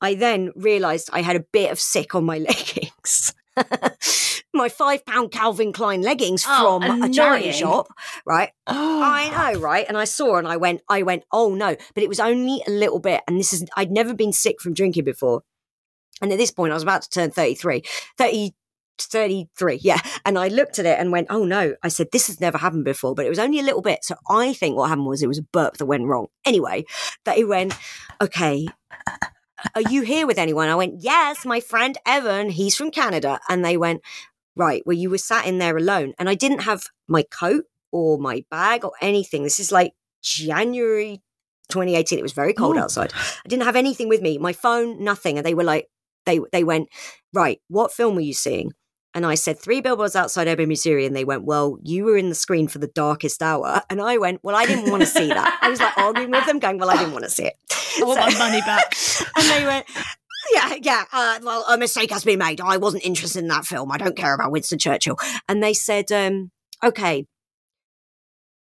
I 0.00 0.14
then 0.14 0.50
realized 0.56 1.10
I 1.12 1.22
had 1.22 1.36
a 1.36 1.44
bit 1.52 1.70
of 1.70 1.78
sick 1.78 2.14
on 2.14 2.24
my 2.24 2.38
leggings. 2.50 3.32
my 4.52 4.68
five 4.68 5.04
pound 5.06 5.30
Calvin 5.30 5.72
Klein 5.72 6.02
leggings 6.02 6.44
Oh, 6.46 6.80
from 6.80 7.02
a 7.02 7.08
charity 7.10 7.52
shop, 7.52 7.88
right? 8.26 8.50
Oh. 8.66 9.02
I 9.02 9.52
know, 9.52 9.60
right? 9.60 9.86
And 9.88 9.96
I 9.96 10.04
saw 10.04 10.36
and 10.36 10.48
I 10.48 10.56
went, 10.56 10.82
I 10.88 11.02
went, 11.02 11.24
oh 11.30 11.54
no, 11.54 11.76
but 11.94 12.02
it 12.02 12.08
was 12.08 12.18
only 12.20 12.62
a 12.66 12.70
little 12.70 12.98
bit. 12.98 13.22
And 13.28 13.38
this 13.38 13.52
is, 13.52 13.64
I'd 13.76 13.90
never 13.90 14.12
been 14.12 14.32
sick 14.32 14.60
from 14.60 14.74
drinking 14.74 15.04
before. 15.04 15.42
And 16.20 16.32
at 16.32 16.38
this 16.38 16.50
point, 16.50 16.72
I 16.72 16.74
was 16.74 16.82
about 16.82 17.02
to 17.02 17.10
turn 17.10 17.30
33, 17.30 17.82
30, 18.18 18.54
33, 19.04 19.80
yeah. 19.82 20.00
And 20.24 20.38
I 20.38 20.48
looked 20.48 20.78
at 20.78 20.86
it 20.86 20.98
and 20.98 21.12
went, 21.12 21.28
oh 21.30 21.44
no. 21.44 21.74
I 21.82 21.88
said, 21.88 22.08
this 22.12 22.26
has 22.28 22.40
never 22.40 22.58
happened 22.58 22.84
before, 22.84 23.14
but 23.14 23.26
it 23.26 23.30
was 23.30 23.38
only 23.38 23.60
a 23.60 23.62
little 23.62 23.82
bit. 23.82 24.04
So 24.04 24.16
I 24.28 24.52
think 24.52 24.76
what 24.76 24.88
happened 24.88 25.06
was 25.06 25.22
it 25.22 25.28
was 25.28 25.38
a 25.38 25.42
burp 25.42 25.76
that 25.76 25.86
went 25.86 26.06
wrong. 26.06 26.26
Anyway, 26.44 26.84
they 27.24 27.44
went, 27.44 27.74
okay, 28.20 28.66
are 29.74 29.82
you 29.82 30.02
here 30.02 30.26
with 30.26 30.38
anyone? 30.38 30.68
I 30.68 30.74
went, 30.74 31.02
yes, 31.02 31.44
my 31.44 31.60
friend 31.60 31.96
Evan, 32.06 32.50
he's 32.50 32.76
from 32.76 32.90
Canada. 32.90 33.40
And 33.48 33.64
they 33.64 33.76
went, 33.76 34.02
right, 34.54 34.82
well, 34.86 34.96
you 34.96 35.10
were 35.10 35.18
sat 35.18 35.46
in 35.46 35.58
there 35.58 35.76
alone. 35.76 36.14
And 36.18 36.28
I 36.28 36.34
didn't 36.34 36.60
have 36.60 36.84
my 37.08 37.22
coat 37.22 37.64
or 37.92 38.18
my 38.18 38.44
bag 38.50 38.84
or 38.84 38.92
anything. 39.00 39.42
This 39.42 39.60
is 39.60 39.72
like 39.72 39.92
January 40.22 41.22
2018. 41.68 42.18
It 42.18 42.22
was 42.22 42.32
very 42.32 42.52
cold 42.52 42.76
Ooh. 42.76 42.80
outside. 42.80 43.12
I 43.14 43.48
didn't 43.48 43.64
have 43.64 43.76
anything 43.76 44.08
with 44.08 44.22
me, 44.22 44.38
my 44.38 44.52
phone, 44.52 45.02
nothing. 45.02 45.38
And 45.38 45.46
they 45.46 45.54
were 45.54 45.64
like, 45.64 45.88
they, 46.24 46.40
they 46.52 46.64
went, 46.64 46.88
right, 47.32 47.60
what 47.68 47.92
film 47.92 48.14
were 48.14 48.20
you 48.20 48.34
seeing? 48.34 48.72
And 49.16 49.24
I 49.24 49.34
said, 49.34 49.58
Three 49.58 49.80
Billboards 49.80 50.14
Outside 50.14 50.46
Ebbing, 50.46 50.68
Missouri. 50.68 51.06
And 51.06 51.16
they 51.16 51.24
went, 51.24 51.44
Well, 51.44 51.78
you 51.82 52.04
were 52.04 52.18
in 52.18 52.28
the 52.28 52.34
screen 52.34 52.68
for 52.68 52.78
the 52.78 52.86
darkest 52.86 53.42
hour. 53.42 53.80
And 53.88 54.00
I 54.00 54.18
went, 54.18 54.44
Well, 54.44 54.54
I 54.54 54.66
didn't 54.66 54.90
want 54.90 55.02
to 55.02 55.06
see 55.06 55.28
that. 55.28 55.58
I 55.62 55.70
was 55.70 55.80
like 55.80 55.96
arguing 55.96 56.30
with 56.30 56.44
them, 56.44 56.58
going, 56.58 56.76
Well, 56.78 56.90
I 56.90 56.96
didn't 56.98 57.12
want 57.12 57.24
to 57.24 57.30
see 57.30 57.46
it. 57.46 57.54
I 57.98 58.04
want 58.04 58.20
So- 58.20 58.38
my 58.38 58.46
money 58.46 58.60
back. 58.60 58.94
and 59.36 59.50
they 59.50 59.64
went, 59.64 59.86
yeah, 60.52 60.74
yeah. 60.80 61.04
Uh, 61.12 61.38
well, 61.42 61.64
a 61.68 61.78
mistake 61.78 62.10
has 62.12 62.24
been 62.24 62.38
made. 62.38 62.60
I 62.60 62.76
wasn't 62.76 63.04
interested 63.04 63.40
in 63.40 63.48
that 63.48 63.64
film. 63.64 63.90
I 63.90 63.96
don't 63.96 64.16
care 64.16 64.34
about 64.34 64.52
Winston 64.52 64.78
Churchill. 64.78 65.16
And 65.48 65.62
they 65.62 65.72
said, 65.72 66.12
um, 66.12 66.50
okay, 66.84 67.26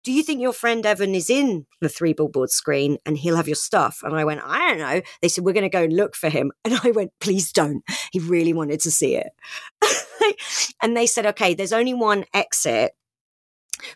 do 0.03 0.13
you 0.13 0.23
think 0.23 0.41
your 0.41 0.53
friend 0.53 0.85
Evan 0.85 1.15
is 1.15 1.31
in 1.31 1.67
the 1.81 1.89
three 1.89 2.13
billboard 2.13 2.51
screen 2.51 2.99
and 3.07 3.17
he'll 3.17 3.37
have 3.37 3.49
your 3.49 3.55
stuff? 3.55 4.01
And 4.03 4.17
I 4.17 4.25
went, 4.25 4.41
I 4.45 4.69
don't 4.69 4.79
know. 4.79 5.01
They 5.21 5.29
said, 5.29 5.45
we're 5.45 5.53
going 5.53 5.63
to 5.63 5.69
go 5.69 5.85
and 5.85 5.97
look 5.97 6.17
for 6.17 6.29
him. 6.29 6.53
And 6.65 6.81
I 6.85 6.91
went, 6.93 7.13
please 7.21 7.53
don't. 7.53 7.83
He 8.13 8.21
really 8.21 8.53
wanted 8.53 8.81
to 8.81 8.91
see 8.91 9.17
it. 9.17 9.33
and 10.83 10.97
they 10.97 11.07
said, 11.07 11.27
okay, 11.27 11.55
there's 11.55 11.73
only 11.73 11.93
one 11.93 12.25
exit 12.33 12.93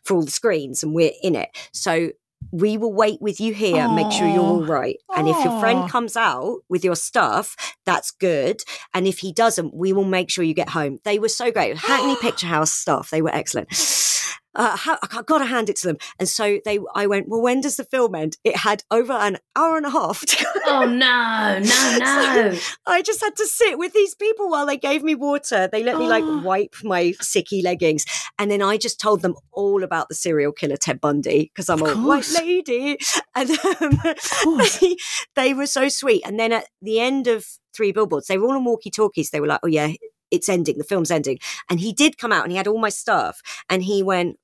for 0.02 0.14
all 0.14 0.24
the 0.24 0.30
screens 0.30 0.82
and 0.82 0.94
we're 0.94 1.12
in 1.22 1.34
it. 1.34 1.48
So 1.72 2.10
we 2.52 2.76
will 2.76 2.92
wait 2.92 3.20
with 3.20 3.40
you 3.40 3.54
here 3.54 3.78
and 3.78 3.94
make 3.94 4.12
sure 4.12 4.28
you're 4.28 4.40
all 4.40 4.64
right. 4.64 4.96
And 5.16 5.28
if 5.28 5.42
your 5.44 5.58
friend 5.60 5.88
comes 5.88 6.16
out 6.16 6.58
with 6.68 6.84
your 6.84 6.96
stuff, 6.96 7.56
that's 7.84 8.10
good. 8.10 8.62
And 8.94 9.06
if 9.06 9.18
he 9.18 9.32
doesn't, 9.32 9.74
we 9.74 9.92
will 9.92 10.04
make 10.04 10.30
sure 10.30 10.44
you 10.44 10.54
get 10.54 10.70
home. 10.70 10.98
They 11.04 11.18
were 11.18 11.28
so 11.28 11.50
great. 11.50 11.76
Hackney 11.76 12.14
Picturehouse 12.22 12.68
staff, 12.68 13.10
they 13.10 13.22
were 13.22 13.34
excellent. 13.34 13.68
Uh, 14.56 14.76
ha- 14.76 14.98
I 15.02 15.22
got 15.22 15.38
to 15.38 15.44
hand 15.44 15.68
it 15.70 15.76
to 15.76 15.86
them. 15.86 15.98
And 16.18 16.28
so 16.28 16.58
they, 16.64 16.78
I 16.94 17.06
went, 17.06 17.28
well, 17.28 17.42
when 17.42 17.60
does 17.60 17.76
the 17.76 17.84
film 17.84 18.14
end? 18.14 18.36
It 18.42 18.56
had 18.56 18.82
over 18.90 19.12
an 19.12 19.38
hour 19.54 19.76
and 19.76 19.86
a 19.86 19.90
half 19.90 20.20
to. 20.26 20.46
Oh 20.66 20.84
no! 20.84 21.60
No! 21.66 21.98
No! 21.98 22.58
I 22.86 23.02
just 23.02 23.20
had 23.22 23.36
to 23.36 23.46
sit 23.46 23.78
with 23.78 23.92
these 23.92 24.14
people 24.14 24.48
while 24.50 24.66
they 24.66 24.76
gave 24.76 25.02
me 25.02 25.14
water. 25.14 25.68
They 25.70 25.82
let 25.84 25.98
me 25.98 26.06
like 26.08 26.24
Oh. 26.26 26.40
wipe 26.42 26.74
my 26.82 27.12
sicky 27.22 27.62
leggings. 27.62 28.04
And 28.38 28.50
then 28.50 28.62
I 28.62 28.76
just 28.76 29.00
told 29.00 29.22
them 29.22 29.34
all 29.52 29.82
about 29.84 30.08
the 30.08 30.14
serial 30.14 30.52
killer 30.52 30.76
Ted 30.76 31.00
Bundy 31.00 31.50
because 31.54 31.68
I'm 31.68 31.82
Of 31.82 31.90
a 31.98 32.00
white 32.00 32.28
lady. 32.34 32.98
And 33.34 33.50
um, 33.50 34.00
they, 34.80 34.96
they 35.36 35.52
were 35.54 35.66
so 35.66 35.88
sweet. 35.90 36.22
And 36.24 36.40
then 36.40 36.52
at 36.52 36.66
the 36.80 37.00
end 37.00 37.26
of 37.26 37.44
Three 37.76 37.92
Billboards, 37.92 38.26
they 38.28 38.38
were 38.38 38.46
all 38.48 38.56
on 38.56 38.64
walkie 38.64 38.90
talkies. 38.90 39.28
They 39.30 39.40
were 39.40 39.46
like, 39.46 39.60
oh, 39.62 39.66
yeah, 39.68 39.92
it's 40.30 40.48
ending. 40.48 40.78
The 40.78 40.84
film's 40.84 41.10
ending. 41.10 41.38
And 41.68 41.78
he 41.78 41.92
did 41.92 42.16
come 42.16 42.32
out 42.32 42.44
and 42.44 42.50
he 42.50 42.56
had 42.56 42.66
all 42.66 42.78
my 42.78 42.88
stuff. 42.88 43.42
And 43.68 43.82
he 43.82 44.02
went, 44.02 44.38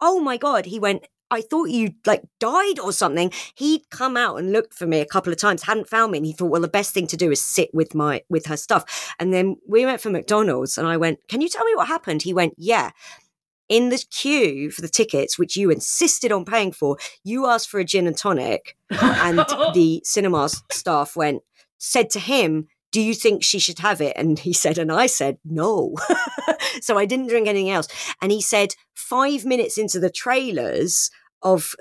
oh 0.00 0.20
my 0.20 0.36
God. 0.36 0.66
He 0.66 0.78
went, 0.78 1.06
I 1.30 1.40
thought 1.40 1.70
you 1.70 1.94
like 2.06 2.22
died 2.38 2.78
or 2.78 2.92
something. 2.92 3.32
He'd 3.56 3.90
come 3.90 4.16
out 4.16 4.36
and 4.36 4.52
looked 4.52 4.74
for 4.74 4.86
me 4.86 5.00
a 5.00 5.06
couple 5.06 5.32
of 5.32 5.38
times, 5.38 5.64
hadn't 5.64 5.88
found 5.88 6.12
me, 6.12 6.18
and 6.18 6.26
he 6.26 6.32
thought, 6.32 6.50
well, 6.50 6.60
the 6.60 6.68
best 6.68 6.94
thing 6.94 7.06
to 7.08 7.16
do 7.16 7.30
is 7.30 7.40
sit 7.40 7.70
with 7.74 7.94
my 7.94 8.22
with 8.28 8.46
her 8.46 8.56
stuff. 8.56 9.14
And 9.18 9.32
then 9.32 9.56
we 9.68 9.84
went 9.84 10.00
for 10.00 10.10
McDonald's, 10.10 10.78
and 10.78 10.86
I 10.86 10.96
went, 10.96 11.18
"Can 11.28 11.40
you 11.40 11.48
tell 11.48 11.64
me 11.64 11.74
what 11.74 11.88
happened?" 11.88 12.22
He 12.22 12.32
went, 12.32 12.54
"Yeah." 12.56 12.90
In 13.68 13.88
the 13.88 13.98
queue 14.12 14.70
for 14.70 14.80
the 14.80 14.88
tickets, 14.88 15.40
which 15.40 15.56
you 15.56 15.70
insisted 15.70 16.30
on 16.30 16.44
paying 16.44 16.70
for, 16.70 16.96
you 17.24 17.46
asked 17.46 17.68
for 17.68 17.80
a 17.80 17.84
gin 17.84 18.06
and 18.06 18.16
tonic, 18.16 18.76
and 18.90 19.38
the 19.74 20.00
cinema 20.04 20.48
staff 20.70 21.16
went 21.16 21.42
said 21.78 22.10
to 22.10 22.20
him, 22.20 22.68
"Do 22.92 23.00
you 23.00 23.14
think 23.14 23.42
she 23.42 23.58
should 23.58 23.80
have 23.80 24.00
it?" 24.00 24.16
And 24.16 24.38
he 24.38 24.52
said, 24.52 24.78
and 24.78 24.92
I 24.92 25.06
said, 25.06 25.38
"No." 25.44 25.94
so 26.80 26.98
I 26.98 27.06
didn't 27.06 27.28
drink 27.28 27.48
anything 27.48 27.70
else. 27.70 27.88
And 28.20 28.32
he 28.32 28.40
said, 28.40 28.74
five 28.94 29.44
minutes 29.44 29.78
into 29.78 30.00
the 30.00 30.10
trailers 30.10 31.10
of 31.42 31.74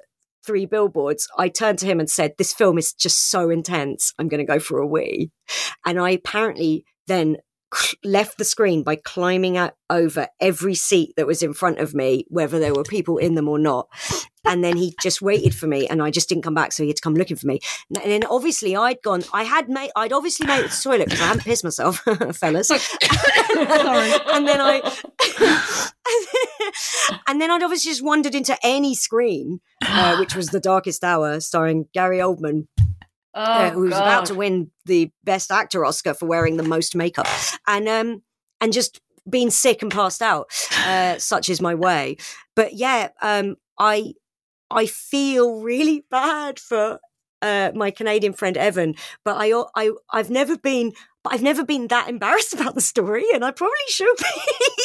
Three 0.46 0.68
Billboards, 0.68 1.28
I 1.40 1.50
turned 1.50 1.80
to 1.80 1.88
him 1.88 2.00
and 2.00 2.10
said, 2.10 2.36
"This 2.38 2.54
film 2.54 2.78
is 2.78 2.94
just 2.94 3.32
so 3.32 3.50
intense. 3.50 4.14
I'm 4.20 4.28
going 4.28 4.46
to 4.46 4.52
go 4.54 4.60
for 4.60 4.78
a 4.78 4.86
wee." 4.86 5.32
And 5.86 6.00
I 6.00 6.12
apparently 6.12 6.86
then 7.08 7.38
left 8.04 8.38
the 8.38 8.46
screen 8.46 8.84
by 8.84 8.96
climbing 8.96 9.58
out 9.58 9.74
over 9.90 10.28
every 10.40 10.76
seat 10.76 11.14
that 11.18 11.28
was 11.28 11.44
in 11.44 11.54
front 11.54 11.80
of 11.80 11.94
me, 11.94 12.26
whether 12.30 12.60
there 12.60 12.74
were 12.74 12.84
people 12.84 13.18
in 13.18 13.36
them 13.36 13.48
or 13.48 13.60
not. 13.60 13.88
And 14.48 14.64
then 14.64 14.78
he 14.78 14.94
just 15.02 15.24
waited 15.24 15.56
for 15.56 15.66
me, 15.66 15.88
and 15.88 16.04
I 16.04 16.12
just 16.12 16.30
didn't 16.30 16.44
come 16.44 16.54
back, 16.54 16.72
so 16.72 16.84
he 16.84 16.90
had 16.90 16.98
to 16.98 17.02
come 17.02 17.16
looking 17.16 17.36
for 17.36 17.48
me. 17.48 17.60
And 18.02 18.12
then 18.12 18.24
obviously 18.30 18.76
I'd 18.76 19.02
gone, 19.02 19.24
I 19.34 19.44
had 19.44 19.70
made, 19.70 19.90
I'd 19.96 20.14
obviously 20.14 20.46
made 20.46 20.66
it 20.66 20.72
to 20.72 20.78
the 20.78 20.84
toilet 20.84 21.06
because 21.06 21.22
I 21.22 21.26
hadn't 21.26 21.44
pissed 21.44 21.64
myself, 21.64 21.98
fellas. 22.34 22.70
and 22.72 24.48
then 24.48 24.62
I, 24.62 25.92
and 27.28 27.42
then 27.42 27.50
I'd 27.50 27.64
obviously 27.64 27.92
just 27.92 28.04
wandered 28.04 28.36
into 28.36 28.56
any 28.64 28.94
screen, 28.94 29.62
uh, 29.84 30.18
which 30.18 30.36
was 30.36 30.50
The 30.50 30.60
Darkest 30.60 31.04
Hour, 31.04 31.40
starring 31.40 31.88
Gary 31.94 32.20
Oldman, 32.20 32.68
Oh, 33.38 33.42
uh, 33.42 33.70
who 33.72 33.82
was 33.82 33.98
about 33.98 34.26
to 34.28 34.36
win 34.36 34.72
the 34.86 35.12
Best 35.26 35.52
Actor 35.52 35.84
Oscar 35.84 36.14
for 36.14 36.26
wearing 36.26 36.56
the 36.58 36.64
most 36.64 36.96
makeup, 36.96 37.28
and 37.68 37.88
um, 37.90 38.22
and 38.62 38.72
just 38.72 39.02
being 39.30 39.50
sick 39.52 39.82
and 39.82 39.92
passed 39.92 40.22
out. 40.22 40.48
Uh, 40.86 41.18
such 41.20 41.50
is 41.50 41.60
my 41.62 41.76
way. 41.76 42.16
But 42.56 42.74
yeah, 42.76 43.10
um, 43.22 43.58
I 43.78 44.14
I 44.72 44.86
feel 44.86 45.60
really 45.62 46.06
bad 46.10 46.60
for 46.60 47.00
uh, 47.42 47.72
my 47.76 47.92
Canadian 47.92 48.32
friend 48.34 48.56
Evan, 48.58 48.96
but 49.26 49.36
I 49.38 49.64
I 49.76 49.92
I've 50.12 50.30
never 50.30 50.58
been. 50.58 50.94
But 51.24 51.34
I've 51.34 51.42
never 51.44 51.66
been 51.66 51.88
that 51.88 52.08
embarrassed 52.08 52.54
about 52.54 52.76
the 52.76 52.82
story, 52.82 53.26
and 53.34 53.44
I 53.44 53.52
probably 53.52 53.76
should 53.90 54.16
be. 54.18 54.84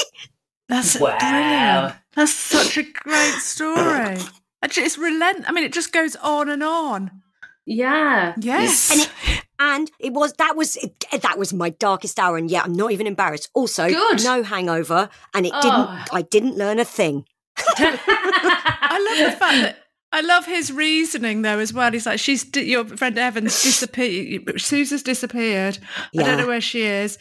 That's 0.69 0.99
Wow. 0.99 1.19
brilliant. 1.19 1.95
That's 2.15 2.33
such 2.33 2.79
a 2.79 2.83
great 2.83 3.35
story. 3.35 4.17
Actually, 4.63 4.85
It's 4.87 4.97
relent. 4.99 5.45
I 5.49 5.53
mean, 5.53 5.65
it 5.65 5.73
just 5.73 5.93
goes 5.93 6.17
on 6.17 6.49
and 6.49 6.63
on. 6.63 7.23
Yeah. 7.67 8.35
Yes. 8.39 8.91
And 8.91 9.01
it, 9.01 9.11
and 9.59 9.91
it 10.01 10.13
was 10.13 10.33
that 10.35 10.57
was 10.57 10.77
it, 10.77 11.05
that 11.23 11.39
was 11.39 11.53
my 11.53 11.71
darkest 11.71 12.19
hour, 12.19 12.37
and 12.37 12.51
yet 12.51 12.65
I'm 12.65 12.73
not 12.73 12.93
even 12.93 13.07
embarrassed. 13.07 13.51
Also, 13.55 13.89
Good. 13.89 14.25
no 14.25 14.43
hangover, 14.43 15.09
and 15.35 15.47
it 15.47 15.53
Oh. 15.55 15.61
didn't. 15.63 16.15
I 16.15 16.23
didn't 16.23 16.57
learn 16.57 16.79
a 16.79 16.85
thing. 16.85 17.25
I 17.77 19.19
love 19.21 19.33
the 19.33 19.37
fact 19.39 19.63
that 19.63 19.77
I 20.13 20.23
love 20.23 20.47
his 20.47 20.73
reasoning 20.73 21.43
though 21.43 21.59
as 21.59 21.73
well. 21.73 21.93
He's 21.93 22.07
like, 22.07 22.19
she's 22.19 22.45
di- 22.45 22.63
your 22.71 22.85
friend 22.85 23.17
Evan's 23.19 23.63
disappeared. 23.63 24.61
Susan's 24.61 25.03
disappeared. 25.03 25.79
I 26.19 26.23
don't 26.23 26.39
know 26.39 26.47
where 26.47 26.61
she 26.61 26.83
is. 26.83 27.19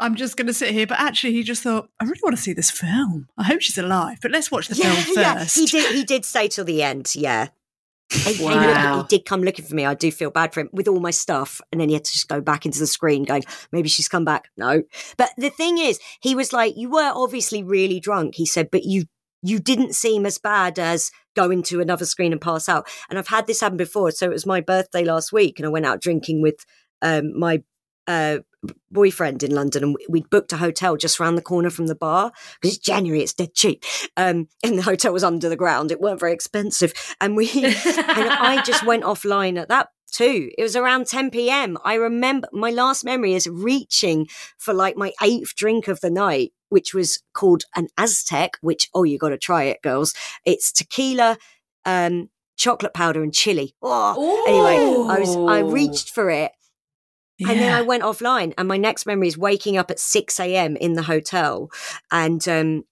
I'm 0.00 0.14
just 0.14 0.36
going 0.36 0.46
to 0.46 0.54
sit 0.54 0.70
here. 0.70 0.86
But 0.86 1.00
actually, 1.00 1.32
he 1.32 1.42
just 1.42 1.62
thought, 1.62 1.88
I 1.98 2.04
really 2.04 2.20
want 2.22 2.36
to 2.36 2.42
see 2.42 2.52
this 2.52 2.70
film. 2.70 3.28
I 3.36 3.44
hope 3.44 3.60
she's 3.62 3.78
alive, 3.78 4.18
but 4.22 4.30
let's 4.30 4.50
watch 4.50 4.68
the 4.68 4.76
yeah, 4.76 4.94
film 4.94 5.18
yeah. 5.18 5.38
first. 5.38 5.56
He 5.58 5.66
did. 5.66 5.94
He 5.94 6.04
did 6.04 6.24
stay 6.24 6.48
till 6.48 6.64
the 6.64 6.82
end. 6.82 7.14
Yeah. 7.16 7.48
He, 8.10 8.32
he 8.34 8.44
Wow. 8.44 8.96
looked- 8.96 9.10
he 9.12 9.18
did 9.18 9.26
come 9.26 9.42
looking 9.42 9.64
for 9.64 9.74
me. 9.74 9.84
I 9.84 9.94
do 9.94 10.10
feel 10.10 10.30
bad 10.30 10.54
for 10.54 10.60
him 10.60 10.70
with 10.72 10.88
all 10.88 11.00
my 11.00 11.10
stuff, 11.10 11.60
and 11.70 11.80
then 11.80 11.88
he 11.88 11.94
had 11.94 12.04
to 12.04 12.12
just 12.12 12.28
go 12.28 12.40
back 12.40 12.64
into 12.66 12.78
the 12.78 12.86
screen, 12.86 13.24
going, 13.24 13.44
"Maybe 13.72 13.88
she's 13.88 14.08
come 14.08 14.24
back." 14.24 14.48
No, 14.56 14.82
but 15.16 15.30
the 15.36 15.50
thing 15.50 15.78
is, 15.78 15.98
he 16.20 16.34
was 16.34 16.52
like, 16.52 16.76
"You 16.76 16.90
were 16.90 17.12
obviously 17.14 17.62
really 17.62 18.00
drunk," 18.00 18.34
he 18.36 18.46
said, 18.46 18.70
"but 18.70 18.84
you 18.84 19.04
you 19.42 19.60
didn't 19.60 19.94
seem 19.94 20.26
as 20.26 20.36
bad 20.38 20.78
as 20.80 21.12
going 21.36 21.62
to 21.62 21.80
another 21.80 22.04
screen 22.06 22.32
and 22.32 22.40
pass 22.40 22.68
out." 22.68 22.88
And 23.10 23.18
I've 23.18 23.28
had 23.28 23.46
this 23.46 23.60
happen 23.60 23.76
before. 23.76 24.10
So 24.10 24.26
it 24.26 24.32
was 24.32 24.46
my 24.46 24.60
birthday 24.60 25.04
last 25.04 25.32
week, 25.32 25.58
and 25.58 25.66
I 25.66 25.70
went 25.70 25.86
out 25.86 26.00
drinking 26.00 26.42
with 26.42 26.64
um, 27.02 27.38
my 27.38 27.62
uh, 28.06 28.38
boyfriend 28.90 29.42
in 29.42 29.54
London, 29.54 29.82
and 29.84 29.94
we- 29.94 30.06
we'd 30.08 30.30
booked 30.30 30.52
a 30.52 30.56
hotel 30.56 30.96
just 30.96 31.20
around 31.20 31.36
the 31.36 31.42
corner 31.42 31.70
from 31.70 31.86
the 31.86 31.94
bar 31.94 32.32
because 32.60 32.76
it's 32.76 32.84
January, 32.84 33.22
it's 33.22 33.34
dead 33.34 33.54
cheap. 33.54 33.84
Um, 34.16 34.48
and 34.62 34.78
the 34.78 34.82
hotel 34.82 35.12
was 35.12 35.24
under 35.24 35.48
the 35.48 35.56
ground; 35.56 35.90
it 35.92 36.00
weren't 36.00 36.20
very 36.20 36.32
expensive, 36.32 36.92
and 37.20 37.36
we 37.36 37.48
and 37.64 37.76
I 37.86 38.62
just 38.64 38.84
went 38.84 39.04
offline 39.04 39.58
at 39.60 39.68
that 39.68 39.88
too. 40.10 40.50
It 40.56 40.62
was 40.62 40.74
around 40.74 41.06
10 41.06 41.30
p.m. 41.30 41.76
I 41.84 41.94
remember 41.94 42.48
my 42.52 42.70
last 42.70 43.04
memory 43.04 43.34
is 43.34 43.46
reaching 43.46 44.26
for 44.56 44.72
like 44.74 44.96
my 44.96 45.12
eighth 45.22 45.54
drink 45.54 45.86
of 45.86 46.00
the 46.00 46.10
night, 46.10 46.52
which 46.70 46.94
was 46.94 47.22
called 47.34 47.64
an 47.76 47.88
Aztec, 47.98 48.52
which, 48.62 48.88
oh, 48.94 49.04
you 49.04 49.18
got 49.18 49.28
to 49.30 49.38
try 49.38 49.64
it, 49.64 49.82
girls. 49.82 50.14
It's 50.46 50.72
tequila, 50.72 51.36
um, 51.84 52.30
chocolate 52.56 52.94
powder, 52.94 53.22
and 53.22 53.34
chili. 53.34 53.74
Oh, 54.16 54.44
anyway, 54.48 55.14
I 55.14 55.20
was, 55.20 55.36
I 55.36 55.60
reached 55.60 56.10
for 56.10 56.30
it. 56.30 56.52
And 57.40 57.60
then 57.60 57.72
I 57.72 57.82
went 57.82 58.02
offline, 58.02 58.52
and 58.58 58.66
my 58.66 58.76
next 58.76 59.06
memory 59.06 59.28
is 59.28 59.38
waking 59.38 59.76
up 59.76 59.90
at 59.90 60.00
6 60.00 60.40
a.m. 60.40 60.76
in 60.76 60.94
the 60.94 61.02
hotel. 61.02 61.70
And 62.10 62.46
um, 62.48 62.84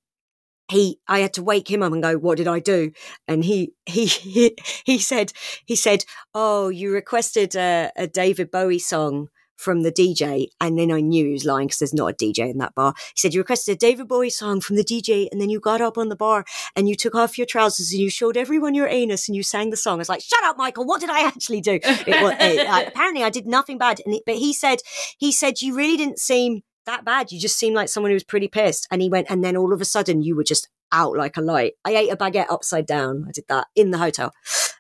he, 0.68 1.01
I 1.09 1.20
had 1.20 1.34
to 1.34 1.42
wake 1.42 1.70
him 1.70 1.82
up 1.82 1.92
and 1.92 2.03
go, 2.03 2.16
"What 2.16 2.38
did 2.38 2.49
I 2.49 2.61
do?" 2.61 2.92
And 3.26 3.44
he, 3.44 3.72
he, 3.86 4.07
he, 4.07 4.57
he 4.84 4.99
said, 4.99 5.32
he 5.64 5.76
said, 5.76 6.05
"Oh, 6.34 6.68
you 6.68 6.92
requested 6.92 7.55
a, 7.57 7.90
a 7.97 8.07
David 8.07 8.51
Bowie 8.51 8.78
song." 8.78 9.28
From 9.57 9.83
the 9.83 9.93
DJ, 9.93 10.49
and 10.61 10.79
then 10.79 10.93
I 10.93 11.01
knew 11.01 11.25
he 11.25 11.33
was 11.33 11.45
lying 11.45 11.67
because 11.67 11.79
there's 11.79 11.95
not 11.95 12.13
a 12.13 12.15
DJ 12.15 12.51
in 12.51 12.59
that 12.59 12.75
bar. 12.75 12.95
He 13.15 13.21
said, 13.21 13.35
You 13.35 13.41
requested 13.41 13.75
a 13.75 13.79
David 13.79 14.07
Bowie 14.07 14.31
song 14.31 14.61
from 14.61 14.77
the 14.77 14.85
DJ, 14.85 15.29
and 15.33 15.41
then 15.41 15.51
you 15.51 15.61
got 15.61 15.81
up 15.81 15.97
on 15.97 16.09
the 16.09 16.17
bar 16.17 16.45
and 16.75 16.89
you 16.89 16.95
took 16.95 17.15
off 17.15 17.39
your 17.39 17.47
trousers 17.47 17.91
and 17.91 18.01
you 18.01 18.11
showed 18.11 18.37
everyone 18.37 18.75
your 18.75 18.89
anus 18.89 19.29
and 19.29 19.37
you 19.37 19.43
sang 19.43 19.71
the 19.71 19.77
song. 19.77 19.95
I 19.95 19.99
was 19.99 20.09
like, 20.09 20.21
Shut 20.21 20.45
up, 20.45 20.57
Michael, 20.57 20.85
what 20.85 21.01
did 21.01 21.11
I 21.11 21.27
actually 21.27 21.61
do? 21.61 21.81
It 21.83 22.23
was, 22.23 22.35
it, 22.39 22.67
uh, 22.69 22.85
apparently, 22.87 23.25
I 23.25 23.31
did 23.31 23.47
nothing 23.47 23.79
bad. 23.79 24.01
And 24.05 24.15
it, 24.15 24.23
but 24.27 24.37
he 24.37 24.53
said, 24.53 24.81
he 25.19 25.33
said, 25.33 25.61
you 25.63 25.75
really 25.75 25.97
didn't 25.97 26.19
seem 26.19 26.63
that 26.87 27.05
bad. 27.05 27.33
You 27.33 27.41
just 27.41 27.59
seemed 27.59 27.77
like 27.77 27.89
someone 27.89 28.11
who 28.11 28.15
was 28.15 28.25
pretty 28.25 28.49
pissed. 28.49 28.87
And 28.91 29.03
he 29.03 29.09
went, 29.09 29.27
and 29.31 29.45
then 29.45 29.57
all 29.57 29.73
of 29.73 29.81
a 29.81 29.85
sudden, 29.85 30.23
you 30.23 30.37
were 30.37 30.45
just 30.45 30.69
out 30.93 31.17
like 31.17 31.37
a 31.37 31.41
light. 31.41 31.75
I 31.85 31.97
ate 31.97 32.13
a 32.13 32.17
baguette 32.17 32.51
upside 32.51 32.87
down. 32.87 33.25
I 33.29 33.33
did 33.33 33.45
that 33.49 33.67
in 33.75 33.91
the 33.91 33.99
hotel. 33.99 34.33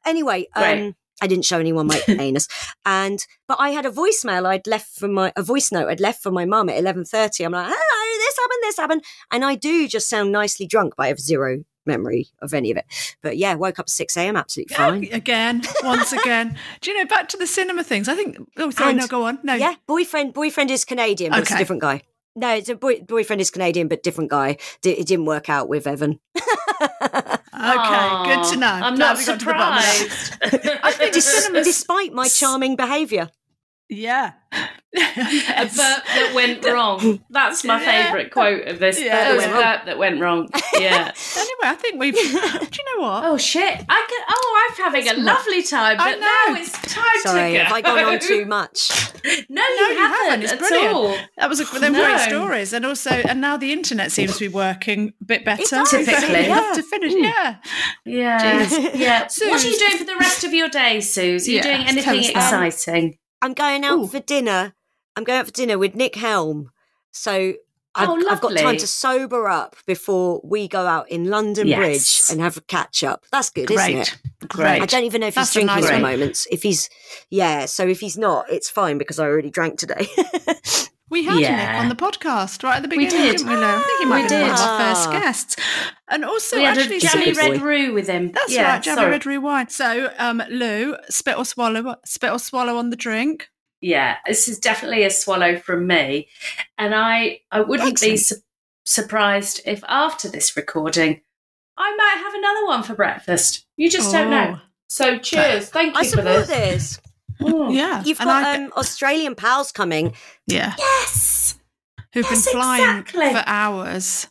Anyway, 0.04 0.46
um, 0.54 0.94
I 1.22 1.26
didn't 1.26 1.44
show 1.44 1.58
anyone 1.58 1.86
my 1.86 2.02
anus, 2.08 2.48
and 2.84 3.24
but 3.48 3.56
I 3.60 3.70
had 3.70 3.86
a 3.86 3.90
voicemail 3.90 4.46
I'd 4.46 4.66
left 4.66 4.98
from 4.98 5.12
my 5.12 5.32
a 5.36 5.42
voice 5.42 5.72
note 5.72 5.88
I'd 5.88 6.00
left 6.00 6.22
for 6.22 6.30
my 6.30 6.44
mum 6.44 6.68
at 6.68 6.76
eleven 6.78 7.04
thirty. 7.04 7.44
I'm 7.44 7.52
like, 7.52 7.66
hello, 7.68 8.18
this 8.18 8.36
happened, 8.38 8.58
this 8.62 8.76
happened, 8.76 9.02
and 9.30 9.44
I 9.44 9.54
do 9.54 9.88
just 9.88 10.08
sound 10.08 10.32
nicely 10.32 10.66
drunk, 10.66 10.94
but 10.96 11.04
I 11.04 11.08
have 11.08 11.20
zero 11.20 11.64
memory 11.86 12.28
of 12.42 12.52
any 12.52 12.70
of 12.72 12.76
it. 12.76 12.84
But 13.22 13.36
yeah, 13.38 13.54
woke 13.54 13.78
up 13.78 13.84
at 13.84 13.90
six 13.90 14.16
a.m. 14.16 14.36
absolutely 14.36 14.74
fine. 14.74 15.08
Again, 15.12 15.62
once 15.84 16.12
again. 16.12 16.58
Do 16.80 16.90
you 16.90 16.98
know, 16.98 17.06
back 17.06 17.28
to 17.28 17.36
the 17.36 17.46
cinema 17.46 17.84
things? 17.84 18.08
I 18.08 18.16
think, 18.16 18.36
oh, 18.56 18.70
sorry, 18.70 18.90
And- 18.90 18.98
no, 19.00 19.06
go 19.06 19.24
on. 19.26 19.38
No. 19.44 19.54
Yeah, 19.54 19.74
boyfriend 19.86 20.34
boyfriend 20.34 20.70
is 20.70 20.84
Canadian, 20.84 21.30
but 21.30 21.40
it's 21.40 21.50
a 21.52 21.56
different 21.58 21.82
guy. 21.82 22.02
No, 22.38 22.54
it's 22.54 22.68
a 22.68 22.74
boy, 22.74 23.00
boyfriend 23.00 23.40
is 23.40 23.50
Canadian, 23.50 23.88
but 23.88 24.02
different 24.02 24.30
guy. 24.30 24.58
D- 24.82 24.90
it 24.90 25.06
didn't 25.06 25.24
work 25.24 25.48
out 25.48 25.68
with 25.70 25.86
Evan. 25.86 26.20
Okay, 27.56 28.34
good 28.34 28.52
to 28.52 28.56
know. 28.58 28.66
I'm 28.66 28.96
Glad 28.96 28.98
not 28.98 29.18
we 29.18 29.24
got 29.24 29.38
to 29.40 29.44
the 29.46 29.52
bottom 29.52 29.78
of 29.78 29.82
that. 29.84 29.94
surprised. 30.42 30.78
I 30.84 30.92
think 30.92 31.14
Dis- 31.14 31.24
cinemas- 31.44 31.66
despite 31.66 32.12
my 32.12 32.28
charming 32.28 32.76
behaviour. 32.76 33.30
Yeah. 33.88 34.32
a 34.52 34.68
Yes. 34.98 35.76
burp 35.76 36.04
that 36.06 36.32
went 36.34 36.64
wrong. 36.72 37.20
That's 37.30 37.62
my 37.64 37.80
Yeah. 37.82 38.04
favourite 38.06 38.30
quote 38.32 38.66
of 38.66 38.78
this. 38.78 39.00
Yeah. 39.00 39.30
It 39.30 39.34
was 39.36 39.44
That 39.44 39.50
a 39.50 39.54
went 39.54 39.64
burp 39.64 39.86
that 39.86 39.98
went 39.98 40.20
wrong. 40.20 40.48
Yeah. 40.78 41.10
Anyway, 41.36 41.62
I 41.64 41.74
think 41.74 41.98
we've. 41.98 42.14
Do 42.14 42.20
you 42.20 42.30
know 42.36 43.02
what? 43.02 43.24
Oh 43.24 43.38
shit! 43.38 43.64
I 43.88 44.06
can. 44.08 44.24
Oh, 44.28 44.68
I'm 44.68 44.84
having 44.92 45.08
a 45.08 45.14
lovely 45.22 45.62
time, 45.62 45.96
I 45.98 46.12
but 46.12 46.20
now 46.20 46.54
know. 46.54 46.60
it's 46.60 46.72
time 46.82 47.20
Sorry, 47.22 47.52
to 47.52 47.58
go. 47.58 47.64
have 47.64 47.72
I 47.72 47.80
gone 47.80 48.04
on 48.04 48.18
too 48.18 48.44
much? 48.44 48.90
No, 49.24 49.62
No, 49.62 49.62
you 49.88 49.96
haven't, 49.96 50.16
haven't. 50.26 50.42
It's 50.42 50.52
at 50.52 50.58
brilliant. 50.58 50.94
all. 50.94 51.16
That 51.38 51.48
was 51.48 51.60
a, 51.60 51.64
them 51.80 51.94
No. 51.94 52.04
great 52.04 52.20
stories, 52.20 52.72
and 52.74 52.84
also, 52.84 53.10
and 53.10 53.40
now 53.40 53.56
the 53.56 53.72
internet 53.72 54.12
seems 54.12 54.34
to 54.34 54.40
be 54.40 54.48
working 54.48 55.14
a 55.22 55.24
bit 55.24 55.44
better. 55.46 55.62
It 55.62 55.70
does, 55.70 55.92
We 55.92 56.04
Typically. 56.04 56.44
have 56.44 56.76
to 56.76 56.82
finish. 56.82 57.12
Hmm. 57.14 57.24
Yeah. 57.24 57.56
Yeah, 58.04 58.66
Jeez. 58.66 58.94
yeah. 58.98 59.20
What 59.48 59.64
are 59.64 59.68
you 59.68 59.78
doing 59.78 59.96
for 59.98 60.04
the 60.04 60.16
rest 60.20 60.44
of 60.44 60.52
your 60.52 60.68
day, 60.68 60.98
Sooz? 60.98 61.46
Are 61.48 61.50
you 61.50 61.56
Yeah, 61.56 61.62
doing 61.62 61.86
anything 61.86 62.18
us 62.18 62.32
that. 62.50 62.62
exciting? 62.66 63.18
I'm 63.42 63.54
going 63.54 63.84
out 63.84 63.98
Ooh. 63.98 64.06
for 64.06 64.20
dinner. 64.20 64.74
I'm 65.14 65.24
going 65.24 65.38
out 65.38 65.46
for 65.46 65.52
dinner 65.52 65.78
with 65.78 65.94
Nick 65.94 66.14
Helm. 66.14 66.70
So 67.12 67.54
I've, 67.94 68.08
Oh, 68.08 68.22
I've 68.28 68.40
got 68.40 68.56
time 68.56 68.76
to 68.76 68.86
sober 68.86 69.48
up 69.48 69.76
before 69.86 70.40
we 70.44 70.68
go 70.68 70.86
out 70.86 71.10
in 71.10 71.30
London 71.30 71.66
Yes. 71.66 71.78
Bridge 71.78 72.30
and 72.32 72.40
have 72.42 72.56
a 72.58 72.60
catch 72.60 73.02
up. 73.02 73.24
That's 73.32 73.50
good, 73.50 73.70
isn't 73.70 73.94
it? 73.96 74.16
Great. 74.48 74.82
I 74.82 74.86
don't 74.86 75.04
even 75.04 75.22
know 75.22 75.28
if 75.28 75.34
That's 75.34 75.48
he's 75.54 75.64
drinking 75.64 75.82
nice 75.82 75.90
at 75.90 75.96
the 75.96 76.02
moment. 76.02 76.46
If 76.50 76.62
he's, 76.62 76.90
yeah. 77.30 77.64
So 77.64 77.86
if 77.86 78.00
he's 78.00 78.18
not, 78.18 78.50
it's 78.50 78.68
fine 78.68 78.98
because 78.98 79.18
I 79.18 79.24
already 79.24 79.50
drank 79.50 79.78
today. 79.78 80.06
We 81.08 81.24
had 81.24 81.38
Yeah. 81.38 81.56
Nick 81.56 81.80
on 81.82 81.88
the 81.88 81.94
podcast 81.94 82.64
right 82.64 82.76
at 82.76 82.82
the 82.82 82.88
We 82.88 83.04
beginning, 83.04 83.30
did. 83.32 83.36
did. 83.38 83.46
not 83.46 83.54
we, 83.54 83.60
Lou? 83.60 83.66
I 83.66 83.82
think 83.82 83.98
he 84.00 84.04
might 84.06 84.16
We 84.16 84.20
have 84.22 84.30
been 84.30 84.40
one 84.42 84.50
of 84.50 84.58
our 84.60 84.94
first 84.94 85.10
guests. 85.12 85.56
And 86.08 86.24
also, 86.24 86.56
we 86.56 86.64
had 86.64 86.78
actually, 86.78 86.96
a 86.96 87.00
jammy 87.00 87.24
Good 87.26 87.36
Sooz- 87.36 87.44
boy. 87.46 87.52
red 87.52 87.62
roux 87.62 87.92
with 87.94 88.08
him. 88.08 88.32
That's 88.32 88.52
yeah, 88.52 88.72
right, 88.72 88.82
jammy 88.82 88.96
sorry. 88.96 89.10
red 89.12 89.26
roux 89.26 89.40
wine. 89.40 89.68
So, 89.68 90.12
um, 90.18 90.42
Lou, 90.50 90.96
spit 91.08 91.36
or 91.38 91.44
swallow, 91.44 91.94
spit 92.04 92.30
or 92.32 92.38
swallow 92.40 92.76
on 92.76 92.90
the 92.90 92.96
drink. 92.96 93.48
Yeah, 93.80 94.16
this 94.26 94.48
is 94.48 94.58
definitely 94.58 95.04
a 95.04 95.10
swallow 95.10 95.58
from 95.58 95.86
me, 95.86 96.28
and 96.78 96.94
I 96.94 97.40
I 97.52 97.60
wouldn't 97.60 98.00
be 98.00 98.16
su- 98.16 98.36
surprised 98.84 99.60
if 99.66 99.84
after 99.88 100.28
this 100.28 100.56
recording 100.56 101.20
I 101.76 101.94
might 101.94 102.22
have 102.24 102.34
another 102.34 102.66
one 102.66 102.82
for 102.82 102.94
breakfast. 102.94 103.66
You 103.76 103.90
just 103.90 104.10
don't 104.12 104.30
know. 104.30 104.58
So 104.88 105.18
cheers, 105.18 105.68
thank 105.68 105.94
you 105.94 106.00
I 106.00 106.04
for 106.04 106.08
support 106.10 106.46
this. 106.46 106.98
This. 107.38 107.52
Mm. 107.52 107.74
Yeah, 107.74 108.02
You've 108.04 108.20
and 108.20 108.28
got 108.28 108.44
I- 108.44 108.56
um, 108.64 108.72
Australian 108.76 109.34
pals 109.34 109.72
coming. 109.72 110.14
yeah, 110.46 110.74
Yes, 110.78 111.58
who've 112.12 112.24
Yes, 112.28 112.44
been 112.44 112.52
flying 112.52 112.98
exactly. 113.00 113.30
for 113.32 113.42
hours. 113.46 114.28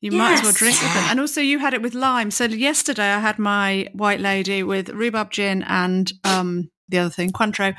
You 0.00 0.12
might 0.12 0.34
as 0.34 0.42
well 0.42 0.52
drink 0.52 0.80
with 0.80 0.94
them. 0.94 1.04
And 1.10 1.18
also, 1.20 1.40
you 1.40 1.58
had 1.58 1.74
it 1.74 1.82
with 1.82 1.92
lime. 1.92 2.30
So 2.30 2.44
yesterday, 2.44 3.10
I 3.10 3.18
had 3.18 3.36
my 3.38 3.88
white 3.92 4.20
lady 4.20 4.62
with 4.62 4.90
rhubarb 4.90 5.32
gin 5.32 5.64
and 5.64 6.12
um, 6.22 6.70
the 6.88 6.98
other 6.98 7.10
thing, 7.10 7.30
Cointreau, 7.30 7.74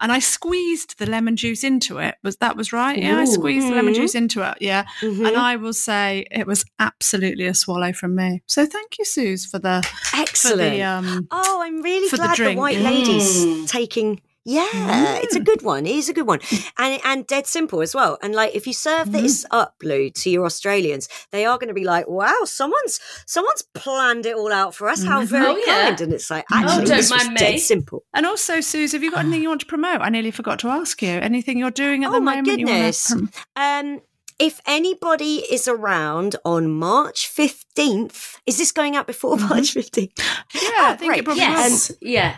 and 0.00 0.12
I 0.12 0.18
squeezed 0.18 0.98
the 0.98 1.06
lemon 1.06 1.36
juice 1.36 1.64
into 1.64 1.98
it. 1.98 2.14
Was 2.22 2.36
that 2.38 2.56
was 2.56 2.72
right? 2.72 2.98
Yeah, 3.00 3.18
I 3.18 3.22
Ooh. 3.22 3.26
squeezed 3.26 3.68
the 3.68 3.74
lemon 3.74 3.92
Mhm. 3.94 3.96
juice 3.96 4.14
into 4.14 4.42
it. 4.42 4.58
Yeah, 4.60 4.84
Mhm. 5.00 5.26
and 5.28 5.36
I 5.36 5.56
will 5.56 5.72
say 5.72 6.26
it 6.30 6.46
was 6.46 6.64
absolutely 6.78 7.46
a 7.46 7.54
swallow 7.54 7.92
from 7.92 8.14
me. 8.14 8.42
So 8.46 8.66
thank 8.66 8.98
you, 8.98 9.04
Sooz, 9.04 9.46
for 9.46 9.58
the 9.58 9.82
for 10.10 10.16
Excellent. 10.20 10.72
the 10.74 10.82
um. 10.82 11.28
Oh, 11.30 11.60
I'm 11.62 11.82
really 11.82 12.08
for 12.08 12.16
the 12.16 12.22
glad 12.24 12.32
the, 12.32 12.36
drink. 12.44 12.58
white 12.60 12.78
lady's 12.78 13.44
Mm. 13.44 13.68
taking. 13.68 14.20
Yeah, 14.46 15.18
it's 15.22 15.34
a 15.34 15.40
good 15.40 15.62
one. 15.62 15.86
It 15.86 15.96
is 15.96 16.08
a 16.08 16.12
good 16.12 16.26
one, 16.26 16.40
and 16.78 17.00
and 17.04 17.26
dead 17.26 17.46
simple 17.46 17.80
as 17.80 17.94
well. 17.94 18.18
And 18.22 18.34
like, 18.34 18.54
if 18.54 18.66
you 18.66 18.72
serve 18.74 19.08
Mm-hmm. 19.08 19.22
this 19.22 19.46
up, 19.50 19.74
Lou, 19.82 20.10
to 20.10 20.30
your 20.30 20.44
Australians, 20.44 21.08
they 21.30 21.46
are 21.46 21.56
going 21.58 21.68
to 21.68 21.74
be 21.74 21.84
like, 21.84 22.06
"Wow, 22.08 22.40
someone's 22.44 23.00
someone's 23.26 23.62
planned 23.74 24.26
it 24.26 24.36
all 24.36 24.52
out 24.52 24.74
for 24.74 24.88
us. 24.88 25.02
How 25.02 25.24
very 25.24 25.46
Oh, 25.46 25.56
yeah. 25.66 25.86
kind!" 25.88 26.00
And 26.02 26.12
it's 26.12 26.30
like, 26.30 26.44
Oh, 26.52 26.56
actually, 26.56 26.84
don't 26.86 26.96
this 26.98 27.10
was 27.10 27.22
mind 27.24 27.34
me. 27.34 27.38
dead 27.40 27.60
simple. 27.60 28.04
And 28.12 28.26
also, 28.26 28.60
Sooz, 28.60 28.92
have 28.92 29.02
you 29.02 29.10
got 29.10 29.20
anything 29.20 29.42
you 29.42 29.48
want 29.48 29.60
to 29.62 29.66
promote? 29.66 30.00
I 30.02 30.10
nearly 30.10 30.30
forgot 30.30 30.58
to 30.60 30.68
ask 30.68 31.00
you. 31.00 31.08
Anything 31.08 31.58
you're 31.58 31.70
doing 31.70 32.04
at 32.04 32.10
Oh, 32.10 32.12
the 32.14 32.20
my 32.20 32.36
moment? 32.40 32.58
you 32.60 32.66
wanna 32.66 32.78
goodness. 32.78 33.06
prom- 33.10 33.30
Um, 33.56 34.00
if 34.38 34.60
anybody 34.66 35.36
is 35.50 35.68
around 35.68 36.36
on 36.44 36.70
March 36.70 37.28
fifteenth, 37.28 38.40
is 38.46 38.58
this 38.58 38.72
going 38.72 38.94
out 38.96 39.06
before 39.06 39.36
Mhm. 39.36 39.48
March 39.48 39.72
fifteenth? 39.72 40.12
yeah, 40.54 40.60
Oh, 40.80 40.84
I 40.90 40.96
think 40.96 41.08
great. 41.10 41.20
it 41.20 41.24
probably 41.24 41.42
Yes, 41.42 41.92
yeah. 42.00 42.36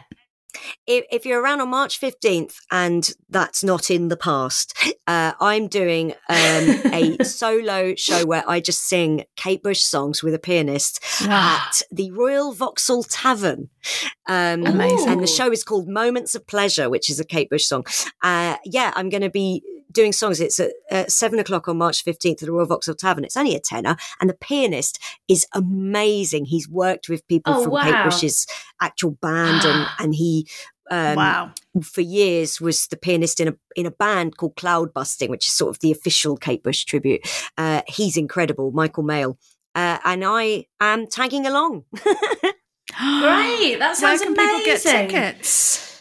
If, 0.86 1.04
if 1.10 1.26
you're 1.26 1.40
around 1.40 1.60
on 1.60 1.70
March 1.70 2.00
15th 2.00 2.54
and 2.70 3.10
that's 3.28 3.62
not 3.64 3.90
in 3.90 4.08
the 4.08 4.16
past, 4.16 4.76
uh, 5.06 5.32
I'm 5.40 5.68
doing 5.68 6.12
um, 6.28 6.80
a 6.92 7.16
solo 7.24 7.94
show 7.96 8.24
where 8.26 8.44
I 8.48 8.60
just 8.60 8.84
sing 8.88 9.24
Kate 9.36 9.62
Bush 9.62 9.80
songs 9.80 10.22
with 10.22 10.34
a 10.34 10.38
pianist 10.38 11.02
Wow. 11.22 11.66
at 11.68 11.82
the 11.90 12.10
Royal 12.10 12.52
Vauxhall 12.52 13.02
Tavern. 13.04 13.68
Um, 14.26 14.66
Amazing. 14.66 15.08
And 15.08 15.22
the 15.22 15.26
show 15.26 15.50
is 15.50 15.62
called 15.64 15.88
Moments 15.88 16.34
of 16.34 16.46
Pleasure, 16.46 16.88
which 16.90 17.08
is 17.10 17.20
a 17.20 17.24
Kate 17.24 17.48
Bush 17.50 17.64
song. 17.64 17.84
Uh, 18.22 18.56
yeah, 18.64 18.92
I'm 18.96 19.08
going 19.08 19.22
to 19.22 19.30
be 19.30 19.62
doing 19.96 20.12
songs. 20.12 20.40
It's 20.40 20.60
at 20.60 20.72
uh, 20.92 21.04
seven 21.08 21.40
o'clock 21.40 21.66
on 21.66 21.78
March 21.78 22.04
15th 22.04 22.42
at 22.42 22.46
the 22.46 22.52
Royal 22.52 22.66
Vauxhall 22.66 22.94
Tavern. 22.94 23.24
It's 23.24 23.36
only 23.36 23.56
a 23.56 23.60
tenner. 23.60 23.96
And 24.20 24.30
the 24.30 24.34
pianist 24.34 25.00
is 25.26 25.46
amazing. 25.54 26.44
He's 26.44 26.68
worked 26.68 27.08
with 27.08 27.26
people 27.26 27.54
Oh, 27.54 27.64
from 27.64 27.80
Kate. 27.82 28.04
Bush's 28.04 28.46
actual 28.80 29.12
band 29.12 29.64
and, 29.64 29.88
and 29.98 30.14
he 30.14 30.48
um, 30.88 31.16
wow. 31.16 31.52
for 31.82 32.00
years 32.02 32.60
was 32.60 32.86
the 32.86 32.96
pianist 32.96 33.40
in 33.40 33.48
a 33.48 33.54
in 33.74 33.86
a 33.86 33.90
band 33.90 34.36
called 34.36 34.54
Cloudbusting, 34.54 35.28
which 35.28 35.46
is 35.46 35.52
sort 35.52 35.70
of 35.70 35.80
the 35.80 35.90
official 35.90 36.36
Kate 36.36 36.62
Bush 36.62 36.84
tribute. 36.84 37.26
Uh, 37.58 37.82
he's 37.88 38.16
incredible, 38.16 38.70
Michael 38.70 39.02
Mail, 39.02 39.36
uh, 39.74 39.98
and 40.04 40.24
I 40.24 40.66
am 40.80 41.08
tagging 41.08 41.44
along. 41.44 41.84
Great. 42.96 43.78
That 43.78 43.96
sounds 43.96 44.20
Where 44.20 44.34
can 44.34 44.34
people 44.36 44.64
get 44.64 44.84
amazing. 44.84 45.08
tickets? 45.08 45.95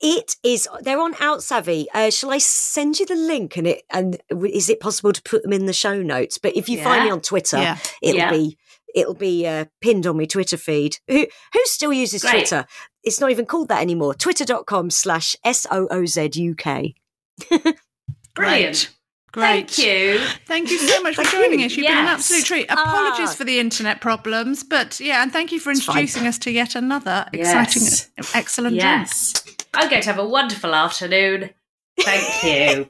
It 0.00 0.36
is. 0.42 0.68
They're 0.82 1.00
on 1.00 1.14
Outsavvy. 1.14 1.86
Uh, 1.94 2.10
shall 2.10 2.30
I 2.30 2.38
send 2.38 2.98
you 3.00 3.06
the 3.06 3.14
link? 3.14 3.56
And 3.56 3.66
it 3.66 3.82
and 3.90 4.20
is 4.30 4.68
it 4.68 4.80
possible 4.80 5.12
to 5.12 5.22
put 5.22 5.42
them 5.42 5.52
in 5.52 5.66
the 5.66 5.72
show 5.72 6.02
notes? 6.02 6.38
But 6.38 6.56
if 6.56 6.68
you 6.68 6.82
find 6.82 7.04
me 7.04 7.10
on 7.10 7.20
Twitter, 7.20 7.56
Yeah. 7.58 7.78
it'll 8.02 8.18
Yeah. 8.18 8.30
be 8.30 8.58
it'll 8.94 9.14
be 9.14 9.46
uh, 9.46 9.66
pinned 9.80 10.06
on 10.06 10.16
my 10.18 10.24
Twitter 10.26 10.56
feed. 10.56 10.98
Who 11.08 11.26
who 11.52 11.60
still 11.64 11.92
uses 11.92 12.22
Great. 12.22 12.32
Twitter? 12.32 12.66
It's 13.02 13.20
not 13.20 13.30
even 13.30 13.46
called 13.46 13.68
that 13.68 13.80
anymore. 13.80 14.14
Twitter.com 14.14 14.90
slash 14.90 15.36
S 15.44 15.66
O 15.70 15.86
O 15.90 16.04
Z 16.06 16.30
U 16.34 16.54
K. 16.54 16.94
Brilliant. 18.34 18.90
Great. 19.36 19.70
Thank 19.70 19.78
you. 19.86 20.18
Thank 20.46 20.70
you 20.70 20.78
so 20.78 21.02
much 21.02 21.14
for 21.14 21.24
joining 21.24 21.60
you. 21.60 21.66
us. 21.66 21.76
You've 21.76 21.86
been 21.86 21.98
an 21.98 22.06
absolute 22.06 22.46
treat. 22.46 22.70
Apologies 22.70 23.28
Ah. 23.30 23.34
for 23.34 23.44
the 23.44 23.58
internet 23.60 24.00
problems, 24.00 24.64
but 24.64 24.98
yeah, 24.98 25.22
and 25.22 25.30
thank 25.30 25.52
you 25.52 25.60
for 25.60 25.70
introducing 25.70 26.26
us 26.26 26.38
to 26.38 26.50
yet 26.50 26.74
another 26.74 27.26
exciting, 27.34 27.82
Yes. 27.82 28.08
excellent 28.34 28.80
drink. 28.80 28.82
Yes. 28.82 29.34
I'm 29.74 29.90
going 29.90 30.00
to 30.00 30.08
have 30.08 30.18
a 30.18 30.26
wonderful 30.26 30.74
afternoon. 30.74 31.50
Thank 32.00 32.44
you. 32.44 32.88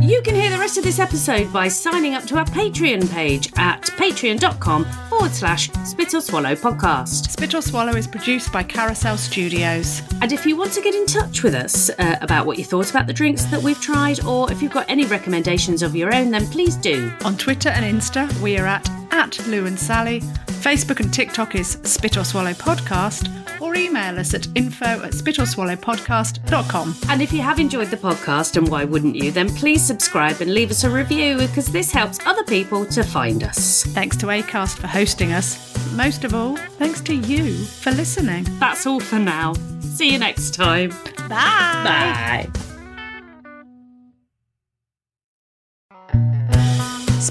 You 0.00 0.20
can 0.22 0.34
hear 0.34 0.50
the 0.50 0.58
rest 0.58 0.76
of 0.76 0.84
this 0.84 0.98
episode 0.98 1.50
by 1.52 1.68
signing 1.68 2.14
up 2.14 2.24
to 2.26 2.36
our 2.36 2.44
Patreon 2.44 3.10
page 3.10 3.50
at 3.56 3.82
patreon.com 3.82 4.84
forward 5.14 5.32
slash 5.32 5.70
spit 5.84 6.12
or 6.12 6.20
swallow 6.20 6.56
podcast. 6.56 7.30
Spit 7.30 7.54
or 7.54 7.62
Swallow 7.62 7.94
is 7.94 8.06
produced 8.06 8.52
by 8.52 8.64
Carousel 8.64 9.16
Studios. 9.16 10.02
And 10.20 10.32
if 10.32 10.44
you 10.44 10.56
want 10.56 10.72
to 10.72 10.80
get 10.80 10.92
in 10.92 11.06
touch 11.06 11.44
with 11.44 11.54
us 11.54 11.88
uh, 11.90 12.16
about 12.20 12.46
what 12.46 12.58
you 12.58 12.64
thought 12.64 12.90
about 12.90 13.06
the 13.06 13.12
drinks 13.12 13.44
that 13.44 13.62
we've 13.62 13.80
tried, 13.80 14.24
or 14.24 14.50
if 14.50 14.60
you've 14.60 14.72
got 14.72 14.90
any 14.90 15.04
recommendations 15.06 15.82
of 15.82 15.94
your 15.94 16.12
own, 16.12 16.32
then 16.32 16.46
please 16.48 16.74
do. 16.74 17.12
On 17.24 17.36
Twitter 17.36 17.68
and 17.68 17.84
Insta, 17.84 18.28
we 18.40 18.58
are 18.58 18.66
at, 18.66 18.90
at 19.12 19.38
Lou 19.46 19.66
and 19.66 19.78
Sally. 19.78 20.20
Facebook 20.64 21.00
and 21.00 21.12
TikTok 21.12 21.54
is 21.54 21.76
Spit 21.82 22.16
or 22.16 22.24
Swallow 22.24 22.54
Podcast, 22.54 23.28
or 23.60 23.74
email 23.74 24.18
us 24.18 24.32
at 24.32 24.48
info 24.54 24.86
at 24.86 25.12
spitorswallowpodcast.com. 25.12 26.96
And 27.10 27.20
if 27.20 27.34
you 27.34 27.42
have 27.42 27.60
enjoyed 27.60 27.88
the 27.88 27.98
podcast, 27.98 28.56
and 28.56 28.66
why 28.70 28.84
wouldn't 28.84 29.14
you, 29.14 29.30
then 29.30 29.54
please 29.56 29.84
subscribe 29.84 30.40
and 30.40 30.54
leave 30.54 30.70
us 30.70 30.82
a 30.84 30.88
review 30.88 31.36
because 31.36 31.66
this 31.66 31.92
helps 31.92 32.18
other 32.24 32.44
people 32.44 32.86
to 32.86 33.04
find 33.04 33.42
us. 33.42 33.84
Thanks 33.88 34.16
to 34.16 34.26
ACAST 34.26 34.78
for 34.78 34.86
hosting 34.86 35.32
us. 35.32 35.76
Most 35.92 36.24
of 36.24 36.34
all, 36.34 36.56
thanks 36.56 37.02
to 37.02 37.14
you 37.14 37.52
for 37.64 37.90
listening. 37.90 38.46
That's 38.58 38.86
all 38.86 39.00
for 39.00 39.18
now. 39.18 39.52
See 39.80 40.12
you 40.12 40.18
next 40.18 40.54
time. 40.54 40.92
Bye. 41.28 42.46
Bye. 42.48 42.63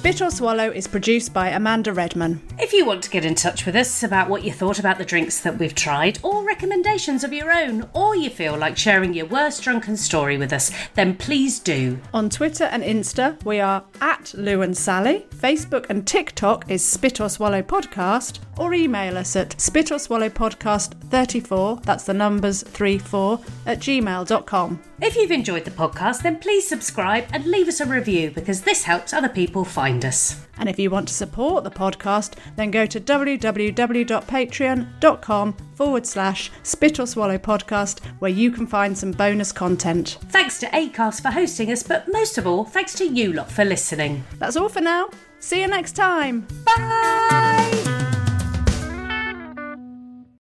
Spit 0.04 0.22
or 0.22 0.32
Swallow 0.32 0.70
is 0.70 0.86
produced 0.86 1.32
by 1.32 1.47
Amanda 1.47 1.93
Redman. 1.93 2.41
If 2.60 2.74
you 2.74 2.86
want 2.86 3.04
to 3.04 3.10
get 3.10 3.24
in 3.24 3.36
touch 3.36 3.66
with 3.66 3.74
us 3.74 4.04
about 4.04 4.30
what 4.30 4.43
you 4.43 4.51
thought 4.51 4.78
about 4.78 4.97
the 4.97 5.06
drinks 5.06 5.39
that 5.39 5.58
we've 5.58 5.74
tried, 5.74 6.20
or 6.24 6.43
recommendations 6.43 7.24
of 7.24 7.32
your 7.32 7.49
own, 7.54 7.89
or 7.93 8.14
you 8.14 8.30
feel 8.30 8.58
like 8.58 8.78
sharing 8.78 9.14
your 9.14 9.28
worst 9.28 9.64
drunken 9.64 9.95
story 9.95 10.38
with 10.38 10.51
us, 10.51 10.72
then 10.95 11.16
please 11.16 11.58
do. 11.58 11.97
On 12.14 12.30
Twitter 12.30 12.66
and 12.66 12.84
Insta, 12.84 13.41
we 13.45 13.62
are 13.62 13.86
at 14.01 14.34
Lou 14.34 14.62
and 14.62 14.76
Sally. 14.76 15.26
Facebook 15.34 15.86
and 15.89 16.06
TikTok 16.06 16.70
is 16.70 16.84
Spit 16.84 17.22
or 17.22 17.30
Swallow 17.30 17.62
Podcast, 17.62 18.39
or 18.58 18.74
email 18.74 19.18
us 19.18 19.36
at 19.36 19.60
spit 19.60 19.91
or 19.91 19.99
swallow 19.99 20.30
podcast 20.30 20.93
34, 21.10 21.82
that's 21.84 22.06
the 22.06 22.14
numbers 22.14 22.64
34, 22.64 23.39
at 23.66 23.80
gmail.com. 23.80 24.82
If 25.01 25.16
you've 25.16 25.32
enjoyed 25.32 25.66
the 25.66 25.72
podcast, 25.72 26.22
then 26.22 26.39
please 26.39 26.68
subscribe 26.68 27.26
and 27.34 27.45
leave 27.45 27.68
us 27.68 27.82
a 27.82 27.86
review 27.86 28.32
because 28.32 28.62
this 28.62 28.84
helps 28.84 29.14
other 29.14 29.30
people 29.30 29.66
find 29.66 30.06
us. 30.06 30.45
And 30.58 30.70
if 30.70 30.80
you 30.80 30.89
want 30.89 31.08
to 31.10 31.14
support 31.14 31.64
the 31.64 31.72
podcast, 31.72 32.36
then 32.56 32.72
go 32.72 32.86
to 32.86 32.99
www.patreon.com 32.99 35.54
forward 35.74 36.06
slash 36.06 36.51
spit 36.62 36.99
or 36.99 37.08
swallow 37.08 37.38
podcast, 37.38 37.99
where 38.20 38.32
you 38.32 38.51
can 38.51 38.68
find 38.68 38.97
some 38.97 39.12
bonus 39.12 39.51
content. 39.51 40.18
Thanks 40.30 40.60
to 40.60 40.68
ACAST 40.68 41.22
for 41.22 41.32
hosting 41.32 41.72
us, 41.72 41.84
but 41.84 42.10
most 42.12 42.38
of 42.38 42.47
all, 42.47 42.64
thanks 42.64 42.93
to 42.95 43.06
you 43.06 43.34
lot 43.34 43.51
for 43.51 43.66
listening. 43.66 44.24
That's 44.39 44.56
all 44.56 44.70
for 44.70 44.82
now. 44.82 45.10
See 45.39 45.62
you 45.62 45.68
next 45.68 45.93
time. 45.93 46.47
Bye! 46.66 47.93